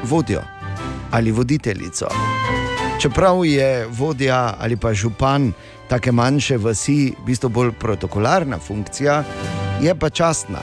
[0.05, 0.43] vodjo
[1.11, 2.07] ali voditeljico.
[3.01, 5.53] Čeprav je vodja ali pa župan
[5.89, 9.25] take manjše vasi v bistvu bolj protokolarna funkcija,
[9.83, 10.61] je pa častna.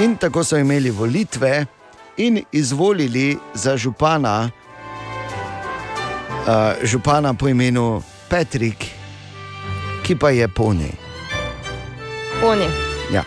[0.00, 1.66] In tako so imeli volitve
[2.16, 4.50] in izvolili za župana, uh,
[6.82, 8.86] župana po imenu Petrik,
[10.02, 11.09] ki pa je poni.
[12.44, 12.64] Oni.
[13.12, 13.24] Ja.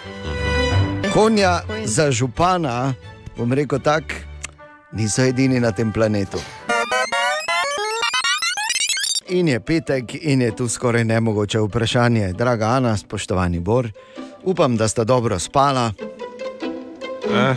[1.13, 2.93] Konja za župana,
[3.37, 4.13] bom rekel tako,
[4.91, 6.37] niso edini na tem planetu.
[9.29, 12.33] In je petek, in je tu skoraj nemogoče vprašanje.
[12.33, 13.87] Draga Ana, spoštovani Bor,
[14.43, 15.91] upam, da sta dobro spala.
[17.33, 17.55] Eh.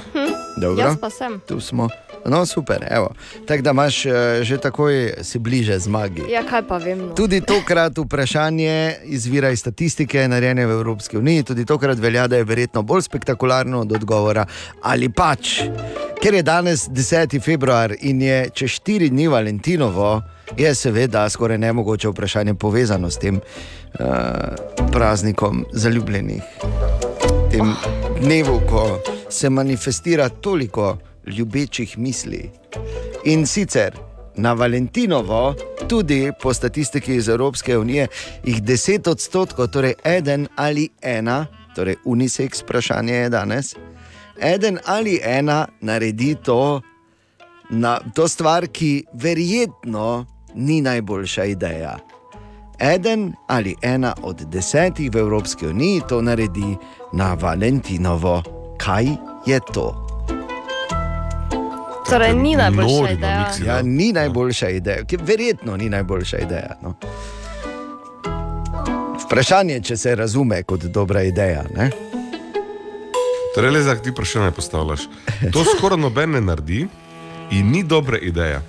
[0.57, 0.85] Dobro.
[0.85, 1.41] Jaz pa sem.
[1.47, 1.89] Tu smo.
[2.29, 3.11] No, super, evo.
[3.47, 4.13] Tako da imaš eh,
[4.43, 6.23] že takoj si bliže zmagi.
[6.31, 6.99] Ja, kaj pa vem.
[6.99, 7.15] No.
[7.15, 11.43] Tudi tokrat vprašanje izvira iz statistike, narejene v Evropski uniji.
[11.43, 14.47] Tudi tokrat velja, da je verjetno bolj spektakularno od odgovora
[14.83, 15.63] ali pač.
[16.23, 17.41] Ker je danes 10.
[17.45, 20.23] februar in je čez 4 dni Valentinovo,
[20.57, 24.07] je seveda skoraj nemogoče vprašanje povezano s tem uh,
[24.93, 26.43] praznikom zaljubljenih.
[27.51, 27.75] Tem
[28.23, 28.99] dnevu, ko
[29.31, 30.97] se manifestira toliko
[31.27, 32.51] ljubečih misli.
[33.25, 33.99] In sicer
[34.37, 35.55] na Valentinovo,
[35.89, 38.07] tudi po statistiki iz Evropske unije,
[38.45, 43.75] jih 10 odstotkov, torej eden ali ena, torej unisex vprašanje je danes,
[44.41, 46.81] eden ali ena naredi to,
[47.71, 51.99] na, to stvar, ki verjetno ni najboljša ideja.
[52.79, 56.77] Eden ali ena od desetih v Evropski uniji to naredi
[57.13, 58.43] na Valentinovo.
[58.79, 59.07] Kaj
[59.47, 60.06] je to?
[62.09, 63.51] Torej, ni najboljša ideja.
[63.67, 66.77] Ja, ni najboljša ideja, verjetno ni najboljša ideja.
[66.83, 66.95] No.
[69.21, 71.65] Vprašanje je, če se razume kot dobra ideja.
[71.77, 71.91] Ne?
[73.55, 75.01] Torej, le za ti vprašanje postavljaš.
[75.53, 76.87] To skoraj noben ne naredi
[77.51, 78.63] in ni dobra ideja.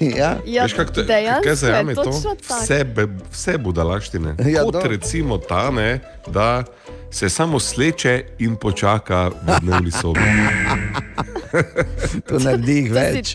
[0.00, 0.36] Ja.
[0.46, 2.10] Ja, Veš, kako to- dejansko kaj je zajame to?
[2.52, 3.02] Vse, be,
[3.32, 4.34] vse budalaštine.
[4.38, 4.90] Ja, Ja, Kot dobro.
[4.90, 6.64] recimo ta, ne, da
[7.10, 10.20] se samo sleče in počaka v dnevni sobi.
[12.28, 13.34] To naredi jih To več.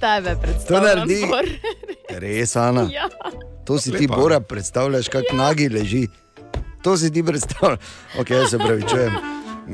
[0.68, 1.22] To naredi.
[2.10, 2.88] Res, Ana.
[2.92, 3.10] Ja.
[3.66, 4.16] To si ti, Lepa.
[4.16, 6.08] Bora, predstavljaš, kako nagi leži.
[6.82, 7.80] To si ti predstavljaš.
[8.20, 9.14] Ok, jaz se pravi, čujem.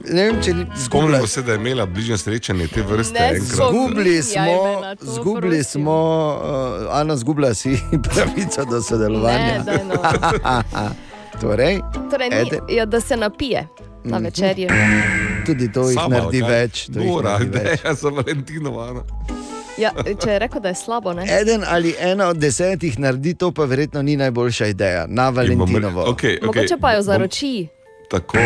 [0.04, 3.40] Ne vem, če ni Spomnimo se, da je imela bližnje srečanje te vrste.
[3.40, 5.96] Zgubili smo, zgubili smo,
[6.44, 7.78] uh, Ana, zgubila si
[8.10, 9.38] pravico do sodelovanja.
[9.38, 9.96] Ne, daj no.
[11.42, 11.80] torej,
[12.12, 13.68] Torej, ni, ja, da se napije
[14.04, 15.25] na Mhm.
[15.46, 16.50] Tudi to jih Sama, naredi kaj?
[16.52, 16.88] več.
[16.90, 17.48] Nora, več.
[17.48, 19.04] ideja za Valentinova.
[19.78, 21.26] Ja, če je rekel, da je slabo, ne?
[21.32, 26.06] Eden ali ena od desetih naredi to, pa verjetno ni najboljša ideja na Valentinovo.
[26.06, 27.68] Okay, okay, Mogoče pa jo zaroči.
[28.08, 28.38] Tako.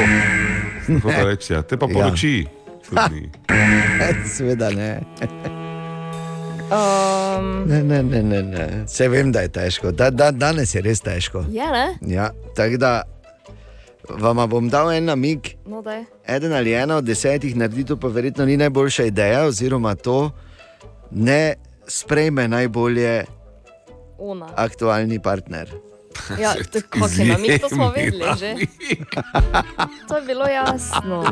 [0.87, 1.61] Tako da reči, ja.
[1.61, 1.93] te pa Ja.
[1.93, 2.45] poroči.
[2.81, 3.29] Tudi.
[4.33, 4.99] Sveda ne.
[6.69, 8.83] Um, Ne, ne, ne, ne, ne.
[8.87, 9.91] Se vem, da je težko.
[9.91, 11.39] Da, da, danes je res težko.
[11.49, 11.97] je, ne?
[12.03, 13.01] Ja, tako da
[14.09, 15.57] vam bom dal en namig.
[15.65, 16.03] No, daj.
[16.27, 20.31] Eden ali ena od desetih naredi to, pa verjetno ni najboljša ideja, oziroma to
[21.11, 21.55] ne
[21.87, 23.25] sprejme najbolje
[24.17, 24.49] Ona.
[24.55, 25.69] aktualni partner.
[26.39, 28.55] Ja, tako je namig, to smo vedeli že.
[30.07, 31.23] To je bilo jasno.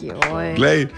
[0.00, 0.54] Joj.
[0.56, 0.86] Glej,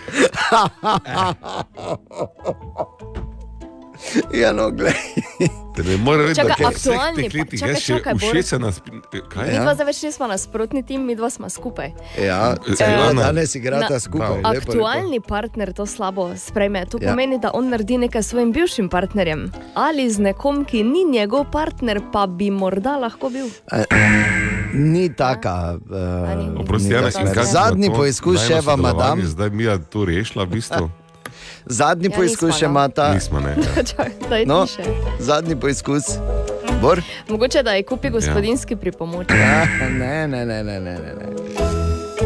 [4.40, 8.58] Ja, no, ne more da vseh aktualni teh pa- letih čakaj, jaz še čakaj, ušesa
[8.58, 8.80] nas...
[9.28, 9.44] Kaj?
[9.46, 11.92] Mi dva zdaj več nismo nasprotni tim, mi dva smo skupaj.
[12.18, 13.22] Ja, Eh, celo Ana.
[13.24, 14.30] danes igrata Na- skupaj.
[14.30, 14.70] lepo, lepo.
[14.70, 16.86] Aktualni partner to slabo sprejme.
[16.86, 17.10] To Ja.
[17.10, 19.52] pomeni, da on naredi nekaj s svojim bivšim partnerjem.
[19.74, 23.46] Ali z nekom, ki ni njegov partner, pa bi morda lahko bil.
[23.70, 23.84] A,
[24.72, 25.78] Ni taka.
[25.80, 29.28] Uh, Oprosti, Jana, in kaj Zadnji za to poizkus najino še vam sodelovanje dam.
[29.28, 30.84] Zdaj mi je to rešila, v bistvu.
[31.66, 32.70] Zadnji Ja, poizkus nismo, še no.
[32.70, 33.14] imata.
[33.14, 33.56] Nismo, ne.
[34.30, 34.66] Daj No,
[35.18, 36.04] zadnji poizkus.
[36.82, 37.02] Bor?
[37.28, 39.36] Mogoče da je kupi gospodinski pripomoček.
[39.36, 41.12] Ja, ne, ne, ne, ne, ne, ne.
[41.18, 41.26] ne.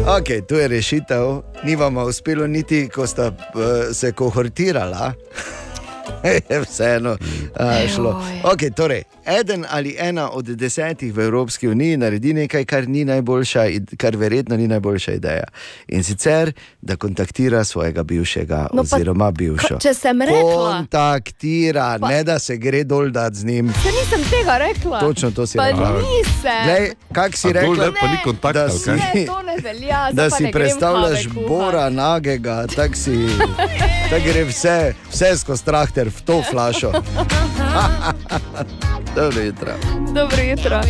[0.07, 1.41] Ok, tu je rešitev.
[1.63, 3.33] Ni vam uspelo niti, ko sta uh,
[3.93, 5.13] se kohortirala.
[6.23, 7.17] Je Vseeno uh,
[7.89, 8.21] šlo.
[8.43, 13.65] Okay, torej, eden ali ena od desetih v Evropski uniji naredi nekaj, kar, ni najboljša
[13.97, 15.43] kar verjetno ni najboljša ideja.
[15.87, 19.77] In sicer, da kontaktira svojega bivšega, No, no, pa oziroma bivšo.
[19.79, 23.73] če sem rekla- Kontaktira, Pa- ne da se gre dol dati z njim.
[23.73, 24.99] Se nisem tega rekla.
[24.99, 26.01] Točno to si pa rekla.
[26.65, 28.97] Glej, kak si A dol rekla, ne, pa ni kontakta, da si, kaj?
[29.15, 30.09] Ne, to ne velja.
[30.13, 31.27] da si predstavljaš.
[31.47, 33.17] Bora nagega, tako si.
[34.09, 34.77] Tako gre vse,
[35.09, 36.91] vse skozi traktor v to flašo.
[39.15, 39.73] Dobro jutro.
[40.13, 40.81] Dobro jutro.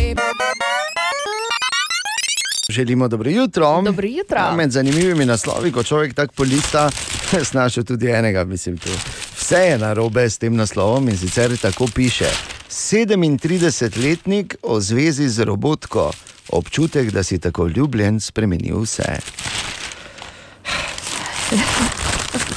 [2.68, 3.82] Želimo dobro jutro.
[3.82, 4.38] Dobro jutro.
[4.38, 6.90] Ja, med zanimivimi naslovi, ko človek tako polista,
[7.52, 8.90] znašel tudi enega, mislim, tu.
[9.36, 12.28] Vse je narobe s tem naslovom in sicer tako piše.
[12.70, 16.10] 37-letnik o zvezi z robotko,
[16.48, 19.18] občutek, da si tako ljubljen, spremeni vse.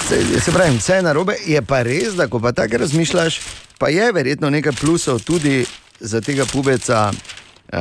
[0.09, 3.39] Se, se pravi, vse je narobe, je pa res, da ko pa tako razmišljaš,
[3.77, 5.65] pa je verjetno nekaj plusov tudi
[5.99, 7.79] za tega pubeca, uh,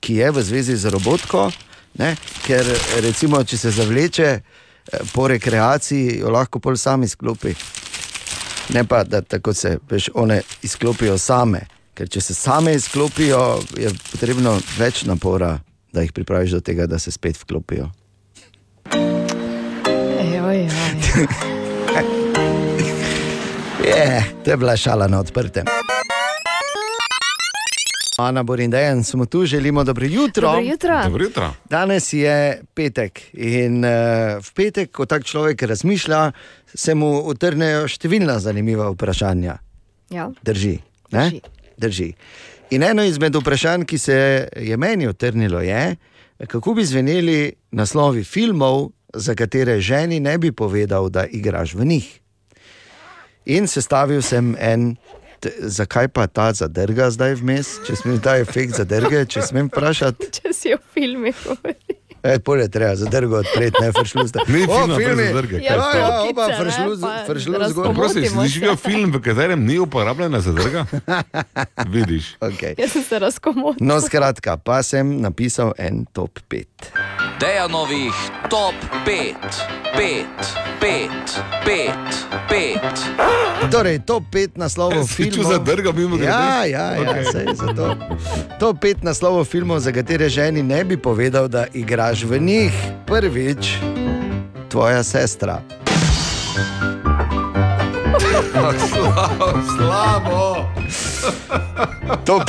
[0.00, 1.50] ki je v zvezi z robotko.
[1.98, 2.14] Ne?
[2.46, 2.64] Ker
[3.02, 4.40] recimo, če se zavleče eh,
[5.12, 7.52] po rekreaciji, jo lahko pol sami izklopi.
[8.72, 11.66] Ne pa, da tako se veš, one izklopijo same.
[11.94, 15.58] Ker če se same izklopijo, je potrebno več napora,
[15.92, 17.90] da jih pripraviš do tega, da se spet vklopijo.
[20.24, 21.54] Ejoj, ejoj.
[23.88, 25.64] Je, to je bila šala na odprtem.
[28.18, 30.48] Ana Borindejan, smo tu, želimo dobro jutro.
[30.48, 31.02] Dobro jutro.
[31.04, 31.54] Dobro jutro.
[31.70, 33.90] Danes je petek in uh,
[34.44, 36.32] v petek, ko tak človek razmišlja,
[36.74, 39.56] se mu utrnejo številna zanimiva vprašanja.
[40.10, 40.30] Ja.
[40.42, 40.78] Drži.
[41.10, 41.30] ne?
[41.30, 41.40] Drži.
[41.78, 42.12] Drži.
[42.70, 45.96] In eno izmed vprašanj, ki se je meni utrnilo, je,
[46.46, 52.08] kako bi zveneli naslovi filmov, za katere ženi ne bi povedal, da igraš v njih.
[53.48, 54.90] In sestavil sem en,
[55.40, 60.28] t, zakaj pa ta zadrga zdaj vmes, če smem ta efekt zadrge, če smem vprašati.
[60.36, 61.96] Če si v filmih govori.
[62.18, 64.42] E, Polje treba zadrgo odpreti, ne fršlusta.
[64.50, 65.26] Ni O, filma brez filmi.
[65.28, 66.00] zadrge, Ja, ja, to?
[66.26, 67.94] oba Kokice, ne, fršluz, pa fršluz razpomotimo zgor.
[67.94, 68.48] Prosim, si se.
[68.48, 70.82] živijo film, v katerem ni uporabljena zadrga?
[71.94, 72.34] Vidiš.
[72.40, 72.74] Okay.
[72.74, 73.86] Jaz sem se razkomotila.
[73.86, 76.66] No, skratka, pa sem napisal en top 5.
[77.40, 78.14] Dejanovih
[78.50, 78.74] top
[79.06, 79.34] 5,
[79.96, 80.26] 5,
[80.80, 81.10] 5,
[81.64, 81.92] 5,
[82.50, 83.70] 5.
[83.70, 85.52] Torej, top 5 naslovov čul filmov.
[85.52, 86.30] zadrgo mimo grede?
[86.30, 87.24] Ja, ja, ja Okej.
[87.24, 87.32] okay.
[87.32, 87.94] sej za to.
[88.58, 92.74] Top 5 naslovov filmov, za katere ženi ne bi povedal, da igraš v njih.
[93.06, 93.78] Prvič,
[94.68, 95.62] tvoja sestra.
[98.90, 100.77] Slabo, slabo.
[102.24, 102.40] To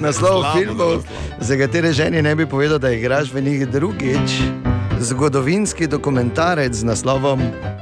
[0.00, 1.04] naslovov Slabo, filmov,
[1.40, 4.40] za katere ženi ne bi povedal, da igraš v njih drugič.
[5.00, 7.40] Zgodovinski dokumentarec z naslovom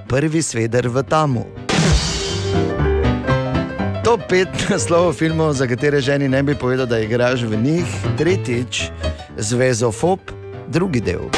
[0.09, 1.47] Prvi sveder v Tamu.
[4.05, 7.87] To pet naslovov filmov, za katere ženi ne bi povedal, da igraš v njih
[8.19, 8.91] tretjič.
[9.39, 10.19] Zvezofob,
[10.69, 11.31] drugi del.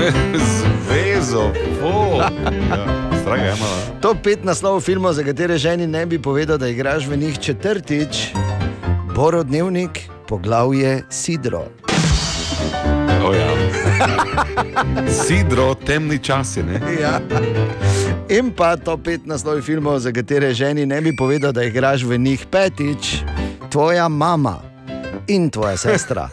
[0.88, 1.52] Zvezo,
[1.84, 2.20] oh.
[2.20, 3.01] ja,
[3.36, 3.76] je malo.
[4.00, 8.28] To pet naslovov filmov, za katere ženi ne bi povedal, da igraš v njih četrtič.
[9.14, 11.64] Borodnevnik, poglavje Sidro.
[13.24, 13.52] Oh, ja.
[15.26, 16.62] Sidro, temni časi.
[16.62, 16.80] Ne?
[17.00, 17.20] Ja.
[18.28, 22.18] In pa to pet naslovov filmov, za katere ženi ne bi povedal, da igraš v
[22.18, 23.16] njih petič,
[23.70, 24.58] tvoja mama
[25.28, 26.28] in tvoja sestra.